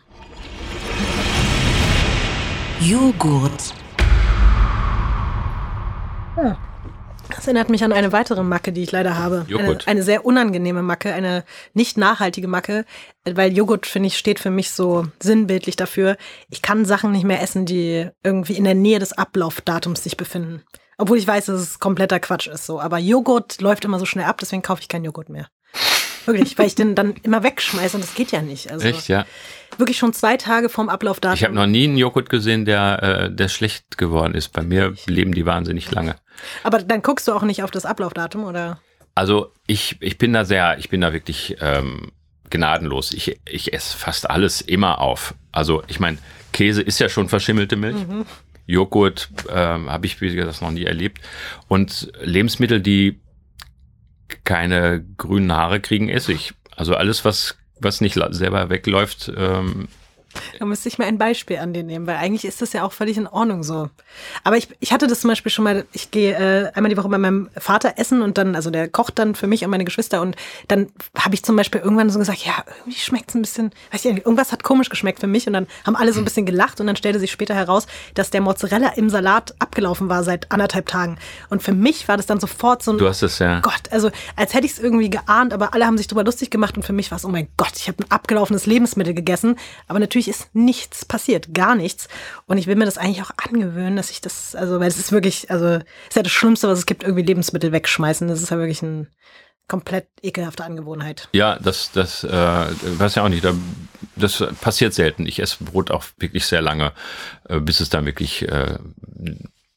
Joghurt. 2.80 3.74
Hm. 6.37 6.56
Das 7.34 7.46
erinnert 7.46 7.68
mich 7.68 7.84
an 7.84 7.92
eine 7.92 8.12
weitere 8.12 8.42
Macke, 8.42 8.72
die 8.72 8.82
ich 8.82 8.92
leider 8.92 9.16
habe. 9.16 9.44
Joghurt. 9.48 9.86
Eine, 9.86 9.96
eine 9.96 10.02
sehr 10.02 10.24
unangenehme 10.24 10.82
Macke, 10.82 11.12
eine 11.12 11.44
nicht 11.74 11.96
nachhaltige 11.96 12.48
Macke, 12.48 12.84
weil 13.24 13.52
Joghurt, 13.52 13.86
finde 13.86 14.08
ich, 14.08 14.18
steht 14.18 14.40
für 14.40 14.50
mich 14.50 14.70
so 14.70 15.06
sinnbildlich 15.20 15.76
dafür. 15.76 16.16
Ich 16.50 16.62
kann 16.62 16.84
Sachen 16.84 17.12
nicht 17.12 17.24
mehr 17.24 17.42
essen, 17.42 17.66
die 17.66 18.08
irgendwie 18.22 18.54
in 18.54 18.64
der 18.64 18.74
Nähe 18.74 18.98
des 18.98 19.12
Ablaufdatums 19.12 20.02
sich 20.02 20.16
befinden. 20.16 20.62
Obwohl 20.96 21.18
ich 21.18 21.26
weiß, 21.26 21.46
dass 21.46 21.60
es 21.60 21.78
kompletter 21.78 22.18
Quatsch 22.18 22.48
ist 22.48 22.66
so. 22.66 22.80
Aber 22.80 22.98
Joghurt 22.98 23.60
läuft 23.60 23.84
immer 23.84 23.98
so 23.98 24.04
schnell 24.04 24.24
ab, 24.24 24.38
deswegen 24.40 24.62
kaufe 24.62 24.82
ich 24.82 24.88
keinen 24.88 25.04
Joghurt 25.04 25.28
mehr. 25.28 25.48
Wirklich, 26.28 26.58
weil 26.58 26.66
ich 26.66 26.74
den 26.74 26.94
dann 26.94 27.14
immer 27.22 27.42
wegschmeiße 27.42 27.96
und 27.96 28.04
das 28.04 28.14
geht 28.14 28.32
ja 28.32 28.42
nicht. 28.42 28.70
Also 28.70 28.86
Echt, 28.86 29.08
ja? 29.08 29.24
Wirklich 29.78 29.96
schon 29.96 30.12
zwei 30.12 30.36
Tage 30.36 30.68
vorm 30.68 30.88
Ablaufdatum. 30.88 31.34
Ich 31.34 31.44
habe 31.44 31.54
noch 31.54 31.66
nie 31.66 31.84
einen 31.84 31.96
Joghurt 31.96 32.28
gesehen, 32.28 32.64
der, 32.64 33.02
äh, 33.02 33.34
der 33.34 33.48
schlecht 33.48 33.96
geworden 33.96 34.34
ist. 34.34 34.52
Bei 34.52 34.62
mir 34.62 34.94
leben 35.06 35.32
die 35.32 35.46
wahnsinnig 35.46 35.90
lange. 35.90 36.16
Aber 36.62 36.78
dann 36.82 37.02
guckst 37.02 37.28
du 37.28 37.32
auch 37.32 37.42
nicht 37.42 37.62
auf 37.62 37.70
das 37.70 37.86
Ablaufdatum, 37.86 38.44
oder? 38.44 38.80
Also 39.14 39.52
ich, 39.66 39.96
ich 40.00 40.18
bin 40.18 40.32
da 40.32 40.44
sehr, 40.44 40.78
ich 40.78 40.90
bin 40.90 41.00
da 41.00 41.12
wirklich 41.12 41.56
ähm, 41.60 42.12
gnadenlos. 42.50 43.12
Ich, 43.12 43.40
ich 43.46 43.72
esse 43.72 43.96
fast 43.96 44.28
alles 44.28 44.60
immer 44.60 45.00
auf. 45.00 45.34
Also 45.50 45.82
ich 45.88 45.98
meine, 45.98 46.18
Käse 46.52 46.82
ist 46.82 47.00
ja 47.00 47.08
schon 47.08 47.28
verschimmelte 47.28 47.76
Milch. 47.76 48.06
Mhm. 48.06 48.26
Joghurt 48.66 49.30
äh, 49.48 49.54
habe 49.54 50.06
ich, 50.06 50.20
wie 50.20 50.34
gesagt, 50.34 50.60
noch 50.60 50.70
nie 50.70 50.84
erlebt. 50.84 51.22
Und 51.68 52.12
Lebensmittel, 52.22 52.80
die 52.80 53.18
keine 54.44 55.04
grünen 55.16 55.52
Haare 55.52 55.80
kriegen, 55.80 56.08
esse 56.08 56.32
ich. 56.32 56.54
Also 56.76 56.94
alles, 56.94 57.24
was, 57.24 57.56
was 57.80 58.00
nicht 58.00 58.18
selber 58.30 58.70
wegläuft, 58.70 59.32
ähm, 59.36 59.88
da 60.58 60.64
müsste 60.64 60.88
ich 60.88 60.98
mal 60.98 61.06
ein 61.06 61.18
Beispiel 61.18 61.58
an 61.58 61.72
dir 61.72 61.82
nehmen, 61.82 62.06
weil 62.06 62.16
eigentlich 62.16 62.44
ist 62.44 62.60
das 62.60 62.72
ja 62.72 62.84
auch 62.84 62.92
völlig 62.92 63.16
in 63.16 63.26
Ordnung 63.26 63.62
so. 63.62 63.88
Aber 64.44 64.56
ich, 64.56 64.68
ich 64.80 64.92
hatte 64.92 65.06
das 65.06 65.20
zum 65.20 65.28
Beispiel 65.28 65.50
schon 65.50 65.64
mal, 65.64 65.84
ich 65.92 66.10
gehe 66.10 66.34
äh, 66.34 66.72
einmal 66.74 66.90
die 66.90 66.96
Woche 66.96 67.08
bei 67.08 67.18
meinem 67.18 67.48
Vater 67.56 67.94
essen 67.96 68.22
und 68.22 68.38
dann, 68.38 68.54
also 68.54 68.70
der 68.70 68.88
kocht 68.88 69.18
dann 69.18 69.34
für 69.34 69.46
mich 69.46 69.64
und 69.64 69.70
meine 69.70 69.84
Geschwister 69.84 70.20
und 70.20 70.36
dann 70.68 70.88
habe 71.18 71.34
ich 71.34 71.42
zum 71.42 71.56
Beispiel 71.56 71.80
irgendwann 71.80 72.10
so 72.10 72.18
gesagt, 72.18 72.44
ja, 72.44 72.64
irgendwie 72.80 72.98
schmeckt 72.98 73.30
es 73.30 73.34
ein 73.34 73.42
bisschen, 73.42 73.70
weiß 73.92 74.04
ich 74.04 74.12
nicht, 74.12 74.26
irgendwas 74.26 74.52
hat 74.52 74.62
komisch 74.62 74.90
geschmeckt 74.90 75.20
für 75.20 75.26
mich 75.26 75.46
und 75.46 75.52
dann 75.52 75.66
haben 75.84 75.96
alle 75.96 76.12
so 76.12 76.20
ein 76.20 76.24
bisschen 76.24 76.46
gelacht 76.46 76.80
und 76.80 76.86
dann 76.86 76.96
stellte 76.96 77.18
sich 77.18 77.30
später 77.30 77.54
heraus, 77.54 77.86
dass 78.14 78.30
der 78.30 78.40
Mozzarella 78.40 78.90
im 78.96 79.10
Salat 79.10 79.54
abgelaufen 79.58 80.08
war 80.08 80.24
seit 80.24 80.50
anderthalb 80.52 80.86
Tagen. 80.86 81.18
Und 81.50 81.62
für 81.62 81.72
mich 81.72 82.08
war 82.08 82.16
das 82.16 82.26
dann 82.26 82.40
sofort 82.40 82.82
so 82.82 82.92
ein, 82.92 82.98
du 82.98 83.08
hast 83.08 83.22
es 83.22 83.38
ja. 83.38 83.60
Gott, 83.60 83.90
also 83.90 84.10
als 84.36 84.54
hätte 84.54 84.66
ich 84.66 84.72
es 84.72 84.78
irgendwie 84.78 85.10
geahnt, 85.10 85.52
aber 85.52 85.74
alle 85.74 85.86
haben 85.86 85.98
sich 85.98 86.06
darüber 86.06 86.24
lustig 86.24 86.50
gemacht 86.50 86.76
und 86.76 86.82
für 86.82 86.92
mich 86.92 87.10
war 87.10 87.16
es, 87.16 87.24
oh 87.24 87.28
mein 87.28 87.48
Gott, 87.56 87.72
ich 87.76 87.88
habe 87.88 88.02
ein 88.02 88.10
abgelaufenes 88.10 88.66
Lebensmittel 88.66 89.14
gegessen. 89.14 89.56
Aber 89.86 89.98
natürlich 89.98 90.17
ist 90.26 90.52
nichts 90.54 91.04
passiert, 91.04 91.54
gar 91.54 91.76
nichts. 91.76 92.09
Und 92.46 92.59
ich 92.59 92.66
will 92.66 92.74
mir 92.74 92.87
das 92.87 92.98
eigentlich 92.98 93.22
auch 93.22 93.31
angewöhnen, 93.37 93.94
dass 93.94 94.11
ich 94.11 94.20
das, 94.20 94.57
also, 94.57 94.81
weil 94.81 94.88
es 94.88 94.98
ist 94.98 95.12
wirklich, 95.12 95.48
also, 95.50 95.66
es 95.66 95.85
ist 96.09 96.16
ja 96.16 96.22
das 96.22 96.33
Schlimmste, 96.33 96.66
was 96.66 96.81
es 96.81 96.87
gibt, 96.87 97.04
irgendwie 97.04 97.22
Lebensmittel 97.22 97.70
wegschmeißen. 97.70 98.26
Das 98.26 98.42
ist 98.42 98.50
ja 98.50 98.59
wirklich 98.59 98.83
ein 98.83 99.07
komplett 99.68 100.09
ekelhafte 100.22 100.64
Angewohnheit. 100.64 101.28
Ja, 101.33 101.59
das, 101.61 101.92
das, 101.92 102.24
äh, 102.24 102.28
weiß 102.31 103.14
ja 103.16 103.22
auch 103.22 103.28
nicht, 103.28 103.46
das 104.16 104.44
passiert 104.61 104.94
selten. 104.94 105.26
Ich 105.26 105.40
esse 105.40 105.62
Brot 105.62 105.90
auch 105.90 106.04
wirklich 106.18 106.46
sehr 106.46 106.62
lange, 106.62 106.92
äh, 107.48 107.61
bis 107.61 107.81
es 107.81 107.90
dann 107.90 108.07
wirklich 108.07 108.48
äh, 108.48 108.78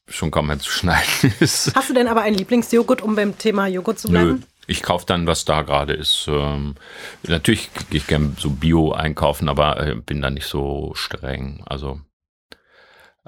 schon 0.08 0.30
kaum 0.30 0.46
mehr 0.48 0.58
zu 0.58 0.70
schneiden 0.70 1.34
ist. 1.40 1.74
Hast 1.76 1.90
du 1.90 1.94
denn 1.94 2.08
aber 2.08 2.22
einen 2.22 2.36
Lieblingsjoghurt, 2.36 3.02
um 3.02 3.14
beim 3.14 3.36
Thema 3.38 3.66
Joghurt 3.66 3.98
zu 3.98 4.08
bleiben? 4.08 4.30
Nö. 4.30 4.38
Ich 4.66 4.82
kaufe 4.82 5.06
dann, 5.06 5.26
was 5.26 5.44
da 5.44 5.62
gerade 5.62 5.92
ist. 5.92 6.26
Ähm, 6.28 6.76
natürlich 7.24 7.70
gehe 7.90 7.98
ich 7.98 8.06
gerne 8.06 8.34
so 8.38 8.50
Bio 8.50 8.92
einkaufen, 8.92 9.48
aber 9.48 9.84
äh, 9.84 9.94
bin 9.96 10.22
da 10.22 10.30
nicht 10.30 10.46
so 10.46 10.92
streng. 10.94 11.62
Also 11.66 12.00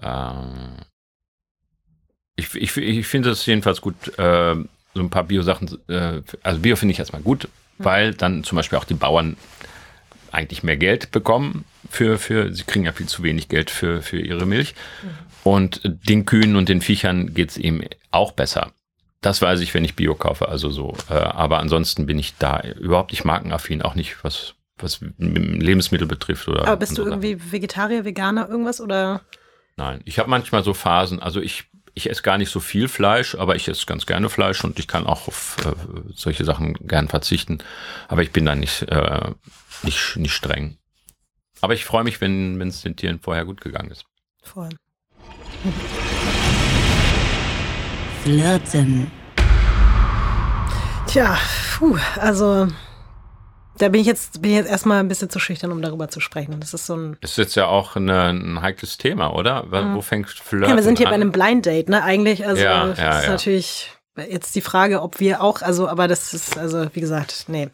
äh, 0.01 0.85
ich, 2.37 2.55
ich, 2.55 2.77
ich 2.77 3.07
finde 3.07 3.31
es 3.31 3.47
jedenfalls 3.47 3.81
gut, 3.81 4.19
äh, 4.19 4.55
so 4.95 5.01
ein 5.01 5.11
paar 5.11 5.25
Bio-Sachen, 5.25 5.79
äh, 5.89 6.23
also 6.43 6.61
Bio 6.61 6.77
finde 6.77 6.93
ich 6.93 6.99
erstmal 6.99 7.23
gut, 7.23 7.49
mhm. 7.79 7.85
weil 7.85 8.15
dann 8.15 8.45
zum 8.45 8.57
Beispiel 8.57 8.79
auch 8.79 8.85
die 8.85 8.95
Bauern 8.95 9.37
eigentlich 10.31 10.63
mehr 10.63 10.77
Geld 10.77 11.13
bekommen 11.13 11.65
für, 11.89 12.19
für, 12.19 12.53
sie 12.53 12.65
kriegen 12.65 12.85
ja 12.85 12.93
viel 12.93 13.07
zu 13.07 13.23
wenig 13.23 13.49
Geld 13.49 13.71
für, 13.71 14.03
für 14.03 14.19
ihre 14.19 14.47
Milch. 14.47 14.75
Mhm. 15.03 15.09
Und 15.45 15.81
den 15.85 16.25
Kühen 16.25 16.57
und 16.57 16.69
den 16.69 16.81
Viechern 16.81 17.35
geht 17.35 17.51
es 17.51 17.57
eben 17.57 17.83
auch 18.11 18.33
besser. 18.33 18.73
Das 19.25 19.41
weiß 19.41 19.61
ich, 19.61 19.73
wenn 19.73 19.87
ich 19.87 19.97
Bio 19.97 20.15
kaufe, 20.15 20.51
also 20.51 20.69
so. 20.69 20.95
Äh, 21.09 21.15
aber 21.15 21.59
ansonsten 21.59 22.05
bin 22.05 22.19
ich 22.19 22.37
da 22.37 22.61
überhaupt 22.61 23.11
nicht 23.11 23.25
markenaffin, 23.25 23.81
auch 23.81 23.95
nicht 23.95 24.23
was, 24.23 24.55
was 24.77 25.01
Lebensmittel 25.17 26.07
betrifft. 26.07 26.47
Oder 26.47 26.67
aber 26.67 26.77
bist 26.77 26.99
du 26.99 27.05
irgendwie 27.05 27.39
Vegetarier, 27.51 28.05
Veganer, 28.05 28.47
irgendwas 28.51 28.83
oder? 28.83 29.23
Nein, 29.77 30.03
ich 30.05 30.19
habe 30.19 30.29
manchmal 30.29 30.63
so 30.63 30.75
Phasen, 30.75 31.21
also 31.21 31.41
ich, 31.41 31.65
ich 31.95 32.11
esse 32.11 32.21
gar 32.21 32.37
nicht 32.37 32.51
so 32.51 32.61
viel 32.61 32.87
Fleisch, 32.87 33.35
aber 33.35 33.57
ich 33.57 33.67
esse 33.67 33.87
ganz 33.87 34.05
gerne 34.05 34.29
Fleisch 34.29 34.63
und 34.63 34.79
ich 34.79 34.89
kann 34.89 35.07
auch 35.07 35.27
auf 35.27 35.57
äh, 35.65 35.73
solche 36.13 36.45
Sachen 36.45 36.75
gern 36.87 37.09
verzichten. 37.09 37.61
Aber 38.09 38.21
ich 38.21 38.31
bin 38.31 38.45
da 38.45 38.55
nicht, 38.55 38.83
äh, 38.83 39.31
nicht, 39.85 40.17
nicht 40.17 40.35
streng. 40.35 40.77
Aber 41.63 41.73
ich 41.73 41.87
freue 41.87 42.05
mich, 42.05 42.21
wenn 42.21 42.61
es 42.61 42.83
den 42.83 42.95
Tieren 42.95 43.21
vorher 43.21 43.47
gut 43.47 43.63
gegangen 43.63 43.91
ist. 43.91 44.05
Voll. 44.43 44.69
Flirten. 48.25 49.11
Tja, 51.07 51.37
puh, 51.77 51.99
also 52.19 52.69
da 53.77 53.91
bin 53.91 54.01
ich 54.01 54.07
jetzt 54.07 54.41
bin 54.41 54.53
ich 54.53 54.57
jetzt 54.57 54.71
erstmal 54.71 55.01
ein 55.01 55.09
bisschen 55.09 55.29
zu 55.29 55.39
schüchtern, 55.39 55.71
um 55.73 55.83
darüber 55.83 56.09
zu 56.09 56.21
sprechen. 56.21 56.59
Das 56.59 56.73
ist 56.73 56.87
so 56.87 56.97
ein. 56.97 57.19
Ist 57.21 57.37
jetzt 57.37 57.55
ja 57.55 57.67
auch 57.67 57.97
eine, 57.97 58.31
ein 58.31 58.63
heikles 58.63 58.97
Thema, 58.97 59.35
oder? 59.35 59.65
Mhm. 59.65 59.95
Wo 59.95 60.01
fängt 60.01 60.31
Flirten 60.31 60.71
Ja, 60.71 60.75
wir 60.75 60.83
sind 60.83 60.97
hier 60.97 61.09
an? 61.09 61.11
bei 61.11 61.15
einem 61.17 61.33
Blind 61.33 61.67
Date, 61.67 61.91
ne? 61.91 62.03
Eigentlich, 62.03 62.47
also 62.47 62.63
ja, 62.63 62.87
das 62.87 62.99
ja, 62.99 63.19
ist 63.19 63.25
ja. 63.27 63.31
natürlich 63.31 63.91
jetzt 64.17 64.55
die 64.55 64.63
Frage, 64.63 65.03
ob 65.03 65.21
wir 65.21 65.43
auch, 65.43 65.61
also, 65.61 65.87
aber 65.87 66.09
das 66.09 66.33
ist, 66.33 66.57
also 66.57 66.87
wie 66.95 67.01
gesagt, 67.01 67.45
nee. 67.49 67.69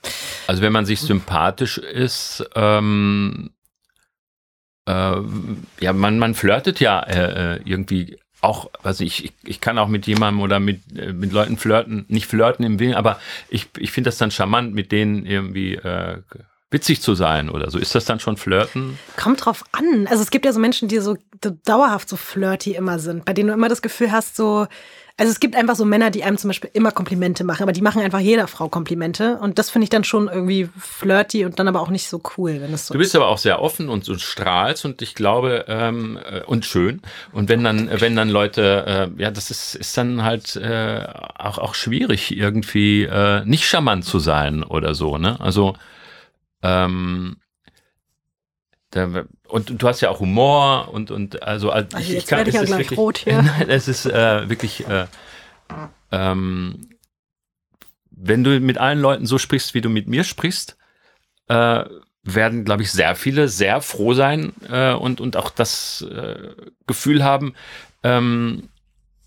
Also 0.48 0.62
wenn 0.62 0.72
man 0.72 0.84
sich 0.84 1.00
sympathisch 1.00 1.78
ist, 1.78 2.44
ähm, 2.56 3.50
äh, 4.88 5.14
ja, 5.78 5.92
man, 5.92 6.18
man 6.18 6.34
flirtet 6.34 6.80
ja 6.80 6.98
äh, 7.04 7.54
äh 7.54 7.60
irgendwie 7.64 8.18
auch, 8.40 8.70
also 8.82 9.04
ich, 9.04 9.32
ich, 9.44 9.60
kann 9.60 9.78
auch 9.78 9.88
mit 9.88 10.06
jemandem 10.06 10.42
oder 10.42 10.60
mit, 10.60 10.80
äh, 10.96 11.12
mit 11.12 11.32
Leuten 11.32 11.56
flirten, 11.56 12.04
nicht 12.08 12.26
flirten 12.26 12.64
im 12.64 12.78
Willen, 12.78 12.94
aber 12.94 13.20
ich, 13.48 13.68
ich 13.78 13.92
finde 13.92 14.08
das 14.08 14.18
dann 14.18 14.30
charmant, 14.30 14.74
mit 14.74 14.92
denen 14.92 15.26
irgendwie 15.26 15.74
äh, 15.74 16.18
witzig 16.70 17.02
zu 17.02 17.14
sein 17.14 17.50
oder 17.50 17.70
so. 17.70 17.78
Ist 17.78 17.94
das 17.94 18.04
dann 18.04 18.20
schon 18.20 18.36
Flirten? 18.36 18.98
Kommt 19.16 19.44
drauf 19.44 19.64
an. 19.72 20.06
Also 20.08 20.22
es 20.22 20.30
gibt 20.30 20.44
ja 20.44 20.52
so 20.52 20.60
Menschen, 20.60 20.88
die 20.88 21.00
so 21.00 21.16
dauerhaft 21.64 22.08
so 22.08 22.16
flirty 22.16 22.72
immer 22.74 22.98
sind, 22.98 23.24
bei 23.24 23.32
denen 23.32 23.48
du 23.48 23.54
immer 23.54 23.68
das 23.68 23.82
Gefühl 23.82 24.12
hast, 24.12 24.36
so, 24.36 24.66
also 25.20 25.32
es 25.32 25.38
gibt 25.38 25.54
einfach 25.54 25.76
so 25.76 25.84
Männer, 25.84 26.10
die 26.10 26.24
einem 26.24 26.38
zum 26.38 26.48
Beispiel 26.48 26.70
immer 26.72 26.92
Komplimente 26.92 27.44
machen, 27.44 27.62
aber 27.62 27.72
die 27.72 27.82
machen 27.82 28.00
einfach 28.00 28.20
jeder 28.20 28.46
Frau 28.48 28.70
Komplimente. 28.70 29.36
Und 29.36 29.58
das 29.58 29.68
finde 29.68 29.84
ich 29.84 29.90
dann 29.90 30.02
schon 30.02 30.28
irgendwie 30.28 30.70
flirty 30.78 31.44
und 31.44 31.58
dann 31.58 31.68
aber 31.68 31.82
auch 31.82 31.90
nicht 31.90 32.08
so 32.08 32.22
cool, 32.38 32.62
wenn 32.62 32.72
es 32.72 32.86
so 32.86 32.94
Du 32.94 32.98
bist 32.98 33.10
ist. 33.10 33.16
aber 33.16 33.28
auch 33.28 33.36
sehr 33.36 33.60
offen 33.60 33.90
und 33.90 34.02
so 34.02 34.16
strahlst 34.16 34.86
und 34.86 35.02
ich 35.02 35.14
glaube, 35.14 35.66
ähm, 35.68 36.18
äh, 36.24 36.40
und 36.44 36.64
schön. 36.64 37.02
Und 37.32 37.50
wenn 37.50 37.62
dann, 37.62 37.90
wenn 38.00 38.16
dann 38.16 38.30
Leute, 38.30 39.10
äh, 39.18 39.22
ja, 39.22 39.30
das 39.30 39.50
ist, 39.50 39.74
ist 39.74 39.94
dann 39.98 40.22
halt 40.24 40.56
äh, 40.56 41.06
auch, 41.38 41.58
auch 41.58 41.74
schwierig, 41.74 42.34
irgendwie 42.34 43.02
äh, 43.02 43.44
nicht 43.44 43.66
charmant 43.66 44.06
zu 44.06 44.20
sein 44.20 44.64
oder 44.64 44.94
so, 44.94 45.18
ne? 45.18 45.38
Also 45.38 45.76
ähm, 46.62 47.36
und 48.94 49.82
du 49.82 49.88
hast 49.88 50.00
ja 50.00 50.10
auch 50.10 50.20
Humor 50.20 50.88
und, 50.92 51.10
und 51.10 51.42
also, 51.42 51.70
also 51.70 51.96
ich, 51.98 52.08
jetzt 52.08 52.22
ich 52.22 52.26
kann, 52.26 52.38
werde 52.38 52.50
ich 52.50 52.56
ja 52.56 52.64
gleich 52.64 52.78
wirklich, 52.80 52.98
rot 52.98 53.18
hier. 53.18 53.44
es 53.68 53.86
ist 53.86 54.06
äh, 54.06 54.48
wirklich, 54.48 54.86
äh, 54.88 55.06
ähm, 56.10 56.88
wenn 58.10 58.42
du 58.42 58.58
mit 58.60 58.78
allen 58.78 59.00
Leuten 59.00 59.26
so 59.26 59.38
sprichst, 59.38 59.74
wie 59.74 59.80
du 59.80 59.88
mit 59.88 60.08
mir 60.08 60.24
sprichst, 60.24 60.76
äh, 61.48 61.84
werden, 62.22 62.64
glaube 62.64 62.82
ich, 62.82 62.90
sehr 62.90 63.14
viele 63.14 63.48
sehr 63.48 63.80
froh 63.80 64.12
sein 64.12 64.52
äh, 64.68 64.92
und, 64.92 65.20
und 65.20 65.36
auch 65.36 65.50
das 65.50 66.04
äh, 66.10 66.50
Gefühl 66.86 67.22
haben, 67.22 67.54
ähm, 68.02 68.68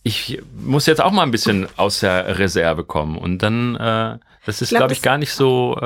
ich 0.03 0.41
muss 0.53 0.85
jetzt 0.85 1.01
auch 1.01 1.11
mal 1.11 1.23
ein 1.23 1.31
bisschen 1.31 1.67
aus 1.77 2.01
der 2.01 2.37
Reserve 2.37 2.83
kommen. 2.83 3.17
Und 3.17 3.39
dann, 3.39 3.75
äh, 3.75 4.19
das 4.45 4.61
ist, 4.61 4.69
glaube 4.69 4.87
glaub 4.87 4.91
ich, 4.91 5.01
gar 5.01 5.17
nicht 5.17 5.31
so. 5.31 5.77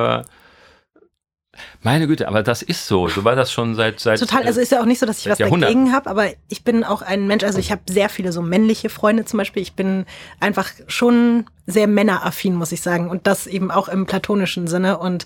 Äh, 1.58 1.78
meine 1.84 2.08
Güte, 2.08 2.28
aber 2.28 2.44
das 2.44 2.62
ist 2.62 2.88
so. 2.88 3.08
So 3.08 3.24
war 3.24 3.36
das 3.36 3.52
schon 3.52 3.76
seit 3.76 4.00
seit 4.00 4.20
Total, 4.20 4.44
also 4.44 4.60
ist 4.60 4.72
ja 4.72 4.82
auch 4.82 4.86
nicht 4.86 5.00
so, 5.00 5.06
dass 5.06 5.20
ich 5.20 5.30
was 5.30 5.38
dagegen 5.38 5.94
habe, 5.94 6.10
aber 6.10 6.28
ich 6.50 6.64
bin 6.64 6.84
auch 6.84 7.02
ein 7.02 7.28
Mensch, 7.28 7.44
also 7.44 7.60
ich 7.60 7.72
habe 7.72 7.82
sehr 7.90 8.10
viele 8.10 8.32
so 8.32 8.42
männliche 8.42 8.90
Freunde 8.90 9.26
zum 9.26 9.38
Beispiel. 9.38 9.62
Ich 9.62 9.74
bin 9.74 10.06
einfach 10.40 10.70
schon 10.88 11.46
sehr 11.66 11.88
männeraffin, 11.88 12.56
muss 12.56 12.72
ich 12.72 12.82
sagen. 12.82 13.10
Und 13.10 13.28
das 13.28 13.46
eben 13.48 13.72
auch 13.72 13.90
im 13.90 14.06
platonischen 14.06 14.68
Sinne. 14.68 14.98
Und 14.98 15.26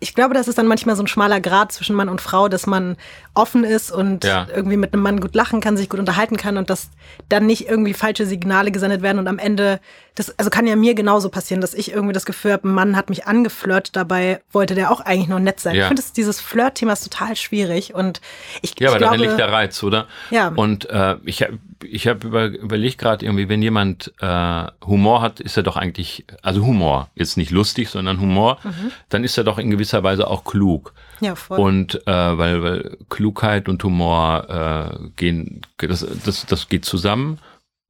ich 0.00 0.14
glaube, 0.14 0.34
das 0.34 0.46
ist 0.46 0.58
dann 0.58 0.68
manchmal 0.68 0.94
so 0.94 1.02
ein 1.02 1.08
schmaler 1.08 1.40
Grad 1.40 1.72
zwischen 1.72 1.96
Mann 1.96 2.08
und 2.08 2.20
Frau, 2.20 2.48
dass 2.48 2.66
man 2.66 2.96
offen 3.34 3.64
ist 3.64 3.90
und 3.90 4.24
ja. 4.24 4.46
irgendwie 4.54 4.76
mit 4.76 4.92
einem 4.92 5.02
Mann 5.02 5.20
gut 5.20 5.34
lachen 5.34 5.60
kann, 5.60 5.76
sich 5.76 5.88
gut 5.88 5.98
unterhalten 5.98 6.36
kann 6.36 6.56
und 6.56 6.70
dass 6.70 6.90
dann 7.28 7.46
nicht 7.46 7.68
irgendwie 7.68 7.94
falsche 7.94 8.24
Signale 8.24 8.70
gesendet 8.70 9.02
werden 9.02 9.18
und 9.18 9.26
am 9.26 9.38
Ende, 9.38 9.80
das, 10.18 10.36
also 10.36 10.50
kann 10.50 10.66
ja 10.66 10.74
mir 10.74 10.94
genauso 10.94 11.28
passieren, 11.28 11.60
dass 11.60 11.74
ich 11.74 11.92
irgendwie 11.92 12.12
das 12.12 12.26
Gefühl 12.26 12.52
habe, 12.52 12.66
ein 12.66 12.74
Mann 12.74 12.96
hat 12.96 13.08
mich 13.08 13.26
angeflirt, 13.26 13.94
dabei 13.94 14.40
wollte 14.50 14.74
der 14.74 14.90
auch 14.90 15.00
eigentlich 15.00 15.28
nur 15.28 15.38
nett 15.38 15.60
sein. 15.60 15.76
Ja. 15.76 15.82
Ich 15.82 15.86
finde, 15.86 16.02
dieses 16.16 16.40
Flirt-Thema 16.40 16.94
ist 16.94 17.04
total 17.04 17.36
schwierig 17.36 17.94
und 17.94 18.20
ich 18.60 18.74
Ja, 18.80 18.88
aber 18.88 18.98
glaube, 18.98 19.16
darin 19.16 19.28
liegt 19.28 19.38
der 19.38 19.52
Reiz, 19.52 19.80
oder? 19.84 20.08
Ja. 20.30 20.48
Und 20.48 20.90
äh, 20.90 21.16
ich, 21.24 21.44
ich 21.84 22.08
habe 22.08 22.26
über, 22.26 22.46
überlegt 22.46 22.98
gerade 22.98 23.24
irgendwie, 23.24 23.48
wenn 23.48 23.62
jemand 23.62 24.12
äh, 24.20 24.66
Humor 24.84 25.22
hat, 25.22 25.38
ist 25.38 25.56
er 25.56 25.62
doch 25.62 25.76
eigentlich, 25.76 26.24
also 26.42 26.66
Humor, 26.66 27.10
jetzt 27.14 27.36
nicht 27.36 27.52
lustig, 27.52 27.88
sondern 27.88 28.20
Humor, 28.20 28.58
mhm. 28.64 28.90
dann 29.10 29.22
ist 29.22 29.38
er 29.38 29.44
doch 29.44 29.58
in 29.58 29.70
gewisser 29.70 30.02
Weise 30.02 30.26
auch 30.26 30.42
klug. 30.42 30.94
Ja, 31.20 31.36
voll. 31.36 31.60
Und 31.60 32.06
äh, 32.08 32.38
weil, 32.38 32.62
weil 32.64 32.98
Klugheit 33.08 33.68
und 33.68 33.84
Humor 33.84 34.48
äh, 34.48 35.10
gehen, 35.14 35.60
das, 35.76 36.04
das, 36.24 36.44
das 36.46 36.68
geht 36.68 36.84
zusammen. 36.84 37.38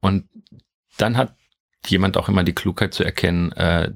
Und 0.01 0.25
dann 0.97 1.17
hat 1.17 1.33
jemand 1.87 2.17
auch 2.17 2.29
immer 2.29 2.43
die 2.43 2.55
Klugheit 2.55 2.93
zu 2.93 3.03
erkennen, 3.03 3.51
äh, 3.53 3.91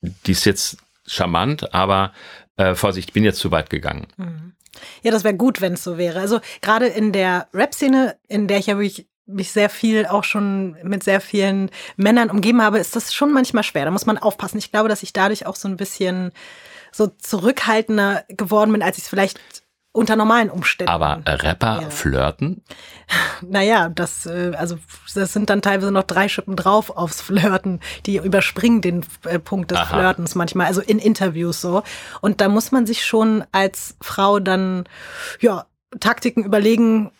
die 0.00 0.32
ist 0.32 0.44
jetzt 0.44 0.78
charmant, 1.06 1.74
aber 1.74 2.12
äh, 2.56 2.74
Vorsicht, 2.74 3.10
ich 3.10 3.14
bin 3.14 3.24
jetzt 3.24 3.38
zu 3.38 3.50
weit 3.50 3.70
gegangen. 3.70 4.06
Mhm. 4.16 4.52
Ja, 5.02 5.10
das 5.10 5.24
wäre 5.24 5.36
gut, 5.36 5.60
wenn 5.60 5.74
es 5.74 5.84
so 5.84 5.96
wäre. 5.96 6.20
Also 6.20 6.40
gerade 6.60 6.86
in 6.86 7.12
der 7.12 7.48
Rap-Szene, 7.54 8.16
in 8.28 8.46
der 8.46 8.58
ich 8.58 8.66
ja 8.66 8.78
wirklich 8.78 9.08
mich 9.26 9.50
sehr 9.50 9.68
viel 9.68 10.06
auch 10.06 10.22
schon 10.22 10.76
mit 10.82 11.02
sehr 11.02 11.20
vielen 11.20 11.70
Männern 11.96 12.30
umgeben 12.30 12.62
habe, 12.62 12.78
ist 12.78 12.94
das 12.94 13.12
schon 13.12 13.32
manchmal 13.32 13.64
schwer. 13.64 13.84
Da 13.84 13.90
muss 13.90 14.06
man 14.06 14.18
aufpassen. 14.18 14.58
Ich 14.58 14.70
glaube, 14.70 14.88
dass 14.88 15.02
ich 15.02 15.12
dadurch 15.12 15.46
auch 15.46 15.56
so 15.56 15.66
ein 15.66 15.76
bisschen 15.76 16.32
so 16.92 17.08
zurückhaltender 17.08 18.24
geworden 18.28 18.72
bin, 18.72 18.82
als 18.82 18.98
ich 18.98 19.04
es 19.04 19.10
vielleicht 19.10 19.40
unter 19.96 20.14
normalen 20.14 20.50
Umständen. 20.50 20.90
Aber 20.90 21.22
Rapper 21.26 21.80
ja. 21.82 21.90
flirten? 21.90 22.62
Naja, 23.42 23.88
das, 23.88 24.26
äh, 24.26 24.52
also, 24.56 24.78
das 25.14 25.32
sind 25.32 25.48
dann 25.48 25.62
teilweise 25.62 25.92
noch 25.92 26.02
drei 26.02 26.28
Schippen 26.28 26.56
drauf 26.56 26.90
aufs 26.90 27.20
Flirten. 27.20 27.80
Die 28.04 28.16
überspringen 28.16 28.80
den 28.80 29.04
äh, 29.24 29.38
Punkt 29.38 29.70
des 29.70 29.78
Aha. 29.78 29.96
Flirtens 29.96 30.34
manchmal, 30.34 30.66
also 30.66 30.80
in 30.80 30.98
Interviews 30.98 31.60
so. 31.60 31.82
Und 32.20 32.40
da 32.40 32.48
muss 32.48 32.72
man 32.72 32.86
sich 32.86 33.04
schon 33.04 33.44
als 33.52 33.96
Frau 34.00 34.40
dann, 34.40 34.88
ja, 35.40 35.66
Taktiken 36.00 36.44
überlegen, 36.44 37.12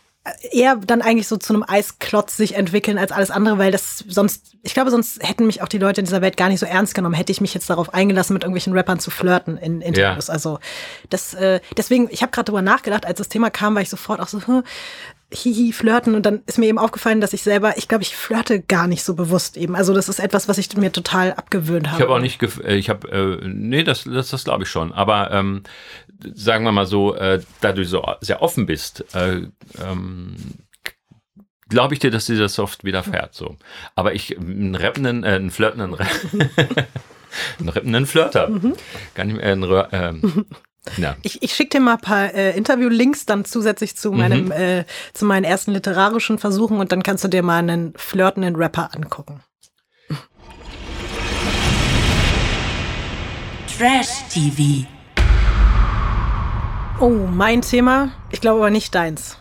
eher 0.51 0.77
dann 0.77 1.03
eigentlich 1.03 1.29
so 1.29 1.37
zu 1.37 1.53
einem 1.53 1.65
Eisklotz 1.67 2.37
sich 2.37 2.55
entwickeln 2.55 2.99
als 2.99 3.13
alles 3.13 3.31
andere, 3.31 3.59
weil 3.59 3.71
das 3.71 3.99
sonst, 4.09 4.57
ich 4.63 4.75
glaube, 4.75 4.91
sonst 4.91 5.23
hätten 5.23 5.47
mich 5.47 5.63
auch 5.63 5.69
die 5.69 5.79
Leute 5.79 6.01
in 6.01 6.05
dieser 6.05 6.21
Welt 6.21 6.37
gar 6.37 6.49
nicht 6.49 6.61
so 6.61 6.67
ernst 6.67 6.95
genommen, 6.95 7.15
hätte 7.15 7.33
ich 7.33 7.41
mich 7.41 7.55
jetzt 7.55 7.71
darauf 7.71 7.95
eingelassen, 7.95 8.35
mit 8.35 8.43
irgendwelchen 8.43 8.73
Rappern 8.73 8.99
zu 8.99 9.11
flirten 9.11 9.57
in 9.57 9.81
Interviews. 9.81 10.27
Ja. 10.27 10.33
Also 10.33 10.59
das, 11.11 11.35
äh, 11.35 11.61
deswegen, 11.77 12.09
ich 12.11 12.23
habe 12.23 12.33
gerade 12.33 12.47
drüber 12.47 12.63
nachgedacht, 12.63 13.07
als 13.07 13.19
das 13.19 13.29
Thema 13.29 13.51
kam, 13.51 13.75
war 13.75 13.83
ich 13.83 13.91
sofort 13.91 14.21
auch 14.21 14.29
so, 14.29 14.45
hm, 14.47 14.63
hihi, 15.33 15.73
flirten 15.73 16.15
und 16.15 16.25
dann 16.25 16.43
ist 16.47 16.59
mir 16.59 16.67
eben 16.67 16.79
aufgefallen, 16.79 17.21
dass 17.21 17.33
ich 17.33 17.43
selber, 17.43 17.77
ich 17.77 17.89
glaube, 17.89 18.03
ich 18.03 18.17
flirte 18.17 18.61
gar 18.61 18.87
nicht 18.87 19.03
so 19.03 19.15
bewusst 19.15 19.57
eben. 19.57 19.75
Also 19.75 19.93
das 19.93 20.09
ist 20.09 20.21
etwas, 20.21 20.49
was 20.49 20.57
ich 20.59 20.77
mir 20.77 20.93
total 20.93 21.33
abgewöhnt 21.33 21.89
habe. 21.89 21.97
Ich 21.97 22.03
habe 22.03 22.15
auch 22.15 22.21
nicht, 22.21 22.43
äh, 22.65 22.77
ich 22.77 22.89
habe, 22.89 23.09
äh, 23.11 23.49
nee, 23.49 23.83
das, 23.83 24.05
das, 24.05 24.31
das 24.31 24.45
glaube 24.45 24.63
ich 24.63 24.71
schon. 24.71 24.93
Aber 24.93 25.33
ähm, 25.33 25.65
sagen 26.35 26.65
wir 26.65 26.73
mal 26.73 26.87
so, 26.87 27.15
äh, 27.15 27.43
da 27.61 27.73
du 27.73 27.85
so 27.85 28.05
sehr 28.21 28.41
offen 28.41 28.67
bist, 28.67 29.05
äh, 29.15 29.43
ähm, 29.83 30.37
glaube 31.69 31.95
ich 31.95 32.01
dir, 32.01 32.13
dass 32.13 32.27
dir 32.27 32.39
das 32.39 32.59
oft 32.61 32.85
widerfährt. 32.85 33.35
So. 33.35 33.57
Aber 33.97 34.15
ich, 34.15 34.39
einen 34.39 34.77
rappenden, 34.77 35.25
äh, 35.25 35.29
einen 35.29 35.51
flirtenden, 35.51 35.95
einen 37.59 37.69
rappenden 37.69 38.07
Flirter, 38.07 38.49
mhm. 38.49 38.75
gar 39.15 39.25
nicht 39.25 39.37
mehr, 39.37 39.89
äh, 39.93 40.09
ähm, 40.09 40.47
ja. 40.97 41.17
Ich, 41.23 41.43
ich 41.43 41.55
schicke 41.55 41.79
dir 41.79 41.81
mal 41.81 41.95
ein 41.95 42.01
paar 42.01 42.35
äh, 42.35 42.57
Interview-Links 42.57 43.27
dann 43.27 43.45
zusätzlich 43.45 43.97
zu 43.97 44.13
meinem, 44.13 44.47
mhm. 44.47 44.53
äh, 44.53 44.85
zu 45.15 45.25
meinen 45.25 45.45
ersten 45.45 45.73
literarischen 45.73 46.39
Versuchen 46.39 46.79
und 46.79 46.93
dann 46.93 47.03
kannst 47.03 47.25
du 47.25 47.29
dir 47.29 47.43
mal 47.43 47.59
einen 47.59 47.93
flirtenden 47.97 48.57
Rapper 48.57 48.91
angucken. 48.95 49.43
Trash 53.77 54.29
TV. 54.31 54.87
Oh, 56.99 57.11
mein 57.11 57.61
Thema. 57.61 58.13
Ich 58.31 58.41
glaube 58.41 58.61
aber 58.61 58.71
nicht 58.71 58.95
deins. 58.95 59.37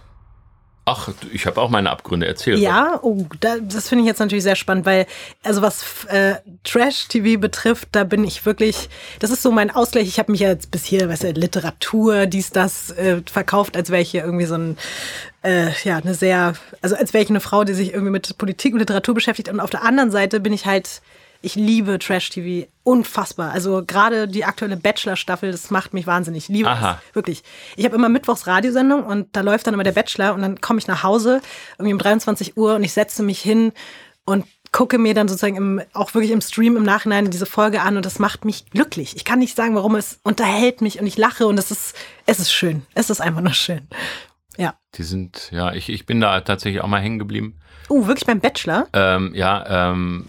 Ach, 0.87 1.09
ich 1.33 1.47
habe 1.47 1.59
auch 1.59 1.71
meine 1.71 1.89
Abgründe 1.89 2.27
erzählt. 2.27 2.59
Ja, 2.59 2.99
oh, 3.01 3.25
da, 3.39 3.57
das 3.59 3.89
finde 3.89 4.03
ich 4.03 4.07
jetzt 4.07 4.19
natürlich 4.19 4.43
sehr 4.43 4.55
spannend, 4.55 4.85
weil, 4.85 5.07
also 5.41 5.63
was 5.63 6.05
äh, 6.05 6.35
Trash-TV 6.63 7.39
betrifft, 7.39 7.87
da 7.93 8.03
bin 8.03 8.23
ich 8.23 8.45
wirklich, 8.45 8.89
das 9.17 9.31
ist 9.31 9.41
so 9.41 9.51
mein 9.51 9.71
Ausgleich. 9.71 10.07
Ich 10.07 10.19
habe 10.19 10.31
mich 10.31 10.41
ja 10.41 10.49
jetzt 10.49 10.69
bis 10.69 10.85
hier, 10.85 11.09
weißt 11.09 11.23
du, 11.23 11.31
Literatur, 11.31 12.27
dies, 12.27 12.51
das 12.51 12.91
äh, 12.91 13.23
verkauft, 13.25 13.75
als 13.75 13.89
wäre 13.89 14.03
ich 14.03 14.11
hier 14.11 14.23
irgendwie 14.23 14.45
so 14.45 14.55
ein, 14.55 14.77
äh, 15.43 15.71
ja, 15.83 15.97
eine 15.97 16.13
sehr, 16.13 16.53
also 16.83 16.95
als 16.95 17.13
wäre 17.13 17.23
ich 17.23 17.31
eine 17.31 17.39
Frau, 17.39 17.63
die 17.63 17.73
sich 17.73 17.91
irgendwie 17.91 18.11
mit 18.11 18.37
Politik 18.37 18.73
und 18.73 18.79
Literatur 18.79 19.15
beschäftigt. 19.15 19.49
Und 19.49 19.59
auf 19.59 19.71
der 19.71 19.83
anderen 19.83 20.11
Seite 20.11 20.39
bin 20.39 20.53
ich 20.53 20.67
halt 20.67 21.01
ich 21.45 21.55
liebe 21.55 21.99
Trash-TV. 21.99 22.67
Unfassbar. 22.83 23.51
Also 23.51 23.83
gerade 23.85 24.27
die 24.27 24.45
aktuelle 24.45 24.77
Bachelor-Staffel, 24.77 25.51
das 25.51 25.69
macht 25.69 25.93
mich 25.93 26.07
wahnsinnig. 26.07 26.45
Ich 26.45 26.49
liebe 26.49 26.69
Aha. 26.69 26.99
es. 27.09 27.15
Wirklich. 27.15 27.43
Ich 27.75 27.85
habe 27.85 27.95
immer 27.95 28.09
Mittwochs 28.09 28.47
Radiosendung 28.47 29.03
und 29.03 29.35
da 29.35 29.41
läuft 29.41 29.67
dann 29.67 29.73
immer 29.73 29.83
der 29.83 29.91
Bachelor 29.91 30.33
und 30.33 30.41
dann 30.41 30.59
komme 30.59 30.79
ich 30.79 30.87
nach 30.87 31.03
Hause 31.03 31.41
irgendwie 31.77 31.93
um 31.93 31.99
23 31.99 32.57
Uhr 32.57 32.75
und 32.75 32.83
ich 32.83 32.93
setze 32.93 33.21
mich 33.23 33.39
hin 33.41 33.71
und 34.25 34.45
gucke 34.71 34.97
mir 34.97 35.13
dann 35.13 35.27
sozusagen 35.27 35.55
im, 35.55 35.81
auch 35.93 36.13
wirklich 36.13 36.31
im 36.31 36.41
Stream 36.41 36.75
im 36.75 36.83
Nachhinein 36.83 37.29
diese 37.29 37.45
Folge 37.45 37.81
an 37.81 37.95
und 37.95 38.05
das 38.05 38.19
macht 38.19 38.43
mich 38.43 38.65
glücklich. 38.71 39.15
Ich 39.15 39.23
kann 39.23 39.39
nicht 39.39 39.55
sagen, 39.55 39.75
warum 39.75 39.95
es 39.95 40.19
unterhält 40.23 40.81
mich 40.81 40.99
und 40.99 41.05
ich 41.05 41.17
lache 41.17 41.47
und 41.47 41.57
es 41.57 41.71
ist, 41.71 41.95
es 42.25 42.39
ist 42.39 42.51
schön. 42.51 42.85
Es 42.93 43.09
ist 43.09 43.21
einfach 43.21 43.41
nur 43.41 43.53
schön. 43.53 43.87
Ja. 44.57 44.73
Die 44.95 45.03
sind, 45.03 45.49
ja, 45.51 45.73
ich, 45.73 45.89
ich 45.89 46.05
bin 46.05 46.19
da 46.19 46.41
tatsächlich 46.41 46.81
auch 46.81 46.87
mal 46.87 47.01
hängen 47.01 47.19
geblieben. 47.19 47.59
Uh, 47.89 48.07
wirklich 48.07 48.25
beim 48.25 48.39
Bachelor? 48.39 48.87
Ähm, 48.93 49.33
ja, 49.35 49.91
ähm, 49.91 50.25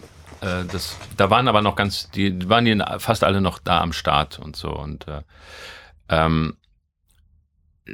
äh, 0.46 0.64
das, 0.70 0.96
da 1.16 1.30
waren 1.30 1.48
aber 1.48 1.62
noch 1.62 1.76
ganz, 1.76 2.10
die 2.10 2.48
waren 2.48 2.64
die 2.64 2.82
fast 2.98 3.24
alle 3.24 3.40
noch 3.40 3.58
da 3.58 3.80
am 3.80 3.92
Start 3.92 4.38
und 4.38 4.56
so. 4.56 4.70
Und 4.70 5.06
äh, 5.08 5.22
ähm, 6.08 6.56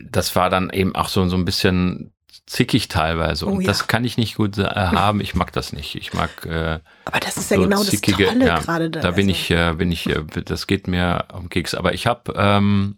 das 0.04 0.34
war 0.36 0.50
dann 0.50 0.70
eben 0.70 0.94
auch 0.94 1.08
so, 1.08 1.28
so 1.28 1.36
ein 1.36 1.44
bisschen 1.44 2.12
zickig 2.46 2.88
teilweise. 2.88 3.46
Und 3.46 3.56
oh, 3.56 3.60
ja. 3.60 3.66
das 3.66 3.86
kann 3.86 4.04
ich 4.04 4.16
nicht 4.16 4.36
gut 4.36 4.58
äh, 4.58 4.64
haben. 4.64 5.20
Ich 5.20 5.34
mag 5.34 5.52
das 5.52 5.72
nicht. 5.72 5.94
Ich 5.94 6.12
mag. 6.12 6.44
Äh, 6.46 6.80
aber 7.04 7.20
das 7.20 7.36
ist 7.36 7.50
ja 7.50 7.56
so 7.56 7.62
genau 7.62 7.82
zickige, 7.82 8.24
das 8.24 8.32
Tolle 8.32 8.46
ja, 8.46 8.58
gerade 8.58 8.90
da. 8.90 9.00
Da 9.00 9.10
bin 9.12 9.28
also. 9.28 9.40
ich, 9.40 9.50
äh, 9.50 9.74
bin 9.74 9.92
ich, 9.92 10.08
äh, 10.08 10.22
das 10.44 10.66
geht 10.66 10.86
mir 10.86 11.26
um 11.32 11.48
Keks. 11.48 11.74
Aber 11.74 11.94
ich 11.94 12.06
habe, 12.06 12.32
ähm, 12.36 12.96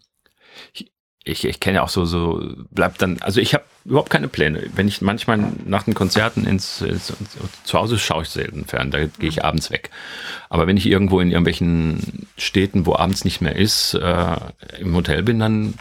ich, 0.72 0.92
ich 1.24 1.58
kenne 1.58 1.76
ja 1.76 1.82
auch 1.82 1.88
so, 1.88 2.04
so 2.04 2.42
bleibt 2.70 3.00
dann, 3.00 3.20
also 3.22 3.40
ich 3.40 3.54
habe 3.54 3.64
überhaupt 3.84 4.10
keine 4.10 4.28
Pläne. 4.28 4.64
Wenn 4.74 4.88
ich 4.88 5.00
manchmal 5.00 5.38
nach 5.64 5.84
den 5.84 5.94
Konzerten 5.94 6.46
ins, 6.46 6.82
ins 6.82 7.12
zu 7.64 7.78
Hause 7.78 7.98
schaue 7.98 8.22
ich 8.22 8.28
selten 8.28 8.66
fern, 8.66 8.90
da 8.90 9.06
gehe 9.06 9.28
ich 9.28 9.44
abends 9.44 9.70
weg. 9.70 9.90
Aber 10.50 10.66
wenn 10.66 10.76
ich 10.76 10.86
irgendwo 10.86 11.20
in 11.20 11.30
irgendwelchen 11.30 12.26
Städten, 12.36 12.84
wo 12.84 12.94
abends 12.94 13.24
nicht 13.24 13.40
mehr 13.40 13.56
ist, 13.56 13.94
äh, 13.94 14.36
im 14.78 14.94
Hotel 14.94 15.22
bin, 15.22 15.38
dann 15.38 15.74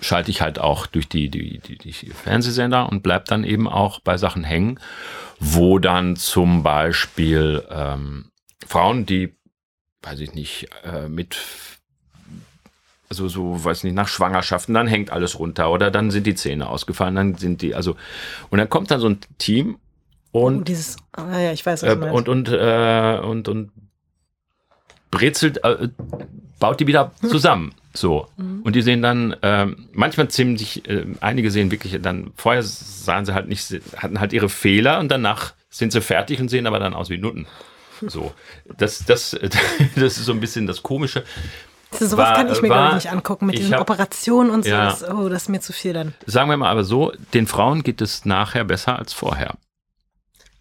schalte 0.00 0.30
ich 0.30 0.40
halt 0.40 0.58
auch 0.58 0.86
durch 0.86 1.08
die, 1.08 1.28
die, 1.28 1.58
die, 1.58 1.76
die 1.76 1.92
Fernsehsender 1.92 2.88
und 2.90 3.02
bleib 3.02 3.26
dann 3.26 3.44
eben 3.44 3.68
auch 3.68 4.00
bei 4.00 4.16
Sachen 4.16 4.44
hängen, 4.44 4.80
wo 5.38 5.78
dann 5.78 6.16
zum 6.16 6.62
Beispiel 6.62 7.64
ähm, 7.70 8.30
Frauen, 8.66 9.04
die, 9.04 9.34
weiß 10.02 10.20
ich 10.20 10.34
nicht, 10.34 10.68
äh, 10.84 11.08
mit 11.08 11.36
also 13.20 13.28
so, 13.28 13.64
weiß 13.64 13.84
nicht, 13.84 13.94
nach 13.94 14.08
Schwangerschaften, 14.08 14.74
dann 14.74 14.86
hängt 14.86 15.10
alles 15.10 15.38
runter 15.38 15.70
oder 15.70 15.90
dann 15.90 16.10
sind 16.10 16.26
die 16.26 16.34
Zähne 16.34 16.68
ausgefallen, 16.68 17.14
dann 17.14 17.34
sind 17.36 17.62
die, 17.62 17.74
also, 17.74 17.96
und 18.50 18.58
dann 18.58 18.68
kommt 18.68 18.90
dann 18.90 19.00
so 19.00 19.08
ein 19.08 19.20
Team 19.38 19.78
und. 20.32 20.60
Oh, 20.60 20.64
dieses, 20.64 20.96
ah 21.12 21.38
ja, 21.38 21.52
ich 21.52 21.64
weiß, 21.64 21.82
was 21.84 21.96
äh, 21.96 22.10
und, 22.10 22.28
und, 22.28 22.48
äh, 22.48 23.20
und, 23.22 23.48
und 23.48 23.70
brezelt, 25.10 25.62
äh, 25.62 25.88
baut 26.58 26.80
die 26.80 26.86
wieder 26.86 27.12
zusammen. 27.28 27.72
So. 27.92 28.26
Mhm. 28.36 28.62
Und 28.62 28.74
die 28.74 28.82
sehen 28.82 29.00
dann, 29.00 29.34
äh, 29.42 29.66
manchmal 29.92 30.28
ziemlich, 30.28 30.88
äh, 30.88 31.06
einige 31.20 31.52
sehen 31.52 31.70
wirklich 31.70 32.00
dann, 32.02 32.32
vorher 32.34 32.62
sahen 32.64 33.24
sie 33.24 33.34
halt 33.34 33.48
nicht, 33.48 33.80
hatten 33.96 34.18
halt 34.18 34.32
ihre 34.32 34.48
Fehler 34.48 34.98
und 34.98 35.08
danach 35.08 35.54
sind 35.70 35.92
sie 35.92 36.00
fertig 36.00 36.40
und 36.40 36.48
sehen 36.48 36.66
aber 36.66 36.80
dann 36.80 36.94
aus 36.94 37.10
wie 37.10 37.18
Nutten. 37.18 37.46
So. 38.00 38.32
Das, 38.76 39.04
das, 39.04 39.38
das 39.94 40.18
ist 40.18 40.24
so 40.24 40.32
ein 40.32 40.40
bisschen 40.40 40.66
das 40.66 40.82
Komische. 40.82 41.24
Sowas 41.98 42.28
war, 42.28 42.34
kann 42.34 42.50
ich 42.50 42.62
mir 42.62 42.68
gar 42.68 42.94
nicht 42.94 43.10
angucken 43.10 43.46
mit 43.46 43.58
diesen 43.58 43.74
hab, 43.74 43.80
Operationen 43.80 44.50
und 44.50 44.64
so. 44.64 44.70
Ja, 44.70 44.86
das, 44.86 45.08
oh, 45.08 45.28
das 45.28 45.42
ist 45.42 45.48
mir 45.48 45.60
zu 45.60 45.72
viel 45.72 45.92
dann. 45.92 46.14
Sagen 46.26 46.50
wir 46.50 46.56
mal 46.56 46.70
aber 46.70 46.84
so, 46.84 47.12
den 47.32 47.46
Frauen 47.46 47.82
geht 47.82 48.00
es 48.00 48.24
nachher 48.24 48.64
besser 48.64 48.98
als 48.98 49.12
vorher. 49.12 49.54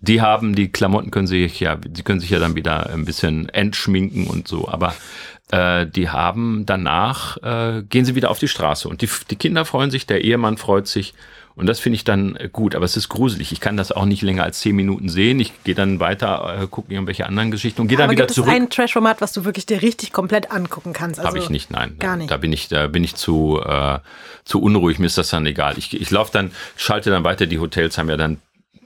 die 0.04 0.22
haben 0.22 0.54
die 0.54 0.70
Klamotten 0.70 1.12
können 1.12 1.28
sich 1.28 1.60
ja, 1.60 1.78
sie 1.94 2.04
können 2.04 2.20
sich 2.20 2.30
ja 2.30 2.40
dann 2.40 2.56
wieder 2.56 2.90
ein 2.90 3.06
bisschen 3.06 3.48
entschminken 3.50 4.28
und 4.28 4.48
so, 4.48 4.68
aber 4.68 4.94
äh, 5.52 5.88
die 5.88 6.10
haben 6.10 6.66
danach 6.66 7.38
äh, 7.38 7.84
gehen 7.84 8.04
sie 8.04 8.16
wieder 8.16 8.30
auf 8.30 8.40
die 8.40 8.50
Straße 8.50 8.90
und 8.90 9.02
die, 9.02 9.10
die 9.30 9.38
Kinder 9.38 9.64
freuen 9.64 9.92
sich, 9.92 10.06
der 10.06 10.24
Ehemann 10.24 10.58
freut 10.58 10.88
sich 10.88 11.14
und 11.56 11.68
das 11.68 11.80
finde 11.80 11.95
ich 11.97 12.04
dann 12.04 12.38
gut, 12.51 12.74
aber 12.76 12.86
es 12.86 12.97
ist 12.97 13.10
gruselig. 13.10 13.51
Ich 13.51 13.60
kann 13.60 13.78
das 13.78 13.91
auch 13.91 14.06
nicht 14.06 14.24
länger 14.24 14.43
als 14.43 14.60
zehn 14.60 14.76
Minuten 14.76 15.08
sehen. 15.08 15.39
Ich 15.39 15.54
gehe 15.64 15.76
dann 15.76 15.99
weiter, 15.99 16.62
äh, 16.64 16.68
gucke 16.68 16.91
irgendwelche 16.91 17.28
anderen 17.28 17.51
Geschichten 17.51 17.82
und 17.82 17.88
gehe 17.88 17.97
dann 17.97 18.10
wieder 18.10 18.26
gibt 18.26 18.36
zurück. 18.36 18.49
es 18.49 18.56
ein 18.56 18.70
Trash-Format, 18.70 19.22
was 19.22 19.34
du 19.34 19.45
wirklich 19.45 19.66
dir 19.68 19.82
richtig 19.82 20.14
komplett 20.14 20.51
angucken 20.51 20.93
kannst? 20.93 21.20
Also, 21.20 21.28
Habe 21.28 21.38
ich 21.38 21.49
nicht, 21.49 21.70
nein. 21.70 21.95
Gar 21.99 22.18
nicht. 22.18 22.32
Da 22.32 22.38
bin 22.38 22.51
ich, 22.51 22.70
da 22.70 22.88
bin 22.88 23.04
ich 23.04 23.16
zu, 23.16 23.62
äh, 23.64 23.99
zu 24.45 24.62
unruhig, 24.62 24.97
mir 24.97 25.06
ist 25.06 25.18
das 25.18 25.30
dann 25.30 25.45
egal. 25.45 25.78
Ich, 25.78 25.93
ich 25.93 26.10
laufe 26.10 26.32
dann, 26.32 26.51
schalte 26.76 27.12
dann 27.12 27.24
weiter, 27.24 27.45
die 27.45 27.60
Hotels 27.60 27.97
haben 27.97 28.10
ja 28.10 28.18
dann 28.18 28.39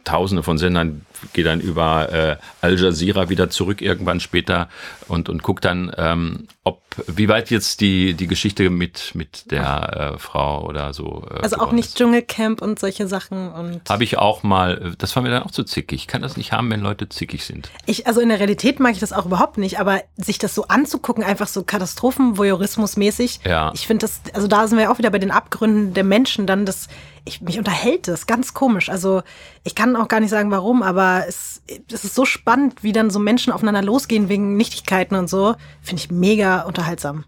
tausende 0.07 0.41
von 0.43 0.57
Sendern, 0.57 1.05
gehe 1.33 1.43
dann 1.43 1.59
über 1.59 2.11
äh, 2.11 2.37
Al 2.61 2.79
Jazeera 2.79 3.29
wieder 3.29 3.49
zurück 3.49 3.81
irgendwann 3.81 4.19
später 4.19 4.69
und, 5.07 5.29
und 5.29 5.43
guck 5.43 5.61
dann, 5.61 5.91
ähm, 5.97 6.47
ob, 6.63 6.81
wie 7.07 7.27
weit 7.27 7.49
jetzt 7.49 7.81
die, 7.81 8.13
die 8.13 8.27
Geschichte 8.27 8.69
mit, 8.69 9.11
mit 9.15 9.51
der 9.51 10.13
äh, 10.15 10.17
Frau 10.19 10.65
oder 10.65 10.93
so. 10.93 11.25
Äh, 11.31 11.41
Also 11.41 11.57
auch 11.57 11.71
nicht 11.71 11.89
ist. 11.89 11.97
Dschungelcamp 11.97 12.61
und 12.61 12.79
solche 12.79 13.07
Sachen 13.07 13.51
und 13.51 13.81
Habe 13.89 14.03
ich 14.03 14.17
auch 14.17 14.43
mal, 14.43 14.93
das 14.97 15.15
war 15.15 15.23
mir 15.23 15.29
dann 15.29 15.43
auch 15.43 15.51
zu 15.51 15.63
zickig. 15.63 16.01
Ich 16.01 16.07
kann 16.07 16.21
das 16.21 16.37
nicht 16.37 16.51
haben, 16.51 16.69
wenn 16.69 16.81
Leute 16.81 17.09
zickig 17.09 17.43
sind. 17.45 17.69
ich, 17.85 18.07
also 18.07 18.21
in 18.21 18.29
der 18.29 18.39
Realität 18.39 18.79
mag 18.79 18.93
ich 18.93 18.99
das 18.99 19.13
auch 19.13 19.25
überhaupt 19.25 19.57
nicht, 19.57 19.79
aber 19.79 20.01
sich 20.17 20.37
das 20.37 20.53
so 20.55 20.67
anzugucken, 20.67 21.23
einfach 21.23 21.47
so 21.47 21.63
Katastrophen-Voyeurismus-mäßig, 21.63 23.39
Ja. 23.45 23.71
ich 23.73 23.87
finde 23.87 24.05
das, 24.05 24.21
also 24.33 24.47
da 24.47 24.67
sind 24.67 24.77
wir 24.77 24.91
auch 24.91 24.97
wieder 24.97 25.09
bei 25.09 25.19
den 25.19 25.31
Abgründen 25.31 25.93
der 25.93 26.03
Menschen 26.03 26.45
dann, 26.47 26.65
das, 26.65 26.87
ich, 27.27 27.41
mich 27.41 27.57
unterhält 27.57 28.07
das, 28.07 28.25
ganz 28.25 28.53
komisch. 28.53 28.89
Also 28.89 29.21
ich 29.63 29.75
kann 29.75 29.95
auch 29.95 30.07
gar 30.07 30.19
nicht 30.19 30.29
sagen, 30.29 30.49
warum, 30.51 30.81
aber 30.81 31.25
es, 31.27 31.61
es 31.91 32.03
ist 32.03 32.15
so 32.15 32.25
spannend, 32.25 32.83
wie 32.83 32.93
dann 32.93 33.09
so 33.09 33.19
Menschen 33.19 33.53
aufeinander 33.53 33.81
losgehen 33.81 34.29
wegen 34.29 34.57
Nichtigkeiten 34.57 35.15
und 35.15 35.29
so, 35.29 35.55
finde 35.81 36.01
ich 36.01 36.11
mega 36.11 36.61
unterhaltsam. 36.61 37.25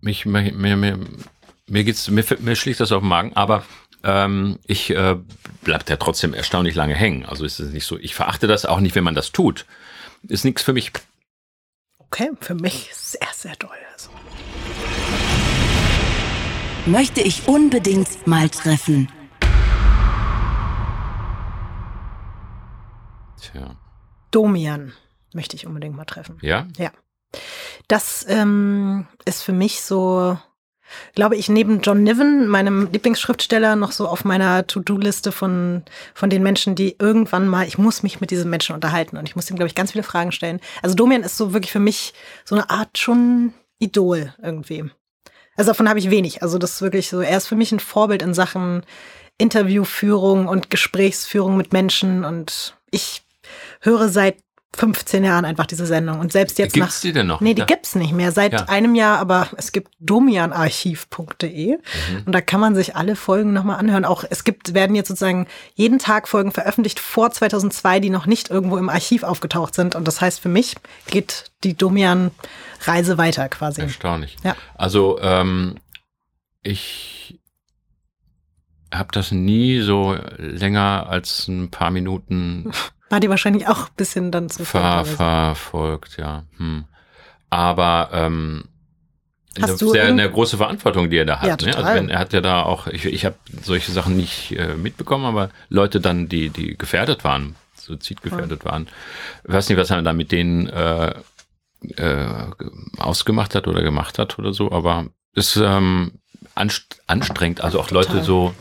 Mich, 0.00 0.24
mir, 0.24 0.52
mir, 0.52 0.76
mir, 0.76 0.98
mir 1.66 1.84
geht's, 1.84 2.08
mir, 2.08 2.24
mir 2.38 2.56
schlägt 2.56 2.80
das 2.80 2.92
auf 2.92 3.02
den 3.02 3.08
Magen, 3.08 3.32
aber 3.34 3.64
ähm, 4.02 4.58
ich 4.66 4.90
äh, 4.90 5.16
bleibt 5.62 5.90
ja 5.90 5.96
trotzdem 5.96 6.32
erstaunlich 6.32 6.74
lange 6.74 6.94
hängen. 6.94 7.26
Also 7.26 7.44
ist 7.44 7.60
es 7.60 7.72
nicht 7.72 7.84
so. 7.84 7.98
Ich 7.98 8.14
verachte 8.14 8.46
das 8.46 8.64
auch 8.64 8.80
nicht, 8.80 8.94
wenn 8.94 9.04
man 9.04 9.14
das 9.14 9.32
tut. 9.32 9.66
Ist 10.26 10.44
nichts 10.44 10.62
für 10.62 10.72
mich. 10.72 10.92
Okay, 11.98 12.30
für 12.40 12.54
mich 12.54 12.90
sehr, 12.94 13.28
sehr 13.32 13.56
doll. 13.56 13.70
Also. 13.92 14.10
Möchte 16.86 17.20
ich 17.20 17.46
unbedingt 17.46 18.26
mal 18.26 18.48
treffen. 18.48 19.08
Tja. 23.40 23.76
Domian 24.30 24.92
möchte 25.32 25.56
ich 25.56 25.66
unbedingt 25.66 25.96
mal 25.96 26.04
treffen. 26.04 26.38
Ja? 26.42 26.66
Ja. 26.76 26.90
Das 27.88 28.24
ähm, 28.28 29.06
ist 29.24 29.42
für 29.42 29.52
mich 29.52 29.82
so, 29.82 30.38
glaube 31.14 31.36
ich, 31.36 31.48
neben 31.48 31.80
John 31.80 32.02
Niven, 32.02 32.48
meinem 32.48 32.90
Lieblingsschriftsteller, 32.92 33.76
noch 33.76 33.92
so 33.92 34.08
auf 34.08 34.24
meiner 34.24 34.66
To-Do-Liste 34.66 35.32
von, 35.32 35.84
von 36.14 36.30
den 36.30 36.42
Menschen, 36.42 36.74
die 36.74 36.96
irgendwann 36.98 37.48
mal, 37.48 37.66
ich 37.66 37.78
muss 37.78 38.02
mich 38.02 38.20
mit 38.20 38.30
diesen 38.30 38.50
Menschen 38.50 38.74
unterhalten 38.74 39.16
und 39.16 39.28
ich 39.28 39.36
muss 39.36 39.50
ihm, 39.50 39.56
glaube 39.56 39.68
ich, 39.68 39.74
ganz 39.74 39.92
viele 39.92 40.04
Fragen 40.04 40.32
stellen. 40.32 40.60
Also 40.82 40.94
Domian 40.94 41.22
ist 41.22 41.36
so 41.36 41.52
wirklich 41.52 41.72
für 41.72 41.80
mich 41.80 42.14
so 42.44 42.54
eine 42.54 42.70
Art 42.70 42.98
schon 42.98 43.54
Idol 43.78 44.34
irgendwie. 44.42 44.90
Also 45.56 45.70
davon 45.70 45.88
habe 45.88 45.98
ich 45.98 46.10
wenig. 46.10 46.42
Also 46.42 46.58
das 46.58 46.74
ist 46.74 46.82
wirklich 46.82 47.08
so, 47.08 47.20
er 47.20 47.36
ist 47.36 47.48
für 47.48 47.56
mich 47.56 47.72
ein 47.72 47.80
Vorbild 47.80 48.22
in 48.22 48.34
Sachen 48.34 48.82
Interviewführung 49.38 50.46
und 50.46 50.70
Gesprächsführung 50.70 51.56
mit 51.56 51.72
Menschen 51.72 52.24
und 52.24 52.76
ich 52.90 53.22
höre 53.80 54.08
seit 54.08 54.36
15 54.76 55.24
Jahren 55.24 55.44
einfach 55.44 55.66
diese 55.66 55.84
Sendung 55.84 56.20
und 56.20 56.30
selbst 56.30 56.56
jetzt 56.60 56.74
Gibt's 56.74 56.94
nach 56.96 57.00
die 57.00 57.12
denn 57.12 57.26
noch? 57.26 57.40
Nee, 57.40 57.54
die 57.54 57.60
Ja. 57.60 57.66
gibt's 57.66 57.96
nicht 57.96 58.12
mehr 58.12 58.30
seit 58.30 58.52
Ja. 58.52 58.64
einem 58.68 58.94
Jahr, 58.94 59.18
aber 59.18 59.48
es 59.56 59.72
gibt 59.72 59.92
domianarchiv.de 59.98 61.76
Mhm. 61.76 62.22
und 62.24 62.32
da 62.32 62.40
kann 62.40 62.60
man 62.60 62.76
sich 62.76 62.94
alle 62.94 63.16
Folgen 63.16 63.52
nochmal 63.52 63.80
anhören. 63.80 64.04
Auch 64.04 64.22
es 64.30 64.44
gibt, 64.44 64.72
werden 64.72 64.94
jetzt 64.94 65.08
sozusagen 65.08 65.48
jeden 65.74 65.98
Tag 65.98 66.28
Folgen 66.28 66.52
veröffentlicht 66.52 67.00
vor 67.00 67.32
2002, 67.32 67.98
die 67.98 68.10
noch 68.10 68.26
nicht 68.26 68.48
irgendwo 68.50 68.76
im 68.76 68.88
Archiv 68.88 69.24
aufgetaucht 69.24 69.74
sind. 69.74 69.96
Und 69.96 70.06
das 70.06 70.20
heißt, 70.20 70.38
für 70.38 70.48
mich 70.48 70.76
geht 71.08 71.50
die 71.64 71.74
Domian-Reise 71.76 73.18
weiter 73.18 73.48
quasi. 73.48 73.80
Erstaunlich. 73.82 74.36
Ja. 74.44 74.54
Also 74.76 75.18
ähm, 75.20 75.78
ich 76.62 77.40
habe 78.92 79.08
das 79.12 79.32
nie 79.32 79.80
so 79.80 80.16
länger 80.36 81.06
als 81.08 81.48
ein 81.48 81.70
paar 81.70 81.90
Minuten 81.90 82.70
War 83.10 83.20
dir 83.20 83.28
wahrscheinlich 83.28 83.66
auch 83.68 83.88
ein 83.88 83.94
bisschen 83.96 84.30
dann 84.30 84.48
zu 84.48 84.64
ver 84.64 85.04
verfolgt, 85.04 86.16
ja. 86.16 86.44
Hm. 86.56 86.84
Aber 87.50 88.10
ähm, 88.12 88.64
Hast 89.60 89.82
du 89.82 89.88
ist 89.90 89.96
ja 89.96 90.04
irgend- 90.04 90.20
eine 90.20 90.30
große 90.30 90.56
Verantwortung, 90.56 91.10
die 91.10 91.16
er 91.18 91.24
da 91.24 91.40
hat. 91.40 91.62
Ja, 91.62 91.68
ne? 91.68 91.76
Also 91.76 91.92
wenn, 91.92 92.08
er 92.08 92.20
hat 92.20 92.32
ja 92.32 92.40
da 92.40 92.62
auch, 92.62 92.86
ich, 92.86 93.04
ich 93.04 93.24
habe 93.24 93.34
solche 93.62 93.90
Sachen 93.90 94.16
nicht 94.16 94.52
äh, 94.52 94.74
mitbekommen, 94.76 95.24
aber 95.24 95.50
Leute 95.68 96.00
dann, 96.00 96.28
die, 96.28 96.50
die 96.50 96.78
gefährdet 96.78 97.24
waren, 97.24 97.56
suizidgefährdet 97.76 98.64
waren. 98.64 98.86
Ich 99.46 99.52
weiß 99.52 99.68
nicht, 99.68 99.76
was 99.78 99.90
er 99.90 100.00
da 100.02 100.12
mit 100.12 100.30
denen 100.30 100.68
äh, 100.68 101.14
äh, 101.96 102.44
ausgemacht 102.98 103.56
hat 103.56 103.66
oder 103.66 103.82
gemacht 103.82 104.18
hat 104.20 104.38
oder 104.38 104.52
so, 104.52 104.70
aber 104.70 105.06
ist 105.34 105.56
ähm, 105.56 106.12
anst 106.54 107.02
anstrengend. 107.08 107.60
Also 107.60 107.80
auch 107.80 107.90
Leute 107.90 108.08
Total. 108.10 108.24
so, 108.24 108.54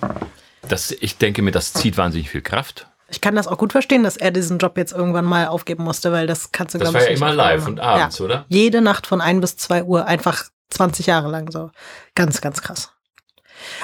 das, 0.67 0.89
ich 0.91 1.17
denke 1.19 1.43
mir, 1.43 1.51
das 1.51 1.71
zieht 1.73 1.97
wahnsinnig 1.97 2.29
viel 2.31 2.41
Kraft. 2.41 2.87
Ich 3.11 3.21
kann 3.21 3.35
das 3.35 3.47
auch 3.47 3.57
gut 3.57 3.71
verstehen, 3.71 4.03
dass 4.03 4.17
er 4.17 4.31
diesen 4.31 4.57
Job 4.59 4.77
jetzt 4.77 4.91
irgendwann 4.93 5.25
mal 5.25 5.47
aufgeben 5.47 5.83
musste, 5.83 6.11
weil 6.11 6.27
das 6.27 6.51
kannst 6.51 6.73
du, 6.75 6.77
Das 6.79 6.91
glaube 6.91 6.95
war 6.95 7.01
ich, 7.01 7.07
ja 7.07 7.11
nicht 7.13 7.21
immer 7.21 7.29
auf 7.31 7.35
Dauer 7.35 7.45
live 7.45 7.61
machen. 7.61 7.73
und 7.73 7.79
abends, 7.79 8.19
ja. 8.19 8.25
oder? 8.25 8.45
Jede 8.49 8.81
Nacht 8.81 9.07
von 9.07 9.21
1 9.21 9.41
bis 9.41 9.57
2 9.57 9.83
Uhr, 9.83 10.05
einfach 10.05 10.45
20 10.69 11.05
Jahre 11.07 11.29
lang 11.29 11.51
so. 11.51 11.71
Ganz, 12.15 12.41
ganz 12.41 12.61
krass. 12.61 12.91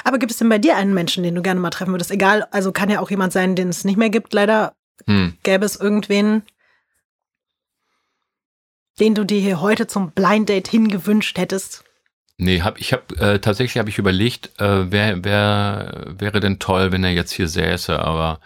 Aber 0.04 0.20
gibt 0.20 0.32
es 0.32 0.38
denn 0.38 0.50
bei 0.50 0.58
dir 0.60 0.76
einen 0.78 0.94
Menschen, 0.94 1.24
den 1.24 1.36
du 1.36 1.42
gerne 1.42 1.60
mal 1.60 1.70
treffen 1.72 1.94
würdest? 1.94 2.12
Egal, 2.12 2.48
also 2.52 2.72
kann 2.72 2.90
ja 2.90 3.00
auch 3.00 3.10
jemand 3.10 3.34
sein, 3.34 3.56
den 3.56 3.70
es 3.70 3.84
nicht 3.84 3.98
mehr 3.98 4.10
gibt. 4.10 4.34
Leider 4.34 4.74
Hm. 5.08 5.38
gäbe 5.44 5.66
es 5.66 5.76
irgendwen, 5.76 6.44
den 9.00 9.16
du 9.16 9.26
dir 9.26 9.40
hier 9.42 9.60
heute 9.62 9.88
zum 9.88 10.12
Blind 10.12 10.48
Date 10.50 10.68
hingewünscht 10.68 11.38
hättest. 11.38 11.84
Nee, 12.38 12.62
hab, 12.62 12.80
ich 12.80 12.92
habe 12.92 13.16
äh, 13.18 13.40
tatsächlich 13.40 13.78
habe 13.78 13.90
ich 13.90 13.98
überlegt, 13.98 14.60
äh, 14.60 14.92
wer, 14.92 15.24
wer 15.24 16.16
wäre 16.18 16.42
denn 16.42 16.60
toll, 16.60 16.92
wenn 16.92 17.04
er 17.04 17.12
jetzt 17.12 17.32
hier 17.32 17.48
säße, 17.48 17.98
aber 17.98 18.42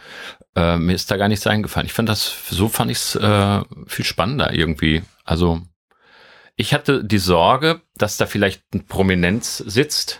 äh, 0.55 0.77
mir 0.77 0.93
ist 0.93 1.09
da 1.09 1.17
gar 1.17 1.27
nichts 1.27 1.47
eingefallen. 1.47 1.87
Ich 1.87 1.93
fand 1.93 2.07
das, 2.07 2.31
so 2.49 2.67
fand 2.67 2.91
ich 2.91 2.97
es 2.97 3.15
äh, 3.15 3.61
viel 3.87 4.05
spannender 4.05 4.53
irgendwie. 4.53 5.01
Also 5.23 5.61
ich 6.55 6.73
hatte 6.73 7.03
die 7.03 7.17
Sorge, 7.17 7.81
dass 7.95 8.17
da 8.17 8.27
vielleicht 8.27 8.61
ein 8.75 8.85
Prominenz 8.85 9.57
sitzt 9.57 10.19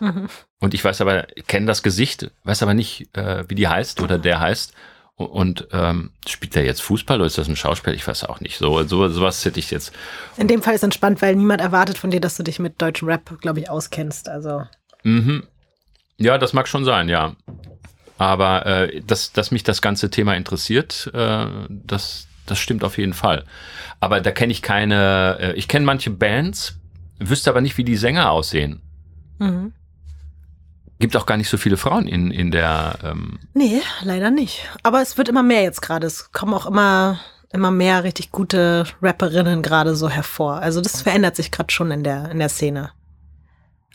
und 0.60 0.74
ich 0.74 0.84
weiß 0.84 1.02
aber, 1.02 1.28
kenne 1.48 1.68
das 1.68 1.84
Gesicht, 1.84 2.32
weiß 2.46 2.64
aber 2.64 2.74
nicht, 2.74 3.16
äh, 3.16 3.44
wie 3.50 3.56
die 3.56 3.68
heißt 3.68 4.02
oder 4.02 4.18
der 4.18 4.40
heißt. 4.40 4.74
Und, 5.20 5.68
ähm, 5.74 6.12
spielt 6.28 6.56
der 6.56 6.64
jetzt 6.64 6.82
Fußball 6.82 7.18
oder 7.18 7.28
ist 7.28 7.38
das 7.38 7.50
ein 7.50 7.58
Schauspieler? 7.58 7.94
Ich 7.94 8.08
weiß 8.08 8.24
auch 8.24 8.40
nicht. 8.40 8.58
So, 8.58 8.82
so 8.84 9.10
sowas 9.10 9.44
hätte 9.44 9.60
ich 9.60 9.70
jetzt. 9.70 9.92
In 10.38 10.48
dem 10.48 10.62
Fall 10.62 10.76
ist 10.76 10.84
entspannt, 10.84 11.22
weil 11.22 11.36
niemand 11.36 11.62
erwartet 11.62 11.98
von 11.98 12.10
dir, 12.10 12.22
dass 12.22 12.38
du 12.38 12.44
dich 12.44 12.58
mit 12.60 12.82
deutschem 12.82 13.10
Rap, 13.10 13.38
glaube 13.42 13.60
ich, 13.60 13.70
auskennst. 13.70 14.30
Also 14.30 14.64
Mhm. 15.04 15.44
Ja, 16.18 16.38
das 16.38 16.54
mag 16.54 16.68
schon 16.68 16.86
sein, 16.86 17.10
ja. 17.10 17.36
Aber 18.18 18.66
äh, 18.66 19.02
dass, 19.02 19.32
dass 19.32 19.52
mich 19.52 19.64
das 19.64 19.82
ganze 19.82 20.10
Thema 20.10 20.36
interessiert, 20.36 21.10
äh, 21.14 21.46
das, 21.70 22.28
das 22.46 22.60
stimmt 22.60 22.84
auf 22.84 22.98
jeden 22.98 23.14
Fall. 23.14 23.46
Aber 24.02 24.20
da 24.20 24.32
kenne 24.32 24.52
ich 24.52 24.62
keine, 24.62 25.38
äh, 25.40 25.54
ich 25.54 25.68
kenne 25.68 25.86
manche 25.86 26.10
Bands, 26.10 26.78
wüsste 27.20 27.50
aber 27.50 27.62
nicht, 27.62 27.78
wie 27.78 27.86
die 27.86 27.96
Sänger 27.98 28.32
aussehen. 28.32 28.82
mhm. 29.40 29.74
Gibt 31.00 31.16
auch 31.16 31.26
gar 31.26 31.38
nicht 31.38 31.50
so 31.50 31.58
viele 31.58 31.78
Frauen 31.78 32.08
in, 32.08 32.30
in 32.30 32.52
der, 32.52 33.00
ähm, 33.04 33.40
Nee, 33.54 33.82
leider 34.02 34.32
nicht. 34.32 34.68
Aber 34.84 35.02
es 35.02 35.18
wird 35.18 35.30
immer 35.30 35.44
mehr 35.44 35.64
jetzt 35.64 35.82
gerade. 35.82 36.06
Es 36.06 36.34
kommen 36.34 36.54
auch 36.54 36.66
immer, 36.66 37.20
immer 37.54 37.72
mehr 37.72 38.04
richtig 38.04 38.32
gute 38.32 38.86
Rapperinnen 39.02 39.62
gerade 39.62 39.96
so 39.96 40.10
hervor. 40.10 40.56
Also 40.56 40.82
das 40.82 41.02
verändert 41.02 41.38
sich 41.38 41.52
gerade 41.52 41.72
schon 41.72 41.92
in 41.92 42.04
der, 42.04 42.30
in 42.32 42.40
der 42.40 42.50
Szene. 42.50 42.92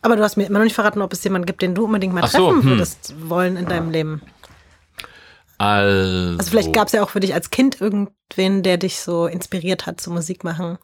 Aber 0.00 0.16
du 0.16 0.22
hast 0.22 0.36
mir 0.36 0.46
immer 0.46 0.58
noch 0.58 0.64
nicht 0.64 0.74
verraten, 0.74 1.02
ob 1.02 1.12
es 1.12 1.24
jemanden 1.24 1.46
gibt, 1.46 1.60
den 1.60 1.74
du 1.74 1.84
unbedingt 1.84 2.14
mal 2.14 2.24
Ach 2.24 2.30
so, 2.30 2.50
treffen 2.50 2.62
hm. 2.62 2.70
würdest 2.70 3.14
wollen 3.28 3.56
in 3.56 3.66
deinem 3.66 3.90
Leben. 3.90 4.22
also, 5.58 6.38
Also 6.38 6.50
vielleicht 6.50 6.72
gab 6.72 6.86
es 6.86 6.92
ja 6.94 7.02
auch 7.02 7.10
für 7.10 7.20
dich 7.20 7.34
als 7.34 7.50
Kind 7.50 7.82
irgendwen, 7.82 8.62
der 8.62 8.78
dich 8.78 9.00
so 9.00 9.26
inspiriert 9.26 9.86
hat 9.86 10.00
zu 10.00 10.10
Musik 10.10 10.42
machen. 10.42 10.78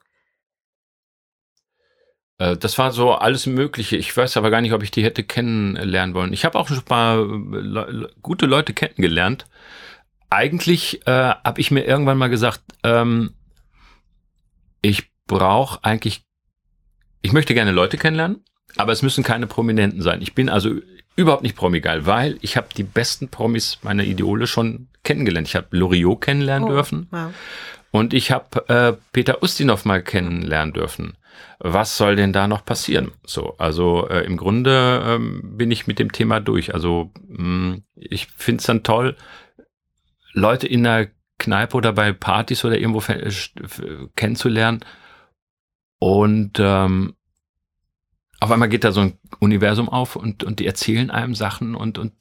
Äh, 2.41 2.57
Das 2.57 2.77
war 2.79 2.91
so 2.91 3.13
alles 3.13 3.47
Mögliche. 3.47 3.97
Ich 3.97 4.17
weiß 4.17 4.37
aber 4.37 4.51
gar 4.51 4.61
nicht, 4.61 4.73
ob 4.73 4.83
ich 4.83 4.91
die 4.91 5.05
hätte 5.05 5.23
kennenlernen 5.23 6.15
wollen. 6.15 6.33
Ich 6.33 6.45
habe 6.45 6.59
auch 6.59 6.67
schon 6.67 6.79
ein 6.79 6.85
paar 6.85 7.19
äh, 7.21 7.25
Le 7.61 8.11
gute 8.23 8.47
Leute 8.47 8.73
kennengelernt. 8.75 9.45
Eigentlich 10.31 11.07
äh, 11.07 11.11
habe 11.45 11.61
ich 11.61 11.71
mir 11.71 11.85
irgendwann 11.85 12.19
mal 12.19 12.31
gesagt, 12.31 12.61
ähm, 12.85 13.35
ich 14.83 15.11
brauche 15.27 15.83
eigentlich, 15.85 16.23
ich 17.23 17.33
möchte 17.33 17.55
gerne 17.55 17.73
Leute 17.73 17.99
kennenlernen, 17.99 18.45
aber 18.77 18.93
es 18.93 19.03
müssen 19.03 19.25
keine 19.25 19.47
Prominenten 19.47 20.03
sein. 20.03 20.23
Ich 20.23 20.35
bin 20.35 20.49
also 20.49 20.71
überhaupt 21.17 21.43
nicht 21.43 21.57
promigeil, 21.57 22.07
weil 22.07 22.39
ich 22.41 22.57
habe 22.57 22.69
die 22.77 22.85
besten 22.85 23.29
Promis 23.29 23.79
meiner 23.83 24.05
Idole 24.05 24.47
schon 24.47 24.87
kennengelernt. 25.03 25.49
Ich 25.49 25.57
habe 25.57 25.67
Loriot 25.71 26.21
kennenlernen 26.21 26.69
Oh, 26.69 26.73
dürfen. 26.73 27.09
wow. 27.11 27.33
Und 27.93 28.15
ich 28.15 28.31
habe 28.31 28.69
äh, 28.69 28.93
Peter 29.13 29.43
Ustinov 29.43 29.85
mal 29.85 30.03
kennenlernen 30.03 30.73
dürfen. 30.73 31.17
Was 31.59 31.97
soll 31.97 32.17
denn 32.17 32.33
da 32.33 32.47
noch 32.47 32.65
passieren? 32.65 33.13
So, 33.25 33.57
also 33.59 34.09
äh, 34.09 34.25
im 34.25 34.37
Grunde 34.37 35.03
ähm, 35.05 35.57
bin 35.57 35.71
ich 35.71 35.87
mit 35.87 35.99
dem 35.99 36.13
Thema 36.13 36.41
durch. 36.41 36.73
Also 36.75 37.11
mh, 37.27 37.79
ich 37.97 38.27
finde 38.27 38.61
es 38.61 38.67
dann 38.67 38.83
toll, 38.83 39.17
Leute 40.33 40.67
in 40.67 40.85
der 40.85 41.09
Kneipe 41.39 41.77
oder 41.77 41.93
bei 41.93 42.13
Partys 42.13 42.65
oder 42.65 42.79
irgendwo 42.79 43.01
f- 43.01 43.51
kennenzulernen. 44.15 44.85
Und 45.99 46.59
ähm, 46.61 47.15
auf 48.39 48.51
einmal 48.51 48.69
geht 48.69 48.85
da 48.85 48.93
so 48.93 49.01
ein 49.01 49.19
Universum 49.41 49.89
auf 49.89 50.17
und, 50.17 50.45
und 50.45 50.61
die 50.61 50.67
erzählen 50.67 51.11
einem 51.11 51.35
Sachen 51.35 51.75
und, 51.75 51.99
und 51.99 52.13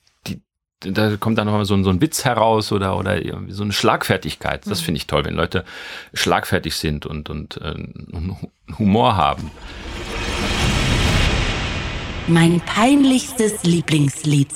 da 0.79 1.17
kommt 1.17 1.37
dann 1.37 1.47
noch 1.47 1.53
mal 1.53 1.65
so 1.65 1.73
ein, 1.73 1.83
so 1.83 1.89
ein 1.89 2.01
Witz 2.01 2.23
heraus 2.23 2.71
oder, 2.71 2.97
oder 2.97 3.23
irgendwie 3.23 3.51
so 3.51 3.63
eine 3.63 3.73
Schlagfertigkeit. 3.73 4.65
Das 4.65 4.79
finde 4.79 4.97
ich 4.97 5.07
toll, 5.07 5.25
wenn 5.25 5.35
Leute 5.35 5.65
schlagfertig 6.13 6.75
sind 6.75 7.05
und, 7.05 7.29
und 7.29 7.57
äh, 7.57 7.65
einen 7.65 8.37
Humor 8.77 9.17
haben. 9.17 9.51
Mein 12.27 12.61
peinlichstes 12.61 13.63
Lieblingslied. 13.63 14.49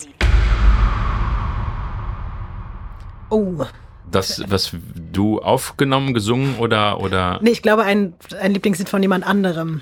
Oh. 3.30 3.66
Das, 4.10 4.44
was 4.48 4.76
du 5.12 5.42
aufgenommen, 5.42 6.14
gesungen 6.14 6.56
oder, 6.58 7.02
oder 7.02 7.40
Nee, 7.42 7.50
ich 7.50 7.64
glaube, 7.64 7.84
ein, 7.84 8.14
ein 8.40 8.54
Lieblingslied 8.54 8.88
von 8.88 9.02
jemand 9.02 9.26
anderem. 9.26 9.82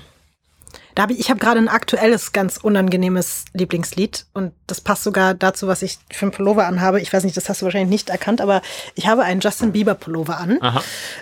Da 0.94 1.04
hab 1.04 1.10
ich 1.10 1.22
ich 1.22 1.30
habe 1.30 1.38
gerade 1.38 1.58
ein 1.58 1.68
aktuelles, 1.68 2.32
ganz 2.32 2.56
unangenehmes 2.56 3.44
Lieblingslied 3.54 4.26
und 4.32 4.52
das 4.66 4.80
passt 4.80 5.04
sogar 5.04 5.34
dazu, 5.34 5.68
was 5.68 5.82
ich 5.82 5.98
für 6.10 6.26
einen 6.26 6.32
Pullover 6.32 6.66
anhabe. 6.66 7.00
Ich 7.00 7.12
weiß 7.12 7.22
nicht, 7.24 7.36
das 7.36 7.48
hast 7.48 7.62
du 7.62 7.64
wahrscheinlich 7.66 7.90
nicht 7.90 8.10
erkannt, 8.10 8.40
aber 8.40 8.60
ich 8.94 9.06
habe 9.06 9.22
einen 9.22 9.40
Justin 9.40 9.72
Bieber 9.72 9.94
Pullover 9.94 10.38
an. 10.38 10.58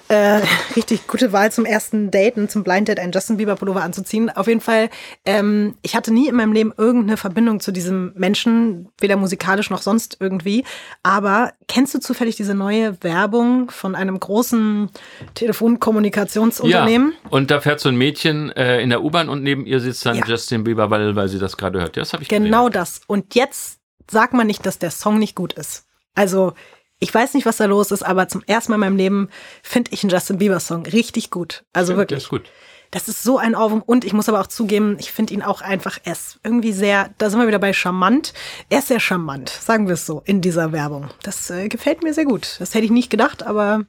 Äh, 0.08 0.40
richtig 0.74 1.06
gute 1.06 1.32
Wahl 1.32 1.52
zum 1.52 1.64
ersten 1.64 2.10
Daten, 2.10 2.48
zum 2.48 2.64
Blind 2.64 2.88
Date, 2.88 2.98
einen 2.98 3.12
Justin 3.12 3.36
Bieber 3.36 3.56
Pullover 3.56 3.82
anzuziehen. 3.82 4.30
Auf 4.30 4.46
jeden 4.46 4.60
Fall, 4.60 4.88
ähm, 5.26 5.74
ich 5.82 5.94
hatte 5.94 6.12
nie 6.12 6.28
in 6.28 6.36
meinem 6.36 6.52
Leben 6.52 6.72
irgendeine 6.76 7.16
Verbindung 7.16 7.60
zu 7.60 7.72
diesem 7.72 8.12
Menschen, 8.16 8.88
weder 8.98 9.16
musikalisch 9.16 9.70
noch 9.70 9.82
sonst 9.82 10.16
irgendwie. 10.20 10.64
Aber 11.02 11.52
kennst 11.68 11.94
du 11.94 11.98
zufällig 11.98 12.36
diese 12.36 12.54
neue 12.54 13.02
Werbung 13.02 13.70
von 13.70 13.94
einem 13.94 14.18
großen 14.18 14.90
Telefonkommunikationsunternehmen? 15.34 17.12
Ja, 17.24 17.30
und 17.30 17.50
da 17.50 17.60
fährt 17.60 17.80
so 17.80 17.88
ein 17.88 17.96
Mädchen 17.96 18.50
äh, 18.52 18.80
in 18.80 18.90
der 18.90 19.02
U-Bahn 19.02 19.28
und 19.28 19.42
neben 19.42 19.59
ihr 19.66 19.80
sitzt 19.80 20.04
dann 20.06 20.16
Ja. 20.16 20.26
Justin 20.26 20.64
Bieber, 20.64 20.90
weil, 20.90 21.14
weil 21.16 21.28
sie 21.28 21.38
das 21.38 21.56
gerade 21.56 21.80
hört. 21.80 21.96
Ja, 21.96 22.02
das 22.02 22.12
habe 22.12 22.22
ich 22.22 22.28
Genau 22.28 22.66
gesehen. 22.66 22.72
das. 22.72 23.00
Und 23.06 23.34
jetzt 23.34 23.78
sagt 24.10 24.32
man 24.34 24.46
nicht, 24.46 24.64
dass 24.66 24.78
der 24.78 24.90
Song 24.90 25.18
nicht 25.18 25.34
gut 25.34 25.52
ist. 25.54 25.86
Also, 26.14 26.52
ich 26.98 27.14
weiß 27.14 27.34
nicht, 27.34 27.46
was 27.46 27.56
da 27.56 27.64
los 27.64 27.90
ist, 27.92 28.02
aber 28.02 28.28
zum 28.28 28.42
ersten 28.46 28.72
Mal 28.72 28.76
in 28.76 28.80
meinem 28.80 28.96
Leben 28.96 29.28
finde 29.62 29.90
ich 29.92 30.02
einen 30.02 30.10
Justin 30.10 30.38
Bieber-Song 30.38 30.84
richtig 30.86 31.30
gut. 31.30 31.64
Also 31.72 31.92
Ja, 31.92 31.98
wirklich. 31.98 32.18
Der 32.18 32.24
ist 32.24 32.28
gut. 32.28 32.50
Das 32.92 33.06
ist 33.06 33.22
so 33.22 33.38
ein 33.38 33.54
Ohrwurm. 33.54 33.82
Und 33.86 34.04
ich 34.04 34.12
muss 34.12 34.28
aber 34.28 34.40
auch 34.40 34.48
zugeben, 34.48 34.96
ich 34.98 35.12
finde 35.12 35.32
ihn 35.32 35.42
auch 35.42 35.60
einfach, 35.62 35.98
er 36.02 36.12
ist 36.12 36.40
irgendwie 36.42 36.72
sehr, 36.72 37.10
da 37.18 37.30
sind 37.30 37.38
wir 37.38 37.46
wieder 37.46 37.60
bei 37.60 37.72
charmant. 37.72 38.34
Er 38.68 38.80
ist 38.80 38.88
sehr 38.88 38.98
charmant, 38.98 39.48
sagen 39.48 39.86
wir 39.86 39.94
es 39.94 40.04
so, 40.06 40.22
in 40.26 40.40
dieser 40.40 40.72
Werbung. 40.72 41.08
Das 41.22 41.48
äh, 41.50 41.68
gefällt 41.68 42.02
mir 42.02 42.12
sehr 42.12 42.24
gut. 42.24 42.56
Das 42.58 42.74
hätte 42.74 42.84
ich 42.84 42.90
nicht 42.90 43.08
gedacht, 43.08 43.44
aber 43.44 43.84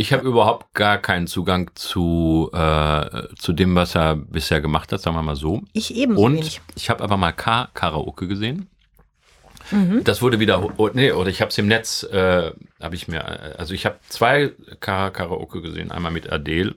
Ich 0.00 0.12
habe 0.12 0.26
überhaupt 0.26 0.72
gar 0.74 0.96
keinen 0.98 1.26
Zugang 1.26 1.70
zu, 1.74 2.50
äh, 2.54 3.24
zu 3.36 3.52
dem, 3.52 3.74
was 3.74 3.94
er 3.96 4.16
bisher 4.16 4.60
gemacht 4.60 4.92
hat, 4.92 5.00
sagen 5.00 5.16
wir 5.16 5.22
mal 5.22 5.36
so. 5.36 5.62
ich 5.72 5.94
ebenso 5.94 6.22
Und 6.22 6.34
wenig. 6.36 6.60
ich 6.76 6.88
habe 6.88 7.02
aber 7.04 7.16
mal 7.16 7.32
Ka 7.32 7.68
Karaoke 7.74 8.28
gesehen. 8.28 8.68
Mhm. 9.72 10.02
Das 10.04 10.22
wurde 10.22 10.38
wieder, 10.40 10.62
oh, 10.78 10.90
nee, 10.94 11.10
oder 11.12 11.28
ich 11.28 11.40
habe 11.42 11.50
es 11.50 11.58
im 11.58 11.66
Netz, 11.66 12.04
äh, 12.04 12.52
habe 12.80 12.94
ich 12.94 13.08
mir, 13.08 13.18
äh, 13.18 13.54
also 13.58 13.74
ich 13.74 13.84
habe 13.84 13.98
zwei 14.08 14.52
Ka 14.80 15.10
Karaoke 15.10 15.60
gesehen, 15.60 15.90
einmal 15.90 16.12
mit 16.12 16.32
Adele 16.32 16.74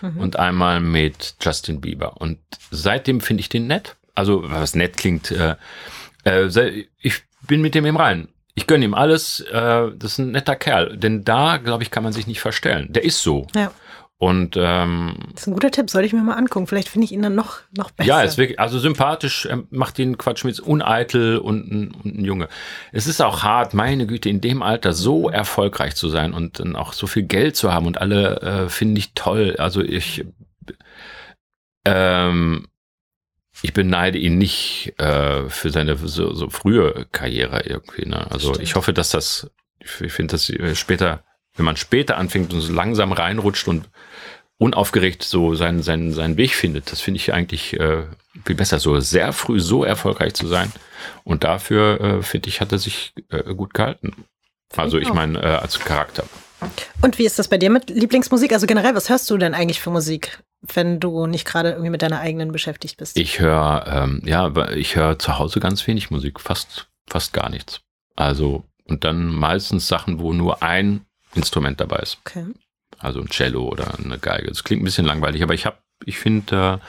Mhm. 0.00 0.18
und 0.18 0.36
einmal 0.38 0.80
mit 0.80 1.36
Justin 1.40 1.80
Bieber. 1.80 2.20
Und 2.20 2.38
seitdem 2.72 3.20
finde 3.20 3.42
ich 3.42 3.48
den 3.48 3.68
nett. 3.68 3.94
Also 4.16 4.42
was 4.50 4.74
nett 4.74 4.96
klingt, 4.96 5.30
äh, 5.30 5.54
äh, 6.24 6.86
ich 7.00 7.22
bin 7.46 7.60
mit 7.62 7.74
dem 7.76 7.86
im 7.86 7.96
Reinen. 7.96 8.28
Ich 8.54 8.66
gönne 8.66 8.84
ihm 8.84 8.94
alles. 8.94 9.40
Äh, 9.40 9.90
das 9.96 10.12
ist 10.12 10.18
ein 10.18 10.32
netter 10.32 10.56
Kerl. 10.56 10.96
Denn 10.96 11.24
da, 11.24 11.56
glaube 11.56 11.82
ich, 11.82 11.90
kann 11.90 12.02
man 12.02 12.12
sich 12.12 12.26
nicht 12.26 12.40
verstellen. 12.40 12.92
Der 12.92 13.04
ist 13.04 13.22
so. 13.22 13.46
Ja, 13.54 13.72
Und 14.18 14.56
ähm, 14.56 15.16
das 15.32 15.42
ist 15.42 15.46
ein 15.48 15.54
guter 15.54 15.70
Tipp, 15.70 15.90
sollte 15.90 16.06
ich 16.06 16.12
mir 16.12 16.20
mal 16.22 16.34
angucken. 16.36 16.66
Vielleicht 16.66 16.88
finde 16.88 17.06
ich 17.06 17.12
ihn 17.12 17.22
dann 17.22 17.34
noch, 17.34 17.60
noch 17.76 17.90
besser. 17.90 18.08
ja, 18.08 18.22
ist 18.22 18.38
wirklich, 18.38 18.60
also 18.60 18.78
sympathisch, 18.78 19.46
er 19.46 19.64
macht 19.70 19.98
den 19.98 20.16
Quatsch 20.18 20.44
mit, 20.44 20.60
uneitel 20.60 21.38
und 21.38 21.72
ein, 21.72 21.90
und 22.04 22.18
ein 22.18 22.24
Junge. 22.24 22.48
Es 22.92 23.06
ist 23.08 23.20
auch 23.20 23.42
hart, 23.42 23.74
meine 23.74 24.06
Güte, 24.06 24.28
in 24.28 24.40
dem 24.40 24.62
Alter 24.62 24.92
so 24.92 25.28
erfolgreich 25.28 25.96
zu 25.96 26.08
sein 26.08 26.34
und 26.34 26.60
dann 26.60 26.76
auch 26.76 26.92
so 26.92 27.08
viel 27.08 27.24
Geld 27.24 27.56
zu 27.56 27.72
haben 27.72 27.86
und 27.86 27.98
alle 28.00 28.40
äh, 28.42 28.68
finde 28.68 28.98
ich 29.00 29.14
toll. 29.14 29.56
Also 29.58 29.80
ich, 29.80 30.24
ähm, 31.84 32.68
ich 33.60 33.72
beneide 33.72 34.18
ihn 34.18 34.38
nicht 34.38 34.94
äh, 34.98 35.48
für 35.48 35.70
seine 35.70 35.96
so, 35.96 36.32
so 36.32 36.48
frühe 36.48 37.06
Karriere 37.12 37.62
irgendwie. 37.66 38.06
Ne? 38.06 38.30
Also 38.30 38.58
ich 38.58 38.74
hoffe, 38.74 38.92
dass 38.92 39.10
das, 39.10 39.50
ich, 39.78 39.90
finde, 39.90 40.32
dass 40.32 40.48
äh, 40.48 40.74
später, 40.74 41.24
wenn 41.56 41.66
man 41.66 41.76
später 41.76 42.16
anfängt 42.16 42.52
und 42.54 42.60
so 42.60 42.72
langsam 42.72 43.12
reinrutscht 43.12 43.68
und 43.68 43.88
unaufgeregt 44.58 45.22
so 45.22 45.54
seinen, 45.54 45.82
seinen, 45.82 46.12
seinen 46.12 46.36
Weg 46.36 46.54
findet. 46.54 46.92
Das 46.92 47.00
finde 47.00 47.18
ich 47.18 47.32
eigentlich 47.32 47.78
äh, 47.78 48.04
viel 48.44 48.56
besser, 48.56 48.78
so 48.78 48.98
sehr 49.00 49.32
früh 49.32 49.60
so 49.60 49.84
erfolgreich 49.84 50.34
zu 50.34 50.46
sein. 50.46 50.72
Und 51.24 51.44
dafür, 51.44 52.00
äh, 52.00 52.22
finde 52.22 52.48
ich, 52.48 52.60
hat 52.60 52.72
er 52.72 52.78
sich 52.78 53.12
äh, 53.30 53.54
gut 53.54 53.74
gehalten. 53.74 54.24
Also 54.76 54.98
ich 54.98 55.08
ich 55.08 55.14
meine, 55.14 55.42
äh, 55.42 55.46
als 55.46 55.78
Charakter. 55.80 56.24
Und 57.00 57.18
wie 57.18 57.24
ist 57.24 57.38
das 57.38 57.48
bei 57.48 57.58
dir 57.58 57.70
mit 57.70 57.90
Lieblingsmusik? 57.90 58.52
Also 58.52 58.66
generell, 58.66 58.94
was 58.94 59.08
hörst 59.08 59.30
du 59.30 59.38
denn 59.38 59.54
eigentlich 59.54 59.80
für 59.80 59.90
Musik, 59.90 60.42
wenn 60.60 61.00
du 61.00 61.26
nicht 61.26 61.46
gerade 61.46 61.70
irgendwie 61.70 61.90
mit 61.90 62.02
deiner 62.02 62.20
eigenen 62.20 62.52
beschäftigt 62.52 62.96
bist? 62.96 63.16
Ich 63.16 63.40
höre, 63.40 63.86
ähm, 63.86 64.22
ja, 64.24 64.52
ich 64.70 64.96
höre 64.96 65.18
zu 65.18 65.38
Hause 65.38 65.60
ganz 65.60 65.86
wenig 65.86 66.10
Musik, 66.10 66.40
fast, 66.40 66.88
fast 67.08 67.32
gar 67.32 67.48
nichts. 67.48 67.80
Also, 68.16 68.64
und 68.84 69.04
dann 69.04 69.26
meistens 69.26 69.88
Sachen, 69.88 70.20
wo 70.20 70.32
nur 70.32 70.62
ein 70.62 71.06
Instrument 71.34 71.80
dabei 71.80 71.98
ist. 71.98 72.18
okay. 72.24 72.46
Also 72.98 73.20
ein 73.20 73.28
Cello 73.30 73.66
oder 73.66 73.98
eine 73.98 74.18
Geige. 74.18 74.48
Das 74.48 74.62
klingt 74.62 74.82
ein 74.82 74.84
bisschen 74.84 75.06
langweilig, 75.06 75.42
aber 75.42 75.54
ich 75.54 75.66
habe, 75.66 75.76
ich 76.04 76.18
finde, 76.18 76.80
äh, 76.80 76.86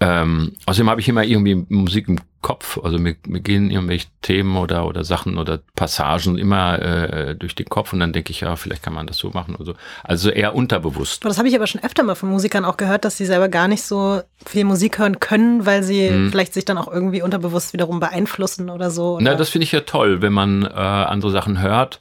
ähm, 0.00 0.52
außerdem 0.66 0.90
habe 0.90 1.00
ich 1.00 1.08
immer 1.08 1.24
irgendwie 1.24 1.64
Musik 1.68 2.08
im 2.08 2.18
Kopf. 2.42 2.78
Also 2.82 2.98
mir, 2.98 3.16
mir 3.26 3.40
gehen 3.40 3.70
irgendwelche 3.70 4.06
Themen 4.22 4.56
oder 4.56 4.86
oder 4.86 5.02
Sachen 5.04 5.38
oder 5.38 5.60
Passagen 5.74 6.38
immer 6.38 6.80
äh, 6.80 7.34
durch 7.34 7.54
den 7.54 7.66
Kopf 7.68 7.92
und 7.92 8.00
dann 8.00 8.12
denke 8.12 8.30
ich, 8.30 8.40
ja, 8.42 8.54
vielleicht 8.56 8.82
kann 8.82 8.92
man 8.92 9.06
das 9.06 9.16
so 9.16 9.30
machen 9.30 9.54
oder 9.56 9.64
so. 9.64 9.74
Also 10.04 10.30
eher 10.30 10.54
unterbewusst. 10.54 11.22
Aber 11.24 11.30
das 11.30 11.38
habe 11.38 11.48
ich 11.48 11.56
aber 11.56 11.66
schon 11.66 11.82
öfter 11.82 12.02
mal 12.02 12.14
von 12.14 12.28
Musikern 12.28 12.64
auch 12.64 12.76
gehört, 12.76 13.04
dass 13.04 13.16
sie 13.16 13.26
selber 13.26 13.48
gar 13.48 13.68
nicht 13.68 13.82
so 13.82 14.20
viel 14.44 14.64
Musik 14.64 14.98
hören 14.98 15.18
können, 15.18 15.66
weil 15.66 15.82
sie 15.82 16.10
Mhm. 16.10 16.30
vielleicht 16.30 16.54
sich 16.54 16.64
dann 16.64 16.78
auch 16.78 16.92
irgendwie 16.92 17.22
unterbewusst 17.22 17.72
wiederum 17.72 17.98
beeinflussen 17.98 18.70
oder 18.70 18.90
so. 18.90 19.18
Na, 19.20 19.30
Oder? 19.30 19.38
das 19.38 19.48
finde 19.48 19.64
ich 19.64 19.72
ja 19.72 19.80
toll, 19.80 20.22
wenn 20.22 20.32
man 20.32 20.62
äh, 20.62 20.68
andere 20.68 21.30
Sachen 21.32 21.60
hört. 21.60 22.00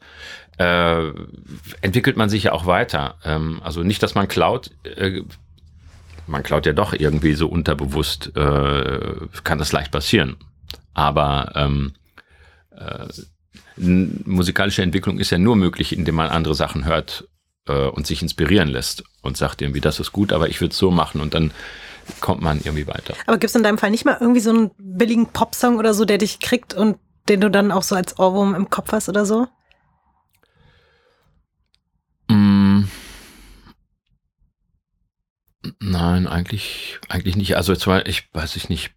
Äh, 0.58 1.12
entwickelt 1.82 2.16
man 2.18 2.30
sich 2.30 2.44
ja 2.44 2.52
auch 2.54 2.66
weiter. 2.66 3.16
Ähm, 3.26 3.60
also 3.64 3.84
nicht, 3.84 4.02
dass 4.04 4.16
man 4.16 4.28
klaut. 4.28 4.72
Äh, 4.84 5.22
man 6.28 6.44
klaut 6.44 6.66
ja 6.66 6.74
doch 6.74 6.94
irgendwie 6.94 7.34
so 7.34 7.48
unterbewusst. 7.48 8.36
Äh, 8.36 9.28
kann 9.44 9.60
das 9.60 9.72
leicht 9.72 9.92
passieren. 9.92 10.38
Aber 10.94 11.52
ähm, 11.56 11.94
äh, 12.72 13.08
musikalische 13.78 14.82
Entwicklung 14.82 15.20
ist 15.20 15.32
ja 15.32 15.38
nur 15.38 15.56
möglich, 15.56 15.96
indem 15.96 16.16
man 16.16 16.30
andere 16.30 16.56
Sachen 16.56 16.86
hört 16.86 17.28
äh, 17.68 17.88
und 17.88 18.08
sich 18.08 18.22
inspirieren 18.22 18.70
lässt 18.70 19.04
und 19.22 19.38
sagt 19.38 19.62
irgendwie, 19.62 19.82
das 19.82 20.00
ist 20.00 20.12
gut, 20.12 20.32
aber 20.34 20.50
ich 20.50 20.62
würde 20.62 20.72
es 20.72 20.78
so 20.78 20.92
machen 20.92 21.22
und 21.22 21.34
dann 21.34 21.52
kommt 22.22 22.42
man 22.42 22.60
irgendwie 22.60 22.88
weiter. 22.88 23.16
aber 23.26 23.38
gibt 23.38 23.50
es 23.50 23.56
in 23.56 23.64
deinem 23.64 23.78
Fall 23.78 23.92
nicht 23.92 24.06
mal 24.06 24.18
irgendwie 24.20 24.40
so 24.40 24.52
einen 24.52 24.72
billigen 24.78 25.28
Popsong 25.28 25.78
oder 25.78 25.94
so, 25.94 26.06
der 26.06 26.20
dich 26.20 26.40
kriegt 26.40 26.74
und 26.74 26.98
den 27.28 27.42
du 27.42 27.50
dann 27.50 27.72
auch 27.72 27.84
so 27.84 27.96
als 27.96 28.20
Ohrwurm 28.20 28.54
im 28.54 28.70
Kopf 28.70 28.92
hast 28.92 29.10
oder 29.10 29.26
so? 29.26 29.48
Mm. 32.30 32.55
Nein, 35.80 36.28
eigentlich, 36.28 37.00
eigentlich 37.10 37.36
nicht. 37.36 37.58
Also 37.58 37.76
zwar, 37.76 38.06
ich 38.08 38.30
weiß 38.34 38.56
ich 38.56 38.70
nicht. 38.70 38.92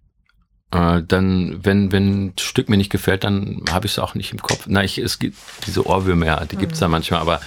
Äh, 0.70 1.02
dann, 1.02 1.64
wenn, 1.64 1.92
wenn 1.92 2.26
ein 2.26 2.34
Stück 2.38 2.68
mir 2.68 2.76
nicht 2.76 2.92
gefällt, 2.92 3.24
dann 3.24 3.64
habe 3.70 3.86
ich 3.86 3.92
es 3.92 3.98
auch 3.98 4.14
nicht 4.14 4.32
im 4.32 4.42
Kopf. 4.42 4.66
Na, 4.66 4.84
ich, 4.84 4.98
es 4.98 5.18
gibt 5.18 5.38
diese 5.66 5.86
Ohrwürmer, 5.86 6.26
ja, 6.26 6.44
die 6.44 6.56
gibt's 6.56 6.78
da 6.78 6.88
manchmal, 6.88 7.20
aber 7.20 7.40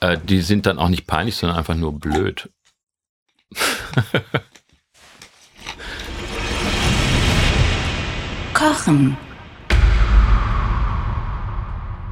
äh, 0.00 0.18
die 0.22 0.42
sind 0.42 0.66
dann 0.66 0.78
auch 0.78 0.90
nicht 0.90 1.06
peinlich, 1.06 1.36
sondern 1.36 1.56
einfach 1.58 1.74
nur 1.74 1.98
blöd. 1.98 2.50
Kochen. 8.52 9.16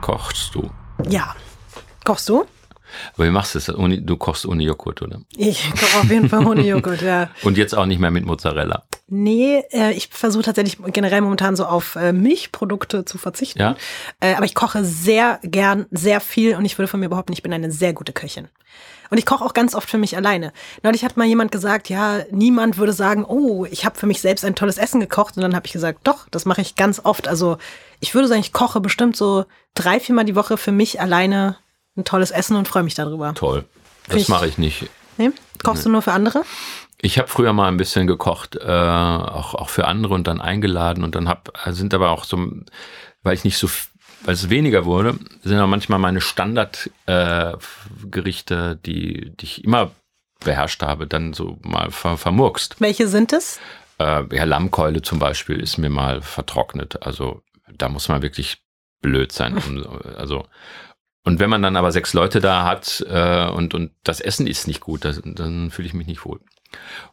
Kochst 0.01 0.55
du? 0.55 0.71
Ja. 1.11 1.37
Kochst 2.05 2.29
du? 2.31 2.47
Aber 3.15 3.27
wie 3.27 3.31
machst 3.31 3.55
du 3.55 3.59
das? 3.59 3.67
Du 4.03 4.17
kochst 4.17 4.47
ohne 4.47 4.63
Joghurt, 4.63 5.03
oder? 5.03 5.21
Ich 5.37 5.71
koche 5.71 5.99
auf 6.01 6.11
jeden 6.11 6.29
Fall 6.29 6.47
ohne 6.47 6.63
Joghurt, 6.63 7.03
ja. 7.03 7.31
Und 7.43 7.59
jetzt 7.59 7.77
auch 7.77 7.87
nicht 7.87 7.99
mehr 7.99 8.11
mit 8.11 8.25
Mozzarella. 8.25 8.85
Nee, 9.09 9.65
äh, 9.73 9.93
ich 9.93 10.09
versuche 10.09 10.43
tatsächlich 10.43 10.79
generell 10.93 11.21
momentan 11.21 11.57
so 11.57 11.65
auf 11.65 11.97
äh, 11.97 12.13
Milchprodukte 12.13 13.05
zu 13.05 13.19
verzichten. 13.19 13.61
Ja. 13.61 13.77
Äh, 14.21 14.35
aber 14.35 14.45
ich 14.45 14.55
koche 14.55 14.85
sehr 14.85 15.41
gern, 15.43 15.87
sehr 15.91 16.21
viel 16.21 16.57
und 16.57 16.65
ich 16.65 16.77
würde 16.79 16.89
von 16.89 17.01
mir 17.01 17.09
behaupten, 17.09 17.33
ich 17.33 17.43
bin 17.43 17.53
eine 17.53 17.71
sehr 17.71 17.93
gute 17.93 18.13
Köchin. 18.13 18.49
Und 19.11 19.19
ich 19.19 19.27
koche 19.27 19.45
auch 19.45 19.55
ganz 19.55 19.75
oft 19.75 19.89
für 19.89 19.99
mich 19.99 20.17
alleine. 20.17 20.53
Neulich 20.83 21.05
hat 21.05 21.17
mal 21.17 21.27
jemand 21.27 21.53
gesagt, 21.53 21.89
ja, 21.89 22.25
niemand 22.31 22.77
würde 22.77 22.93
sagen, 22.93 23.25
oh, 23.25 23.65
ich 23.71 23.85
habe 23.85 23.99
für 23.99 24.07
mich 24.07 24.21
selbst 24.21 24.45
ein 24.45 24.55
tolles 24.55 24.79
Essen 24.79 25.01
gekocht. 25.01 25.37
Und 25.37 25.43
dann 25.43 25.55
habe 25.55 25.67
ich 25.67 25.73
gesagt, 25.73 26.01
doch, 26.05 26.29
das 26.31 26.45
mache 26.45 26.61
ich 26.61 26.77
ganz 26.77 27.01
oft. 27.03 27.29
Also 27.29 27.57
ich 28.01 28.15
würde 28.15 28.29
sagen, 28.29 28.41
ich 28.41 28.53
koche 28.53 28.81
bestimmt 28.81 29.17
so 29.17 29.45
drei, 29.75 30.01
viermal 30.01 30.25
die 30.25 30.37
Woche 30.37 30.57
für 30.57 30.73
mich 30.73 31.01
alleine 31.01 31.57
ein 31.99 32.05
tolles 32.05 32.31
Essen 32.31 32.57
und 32.57 32.69
freue 32.69 32.85
mich 32.85 32.95
darüber. 32.95 33.35
Toll. 33.35 33.65
Find 34.09 34.23
Das 34.23 34.29
mache 34.29 34.47
ich 34.47 34.57
nicht. 34.57 34.89
Nee? 35.19 35.31
Kochst 35.63 35.85
du 35.85 35.91
nur 35.91 36.03
für 36.03 36.13
andere? 36.13 36.45
Ich 37.01 37.19
habe 37.19 37.29
früher 37.29 37.53
mal 37.53 37.69
ein 37.69 37.77
bisschen 37.77 38.07
gekocht, 38.07 38.57
äh, 38.57 38.67
auch, 38.67 39.55
auch 39.55 39.69
für 39.69 39.87
andere 39.87 40.15
und 40.15 40.27
dann 40.27 40.41
eingeladen 40.41 41.05
und 41.05 41.15
dann 41.15 41.29
hab, 41.29 41.53
sind 41.67 41.95
aber 41.95 42.11
auch 42.11 42.25
so, 42.25 42.51
weil 43.23 43.35
ich 43.35 43.45
nicht 43.45 43.59
so, 43.59 43.69
weil 44.25 44.35
es 44.35 44.51
weniger 44.51 44.85
wurde, 44.85 45.17
sind 45.43 45.59
aber 45.59 45.69
manchmal 45.69 45.99
meine 45.99 46.21
Standardgerichte, 46.21 48.79
äh, 48.79 48.85
die, 48.85 49.33
die 49.37 49.45
ich 49.45 49.65
immer 49.65 49.93
beherrscht 50.41 50.83
habe, 50.83 51.07
dann 51.07 51.35
so 51.35 51.59
mal 51.63 51.91
ver, 51.91 52.17
vermurkst. 52.17 52.81
Welche 52.81 53.09
sind 53.09 53.33
es? 53.33 53.61
Äh, 53.99 54.25
ja, 54.35 54.45
Lammkeule 54.45 55.03
zum 55.03 55.19
Beispiel 55.19 55.61
ist 55.61 55.79
mir 55.79 55.91
mal 55.91 56.23
vertrocknet. 56.23 57.03
Also 57.03 57.43
da 57.77 57.89
muss 57.89 58.09
man 58.09 58.23
wirklich 58.23 58.59
blöd 59.01 59.33
sein. 59.33 59.59
Um, 59.59 59.85
also 60.17 60.47
und 61.25 61.41
wenn 61.41 61.51
man 61.51 61.63
dann 61.63 61.77
aber 61.77 61.93
sechs 61.93 62.15
Leute 62.15 62.41
da 62.41 62.65
hat 62.65 63.05
äh, 63.09 63.49
und, 63.49 63.75
und 63.75 63.91
das 64.05 64.21
Essen 64.21 64.47
ist 64.47 64.67
nicht 64.67 64.81
gut, 64.81 65.05
das, 65.05 65.21
dann 65.25 65.71
fühle 65.71 65.87
ich 65.87 65.95
mich 65.95 66.07
nicht 66.07 66.25
wohl. 66.25 66.41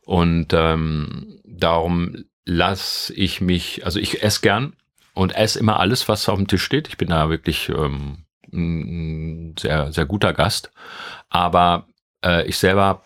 Und 0.01 0.53
ähm, 0.53 1.39
darum 1.43 2.25
lasse 2.45 3.13
ich 3.13 3.41
mich, 3.41 3.85
also 3.85 3.99
ich 3.99 4.23
esse 4.23 4.41
gern 4.41 4.73
und 5.13 5.35
esse 5.35 5.59
immer 5.59 5.79
alles, 5.79 6.07
was 6.07 6.29
auf 6.29 6.37
dem 6.37 6.47
Tisch 6.47 6.63
steht. 6.63 6.87
Ich 6.87 6.97
bin 6.97 7.09
da 7.09 7.29
wirklich 7.29 7.69
ähm, 7.69 8.25
ein 8.53 9.55
sehr, 9.59 9.91
sehr 9.91 10.05
guter 10.05 10.33
Gast. 10.33 10.71
Aber 11.29 11.87
äh, 12.23 12.45
ich 12.47 12.57
selber 12.57 13.01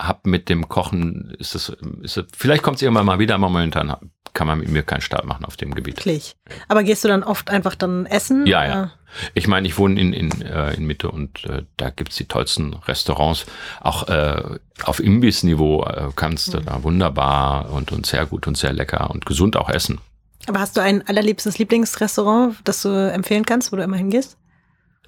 habe 0.00 0.28
mit 0.28 0.48
dem 0.48 0.68
Kochen, 0.68 1.34
ist 1.38 1.54
das, 1.54 1.72
ist 2.02 2.16
das 2.16 2.24
vielleicht 2.36 2.62
kommt 2.62 2.76
es 2.76 2.82
irgendwann 2.82 3.06
mal 3.06 3.18
wieder, 3.18 3.34
aber 3.36 3.48
momentan 3.48 3.94
kann 4.32 4.46
man 4.48 4.58
mit 4.58 4.68
mir 4.68 4.82
keinen 4.82 5.00
Start 5.00 5.24
machen 5.24 5.44
auf 5.44 5.56
dem 5.56 5.72
Gebiet. 5.74 5.98
Wirklich. 5.98 6.34
Aber 6.66 6.82
gehst 6.82 7.04
du 7.04 7.08
dann 7.08 7.22
oft 7.22 7.50
einfach 7.50 7.76
dann 7.76 8.04
essen? 8.06 8.46
Ja, 8.46 8.64
ja. 8.66 8.82
Äh, 8.84 8.88
Ich 9.34 9.46
meine, 9.46 9.68
ich 9.68 9.78
wohne 9.78 10.00
in, 10.00 10.12
in, 10.12 10.42
äh, 10.42 10.74
in 10.74 10.84
Mitte 10.86 11.08
und 11.10 11.44
äh, 11.44 11.62
da 11.76 11.90
gibt's 11.90 12.16
die 12.16 12.24
tollsten 12.24 12.74
Restaurants. 12.74 13.46
Auch 13.80 14.08
äh, 14.08 14.58
auf 14.82 14.98
Imbissniveau 14.98 15.84
äh, 15.84 16.08
kannst 16.16 16.52
du 16.52 16.58
da 16.58 16.82
wunderbar 16.82 17.70
und, 17.70 17.92
und 17.92 18.06
sehr 18.06 18.26
gut 18.26 18.48
und 18.48 18.56
sehr 18.58 18.72
lecker 18.72 19.10
und 19.10 19.24
gesund 19.26 19.56
auch 19.56 19.70
essen. 19.70 20.00
Aber 20.48 20.58
hast 20.58 20.76
du 20.76 20.80
ein 20.82 21.06
allerliebstes 21.06 21.58
Lieblingsrestaurant, 21.58 22.56
das 22.64 22.82
du 22.82 22.88
empfehlen 22.88 23.46
kannst, 23.46 23.70
wo 23.70 23.76
du 23.76 23.84
immer 23.84 23.96
hingehst? 23.96 24.36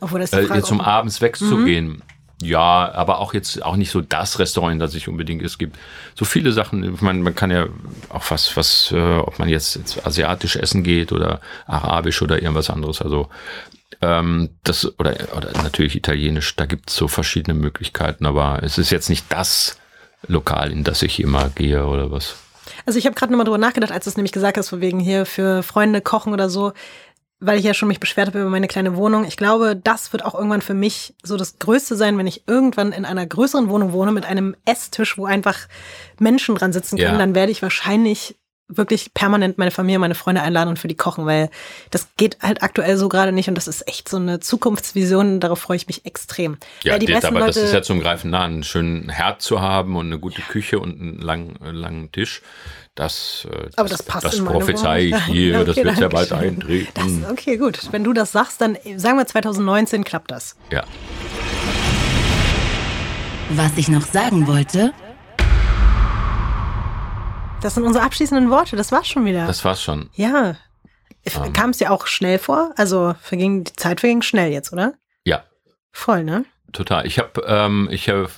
Obwohl 0.00 0.20
das 0.20 0.30
die 0.30 0.36
Äh, 0.36 0.44
Frage, 0.44 0.60
jetzt 0.60 0.70
um 0.70 0.78
ob- 0.78 0.86
abends 0.86 1.20
wegzugehen. 1.20 2.02
Ja, 2.42 2.92
aber 2.92 3.18
auch 3.18 3.32
jetzt 3.32 3.62
auch 3.62 3.76
nicht 3.76 3.90
so 3.90 4.02
das 4.02 4.38
Restaurant, 4.38 4.80
das 4.80 4.94
ich 4.94 5.08
unbedingt 5.08 5.42
es 5.42 5.56
gibt. 5.56 5.78
So 6.14 6.26
viele 6.26 6.52
Sachen. 6.52 6.94
Ich 6.94 7.00
meine, 7.00 7.20
man 7.20 7.34
kann 7.34 7.50
ja 7.50 7.66
auch 8.10 8.24
was, 8.28 8.56
was, 8.56 8.92
äh, 8.92 9.16
ob 9.18 9.38
man 9.38 9.48
jetzt, 9.48 9.76
jetzt 9.76 10.06
asiatisch 10.06 10.56
essen 10.56 10.82
geht 10.82 11.12
oder 11.12 11.40
arabisch 11.66 12.20
oder 12.20 12.42
irgendwas 12.42 12.68
anderes. 12.68 13.00
Also 13.00 13.30
ähm, 14.02 14.50
das 14.64 14.86
oder 14.98 15.16
oder 15.34 15.52
natürlich 15.62 15.96
italienisch. 15.96 16.54
Da 16.56 16.66
gibt 16.66 16.90
es 16.90 16.96
so 16.96 17.08
verschiedene 17.08 17.58
Möglichkeiten, 17.58 18.26
aber 18.26 18.60
es 18.62 18.76
ist 18.76 18.90
jetzt 18.90 19.08
nicht 19.08 19.24
das 19.30 19.78
Lokal, 20.26 20.72
in 20.72 20.84
das 20.84 21.02
ich 21.02 21.20
immer 21.20 21.48
gehe 21.50 21.86
oder 21.86 22.10
was. 22.10 22.36
Also 22.84 22.98
ich 22.98 23.06
habe 23.06 23.14
gerade 23.14 23.32
nochmal 23.32 23.46
drüber 23.46 23.58
nachgedacht, 23.58 23.92
als 23.92 24.04
du 24.04 24.10
es 24.10 24.16
nämlich 24.16 24.32
gesagt 24.32 24.58
hast, 24.58 24.68
von 24.68 24.80
wegen 24.80 25.00
hier 25.00 25.24
für 25.24 25.62
Freunde 25.62 26.00
kochen 26.00 26.32
oder 26.32 26.50
so, 26.50 26.72
weil 27.38 27.58
ich 27.58 27.64
ja 27.64 27.74
schon 27.74 27.88
mich 27.88 28.00
beschwert 28.00 28.28
habe 28.28 28.40
über 28.40 28.48
meine 28.50 28.66
kleine 28.66 28.96
Wohnung. 28.96 29.24
Ich 29.24 29.36
glaube, 29.36 29.76
das 29.76 30.12
wird 30.12 30.24
auch 30.24 30.34
irgendwann 30.34 30.62
für 30.62 30.74
mich 30.74 31.14
so 31.22 31.36
das 31.36 31.58
Größte 31.58 31.94
sein, 31.96 32.16
wenn 32.18 32.26
ich 32.26 32.44
irgendwann 32.46 32.92
in 32.92 33.04
einer 33.04 33.26
größeren 33.26 33.68
Wohnung 33.68 33.92
wohne 33.92 34.12
mit 34.12 34.24
einem 34.24 34.56
Esstisch, 34.64 35.18
wo 35.18 35.26
einfach 35.26 35.58
Menschen 36.18 36.54
dran 36.54 36.72
sitzen 36.72 36.96
können, 36.96 37.12
Ja. 37.12 37.18
dann 37.18 37.34
werde 37.34 37.52
ich 37.52 37.60
wahrscheinlich 37.62 38.36
wirklich 38.68 39.14
permanent 39.14 39.58
meine 39.58 39.70
Familie, 39.70 40.00
meine 40.00 40.16
Freunde 40.16 40.42
einladen 40.42 40.70
und 40.70 40.78
für 40.80 40.88
die 40.88 40.96
kochen, 40.96 41.24
weil 41.24 41.50
das 41.92 42.08
geht 42.16 42.38
halt 42.42 42.64
aktuell 42.64 42.96
so 42.96 43.08
gerade 43.08 43.30
nicht 43.30 43.48
und 43.48 43.54
das 43.54 43.68
ist 43.68 43.86
echt 43.86 44.08
so 44.08 44.16
eine 44.16 44.40
Zukunftsvision, 44.40 45.38
darauf 45.38 45.60
freue 45.60 45.76
ich 45.76 45.86
mich 45.86 46.04
extrem. 46.04 46.56
Ja, 46.82 46.98
die 46.98 47.06
das, 47.06 47.14
meisten 47.22 47.36
aber 47.36 47.46
das 47.46 47.54
Leute- 47.54 47.66
ist 47.68 47.72
ja 47.74 47.82
zum 47.82 48.00
Greifen 48.00 48.30
nah, 48.30 48.42
einen 48.44 48.64
schönen 48.64 49.08
Herd 49.08 49.40
zu 49.40 49.60
haben 49.60 49.94
und 49.94 50.06
eine 50.06 50.18
gute 50.18 50.42
Küche 50.42 50.80
und 50.80 51.00
einen 51.00 51.20
langen, 51.20 51.56
langen 51.60 52.10
Tisch. 52.10 52.42
Das, 52.96 53.46
äh, 53.50 53.68
Aber 53.76 53.88
das 53.88 54.02
passt 54.02 54.24
das 54.24 54.34
in 54.38 54.44
meine 54.44 54.58
prophezei 54.58 55.02
ich 55.04 55.24
hier, 55.26 55.64
das 55.64 55.76
Okay, 55.76 55.84
wird 55.84 55.98
ja 55.98 56.08
bald 56.08 56.32
eintreten. 56.32 57.22
Das, 57.22 57.30
okay, 57.30 57.56
gut. 57.58 57.78
Wenn 57.92 58.02
du 58.02 58.12
das 58.12 58.32
sagst, 58.32 58.60
dann 58.60 58.74
äh, 58.74 58.98
sagen 58.98 59.18
wir 59.18 59.26
2019 59.26 60.02
klappt 60.02 60.30
das. 60.32 60.56
ja. 60.72 60.82
Was 63.50 63.76
ich 63.76 63.86
noch 63.88 64.02
sagen 64.02 64.48
wollte, 64.48 64.92
Das 67.62 67.74
sind 67.74 67.84
unsere 67.84 68.04
abschließenden 68.04 68.50
Worte. 68.50 68.76
Das 68.76 68.90
war's 68.92 69.06
schon 69.08 69.24
wieder. 69.24 69.46
Das 69.46 69.64
war's 69.64 69.82
schon. 69.82 70.10
ja. 70.14 70.56
Ähm. 71.24 71.52
Kam 71.52 71.70
es 71.70 71.78
dir 71.78 71.90
auch 71.92 72.06
schnell 72.06 72.38
vor? 72.38 72.72
Also 72.76 73.14
verging, 73.20 73.64
die 73.64 73.72
Zeit 73.72 73.98
verging 74.00 74.22
schnell 74.22 74.52
jetzt, 74.52 74.72
oder? 74.72 74.94
Ja, 75.24 75.42
Voll, 75.92 76.22
ne? 76.24 76.44
total. 76.72 77.04
Ich 77.06 77.18
habe, 77.18 77.42
ähm, 77.46 77.88
ich 77.90 78.08
habe, 78.08 78.28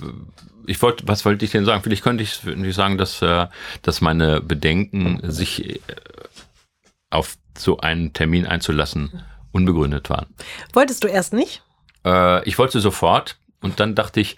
ich 0.69 0.81
wollte, 0.83 1.09
was 1.09 1.25
wollte 1.25 1.45
ich 1.45 1.51
denn 1.51 1.65
sagen? 1.65 1.83
Vielleicht 1.83 2.03
könnte 2.03 2.23
ich 2.23 2.41
sagen, 2.75 2.99
dass, 2.99 3.23
äh, 3.23 3.47
dass 3.83 4.01
meine 4.01 4.41
Bedenken, 4.41 5.21
sich 5.23 5.71
äh, 5.71 5.81
auf 7.11 7.37
so 7.57 7.79
einen 7.79 8.13
Termin 8.13 8.47
einzulassen, 8.47 9.23
unbegründet 9.53 10.11
waren. 10.11 10.27
Wolltest 10.73 11.03
du 11.05 11.09
erst 11.09 11.33
nicht? 11.33 11.63
Äh, 12.05 12.47
ich 12.47 12.59
wollte 12.59 12.81
sofort 12.81 13.39
und 13.61 13.81
dann 13.81 13.95
dachte 13.95 14.21
ich, 14.21 14.37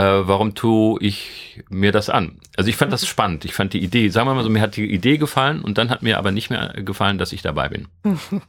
äh, 0.00 0.26
warum 0.26 0.54
tue 0.54 0.98
ich 1.02 1.62
mir 1.68 1.92
das 1.92 2.08
an? 2.08 2.38
Also 2.56 2.70
ich 2.70 2.76
fand 2.76 2.92
das 2.92 3.06
spannend. 3.06 3.44
Ich 3.44 3.52
fand 3.52 3.74
die 3.74 3.82
Idee, 3.82 4.08
sagen 4.08 4.28
wir 4.28 4.34
mal 4.34 4.42
so, 4.42 4.48
mir 4.48 4.62
hat 4.62 4.76
die 4.76 4.90
Idee 4.90 5.18
gefallen 5.18 5.60
und 5.60 5.76
dann 5.76 5.90
hat 5.90 6.02
mir 6.02 6.16
aber 6.18 6.30
nicht 6.32 6.48
mehr 6.48 6.72
gefallen, 6.76 7.18
dass 7.18 7.32
ich 7.32 7.42
dabei 7.42 7.68
bin. 7.68 7.88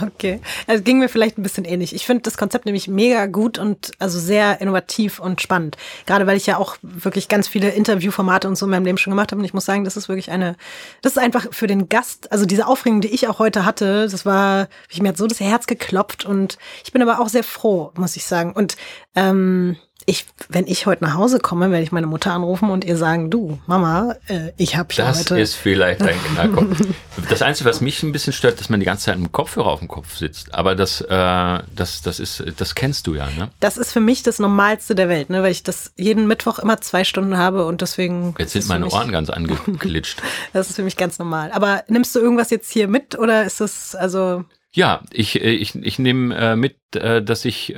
Okay. 0.00 0.40
Also 0.66 0.82
ging 0.82 0.98
mir 0.98 1.10
vielleicht 1.10 1.36
ein 1.36 1.42
bisschen 1.42 1.66
ähnlich. 1.66 1.94
Ich 1.94 2.06
finde 2.06 2.22
das 2.22 2.38
Konzept 2.38 2.64
nämlich 2.64 2.88
mega 2.88 3.26
gut 3.26 3.58
und 3.58 3.92
also 3.98 4.18
sehr 4.18 4.62
innovativ 4.62 5.18
und 5.18 5.42
spannend. 5.42 5.76
Gerade 6.06 6.26
weil 6.26 6.38
ich 6.38 6.46
ja 6.46 6.56
auch 6.56 6.78
wirklich 6.80 7.28
ganz 7.28 7.48
viele 7.48 7.68
Interviewformate 7.68 8.48
und 8.48 8.56
so 8.56 8.64
in 8.64 8.70
meinem 8.70 8.86
Leben 8.86 8.96
schon 8.96 9.10
gemacht 9.10 9.30
habe. 9.30 9.40
Und 9.40 9.44
ich 9.44 9.52
muss 9.52 9.66
sagen, 9.66 9.84
das 9.84 9.98
ist 9.98 10.08
wirklich 10.08 10.30
eine, 10.30 10.56
das 11.02 11.12
ist 11.12 11.18
einfach 11.18 11.48
für 11.50 11.66
den 11.66 11.90
Gast, 11.90 12.32
also 12.32 12.46
diese 12.46 12.66
Aufregung, 12.66 13.02
die 13.02 13.08
ich 13.08 13.28
auch 13.28 13.38
heute 13.38 13.66
hatte, 13.66 14.08
das 14.08 14.24
war, 14.24 14.68
ich 14.88 15.02
mir 15.02 15.10
hat 15.10 15.18
so 15.18 15.26
das 15.26 15.40
Herz 15.40 15.66
geklopft 15.66 16.24
und 16.24 16.56
ich 16.82 16.92
bin 16.92 17.02
aber 17.02 17.20
auch 17.20 17.28
sehr 17.28 17.44
froh, 17.44 17.92
muss 17.94 18.16
ich 18.16 18.24
sagen. 18.24 18.52
Und 18.52 18.78
ähm, 19.14 19.76
ich, 20.08 20.24
wenn 20.48 20.66
ich 20.66 20.86
heute 20.86 21.04
nach 21.04 21.14
Hause 21.14 21.38
komme, 21.38 21.70
werde 21.70 21.82
ich 21.82 21.92
meine 21.92 22.06
Mutter 22.06 22.32
anrufen 22.32 22.70
und 22.70 22.82
ihr 22.82 22.96
sagen, 22.96 23.28
du, 23.30 23.58
Mama, 23.66 24.16
äh, 24.28 24.52
ich 24.56 24.74
habe 24.74 24.88
hier 24.90 25.04
Das 25.04 25.18
heute. 25.20 25.38
ist 25.38 25.54
vielleicht 25.54 26.00
ein 26.02 26.16
Knackpunkt. 26.34 26.80
Das 27.28 27.42
Einzige, 27.42 27.68
was 27.68 27.80
mich 27.82 28.02
ein 28.02 28.12
bisschen 28.12 28.32
stört, 28.32 28.58
dass 28.58 28.70
man 28.70 28.80
die 28.80 28.86
ganze 28.86 29.06
Zeit 29.06 29.18
mit 29.18 29.26
dem 29.26 29.32
Kopfhörer 29.32 29.66
auf 29.66 29.80
dem 29.80 29.88
Kopf 29.88 30.16
sitzt. 30.16 30.54
Aber 30.54 30.74
das, 30.74 31.02
äh, 31.02 31.58
das, 31.74 32.00
das 32.00 32.20
ist, 32.20 32.42
das 32.56 32.74
kennst 32.74 33.06
du 33.06 33.16
ja, 33.16 33.26
ne? 33.36 33.50
Das 33.60 33.76
ist 33.76 33.92
für 33.92 34.00
mich 34.00 34.22
das 34.22 34.38
Normalste 34.38 34.94
der 34.94 35.10
Welt, 35.10 35.28
ne? 35.28 35.42
weil 35.42 35.50
ich 35.50 35.62
das 35.62 35.92
jeden 35.96 36.26
Mittwoch 36.26 36.58
immer 36.58 36.80
zwei 36.80 37.04
Stunden 37.04 37.36
habe 37.36 37.66
und 37.66 37.82
deswegen. 37.82 38.34
Jetzt 38.38 38.52
sind 38.52 38.66
meine 38.68 38.88
Ohren 38.88 39.12
ganz 39.12 39.28
angeklitscht. 39.28 40.22
Das 40.54 40.70
ist 40.70 40.76
für 40.76 40.82
mich 40.84 40.96
ganz 40.96 41.18
normal. 41.18 41.50
Aber 41.52 41.84
nimmst 41.88 42.14
du 42.14 42.20
irgendwas 42.20 42.50
jetzt 42.50 42.72
hier 42.72 42.88
mit 42.88 43.18
oder 43.18 43.44
ist 43.44 43.60
das 43.60 43.94
also? 43.94 44.44
Ja, 44.78 45.00
ich, 45.10 45.42
äh, 45.42 45.50
ich, 45.50 45.74
ich 45.74 45.98
nehme 45.98 46.36
äh, 46.36 46.54
mit, 46.54 46.76
äh, 46.94 47.20
dass 47.20 47.44
ich 47.44 47.74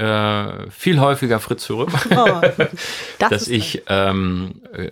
viel 0.69 1.01
häufiger 1.01 1.41
Fritz 1.41 1.67
höre. 1.71 1.87
Oh, 2.15 2.41
das 3.19 3.31
dass 3.31 3.49
ich 3.49 3.85
ähm, 3.89 4.61
äh, 4.75 4.91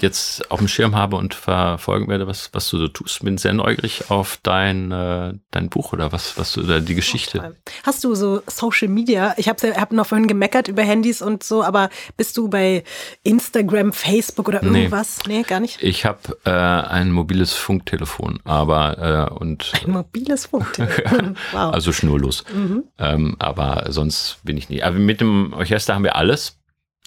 jetzt 0.00 0.50
auf 0.50 0.58
dem 0.58 0.68
Schirm 0.68 0.94
habe 0.94 1.16
und 1.16 1.34
verfolgen 1.34 2.08
werde, 2.08 2.26
was, 2.26 2.50
was 2.52 2.68
du 2.70 2.78
so 2.78 2.88
tust. 2.88 3.22
Bin 3.24 3.38
sehr 3.38 3.52
neugierig 3.54 4.10
auf 4.10 4.38
dein, 4.42 4.92
äh, 4.92 5.34
dein 5.50 5.68
Buch 5.70 5.92
oder 5.92 6.12
was, 6.12 6.36
was 6.38 6.52
du 6.52 6.62
oder 6.62 6.80
die 6.80 6.94
Geschichte. 6.94 7.54
Hast 7.82 8.04
du 8.04 8.14
so 8.14 8.42
Social 8.46 8.88
Media? 8.88 9.34
Ich 9.36 9.48
habe 9.48 9.74
hab 9.74 9.92
noch 9.92 10.06
vorhin 10.06 10.26
gemeckert 10.26 10.68
über 10.68 10.82
Handys 10.82 11.22
und 11.22 11.42
so, 11.42 11.62
aber 11.62 11.90
bist 12.16 12.36
du 12.36 12.48
bei 12.48 12.84
Instagram, 13.22 13.92
Facebook 13.92 14.48
oder 14.48 14.62
Nee. 14.62 14.78
irgendwas? 14.80 15.20
Nee, 15.26 15.42
gar 15.42 15.60
nicht. 15.60 15.82
Ich 15.82 16.04
habe 16.04 16.18
äh, 16.44 16.50
ein 16.50 17.10
mobiles 17.10 17.52
Funktelefon, 17.54 18.40
aber 18.44 19.28
äh, 19.32 19.34
und 19.34 19.72
Ein 19.84 19.92
mobiles 19.92 20.46
Funktelefon. 20.46 21.36
wow. 21.52 21.72
also 21.72 21.92
schnurlos. 21.92 22.44
mhm. 22.52 22.84
Ähm, 22.98 23.36
aber 23.38 23.86
sonst 23.90 24.38
bin 24.42 24.56
ich 24.56 24.68
nie. 24.68 24.82
Aber 24.82 24.96
mit 24.98 25.20
dem 25.20 25.52
Orchester 25.52 25.94
haben 25.94 26.04
wir 26.04 26.16
alles. 26.16 26.58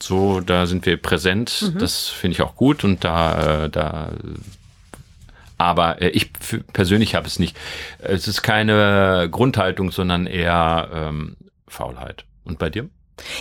So, 0.02 0.39
da 0.41 0.66
sind 0.66 0.86
wir 0.86 0.97
präsent. 0.97 1.72
Mhm. 1.74 1.80
Das 1.80 2.08
finde 2.08 2.34
ich 2.36 2.41
auch 2.41 2.56
gut 2.56 2.84
und 2.84 3.04
da, 3.04 3.66
äh, 3.66 3.70
da. 3.70 4.12
Aber 5.58 6.02
äh, 6.02 6.10
ich 6.10 6.32
persönlich 6.74 7.16
habe 7.16 7.28
es 7.28 7.39
nicht. 7.39 7.58
Es 8.00 8.28
ist 8.28 8.41
keine 8.41 9.28
Grundhaltung, 9.30 9.91
sondern 9.91 10.26
eher 10.26 10.89
ähm, 10.93 11.36
Faulheit. 11.68 12.26
Und 12.45 12.60
bei 12.60 12.70
dir? 12.70 12.89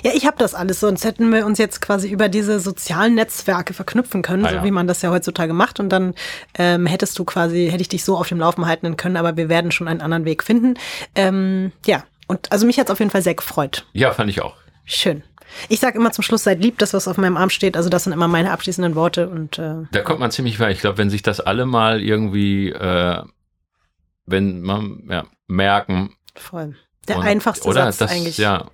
Ja, 0.03 0.11
ich 0.13 0.27
habe 0.27 0.37
das 0.39 0.55
alles, 0.55 0.81
sonst 0.81 1.05
hätten 1.05 1.33
wir 1.33 1.47
uns 1.47 1.59
jetzt 1.59 1.81
quasi 1.81 2.09
über 2.09 2.29
diese 2.29 2.59
sozialen 2.59 3.15
Netzwerke 3.15 3.73
verknüpfen 3.75 4.23
können, 4.23 4.45
Ah, 4.45 4.49
so 4.51 4.55
ja. 4.57 4.65
wie 4.65 4.73
man 4.73 4.89
das 4.89 5.03
ja 5.03 5.11
heutzutage 5.11 5.53
macht. 5.53 5.79
Und 5.79 5.91
dann 5.91 6.15
ähm, 6.59 6.87
hättest 6.87 7.17
du 7.19 7.25
quasi, 7.25 7.69
hätte 7.71 7.83
ich 7.83 7.89
dich 7.89 8.03
so 8.05 8.17
auf 8.19 8.29
dem 8.29 8.41
Laufen 8.41 8.67
halten 8.67 8.97
können, 8.97 9.17
aber 9.17 9.37
wir 9.37 9.49
werden 9.49 9.71
schon 9.71 9.87
einen 9.87 10.01
anderen 10.01 10.25
Weg 10.25 10.43
finden. 10.43 10.75
Ähm, 11.15 11.71
ja, 11.87 12.03
und 12.27 12.51
also 12.51 12.67
mich 12.67 12.79
hat's 12.81 12.91
auf 12.91 12.99
jeden 12.99 13.13
Fall 13.13 13.23
sehr 13.23 13.35
gefreut. 13.35 13.87
Ja, 13.93 14.11
fand 14.11 14.29
ich 14.31 14.43
auch. 14.43 14.57
Schön. 14.85 15.23
Ich 15.69 15.81
sage 15.81 15.99
immer 15.99 16.13
zum 16.13 16.23
Schluss, 16.23 16.45
seid 16.45 16.61
lieb, 16.61 16.79
das, 16.79 16.95
was 16.95 17.09
auf 17.09 17.17
meinem 17.17 17.37
Arm 17.37 17.51
steht. 17.51 17.77
Also 17.77 17.89
das 17.89 18.05
sind 18.05 18.13
immer 18.13 18.29
meine 18.29 18.51
abschließenden 18.53 18.95
Worte. 18.95 19.29
Und 19.29 19.59
äh, 19.59 19.85
Da 19.93 20.01
kommt 20.03 20.21
man 20.21 20.31
ziemlich 20.31 20.61
weit. 20.61 20.77
Ich 20.77 20.81
glaube, 20.81 20.99
wenn 20.99 21.11
sich 21.11 21.23
das 21.23 21.41
alle 21.41 21.67
mal 21.67 22.03
irgendwie, 22.03 22.71
äh, 22.71 23.23
wenn 24.27 24.61
man 24.63 25.05
ja, 25.09 25.25
merken. 25.47 26.15
voll. 26.35 26.77
Der 27.09 27.19
und- 27.19 27.25
einfachste 27.25 27.67
oder? 27.69 27.85
Satz 27.85 27.99
das, 27.99 28.11
eigentlich. 28.11 28.39
Ja, 28.39 28.71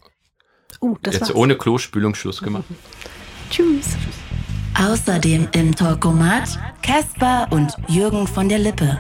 Uh, 0.81 0.99
das 1.03 1.15
jetzt 1.15 1.23
war's. 1.29 1.35
ohne 1.37 1.57
Klospülung 1.57 2.15
Schluss 2.17 2.43
gemacht. 2.43 2.65
Tschüss. 3.51 3.97
Außerdem 4.79 5.49
im 5.53 5.75
Talkomat 5.75 6.59
Caspar 6.83 7.51
und 7.51 7.73
Jürgen 7.89 8.27
von 8.27 8.49
der 8.49 8.59
Lippe. 8.59 8.99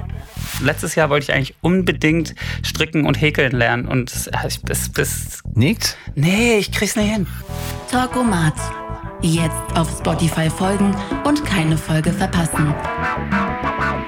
Letztes 0.63 0.95
Jahr 0.95 1.11
wollte 1.11 1.25
ich 1.25 1.33
eigentlich 1.33 1.55
unbedingt 1.63 2.35
stricken 2.63 3.07
und 3.07 3.21
häkeln 3.21 3.53
lernen 3.53 3.89
und 3.89 4.13
das, 4.13 4.31
ich, 4.47 4.63
bis, 4.63 4.89
bis, 4.89 5.43
Nicht? 5.55 5.97
nee, 6.15 6.59
ich 6.59 6.71
krieg's 6.71 6.97
nicht 6.97 7.13
hin. 7.13 7.27
Talkomat. 7.91 8.55
Jetzt 9.21 9.55
auf 9.75 9.89
Spotify 9.99 10.51
folgen 10.51 10.95
und 11.25 11.45
keine 11.47 11.79
Folge 11.79 12.13
verpassen. 12.13 12.75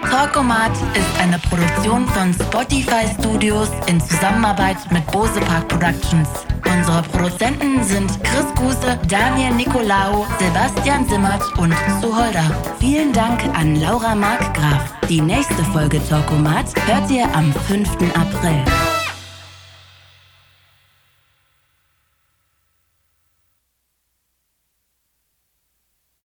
Talkomat 0.02 0.72
ist 0.72 1.20
eine 1.20 1.38
Produktion 1.38 2.06
von 2.08 2.34
Spotify 2.34 3.06
Studios 3.18 3.70
in 3.86 4.00
Zusammenarbeit 4.00 4.76
mit 4.92 5.06
Bose 5.10 5.40
Park 5.40 5.68
Productions. 5.68 6.28
Unsere 6.76 7.02
Produzenten 7.02 7.82
sind 7.82 8.10
Chris 8.22 8.46
Guse, 8.54 8.98
Daniel 9.08 9.54
Nicolaou, 9.54 10.26
Sebastian 10.38 11.08
Simmert 11.08 11.42
und 11.58 11.74
Suholder. 12.02 12.44
Vielen 12.78 13.12
Dank 13.12 13.42
an 13.56 13.76
Laura 13.80 14.14
Markgraf. 14.14 14.92
Die 15.08 15.20
nächste 15.20 15.64
Folge 15.72 16.00
Talkomat 16.06 16.66
hört 16.86 17.10
ihr 17.10 17.24
am 17.34 17.52
5. 17.66 17.88
April. 18.14 18.95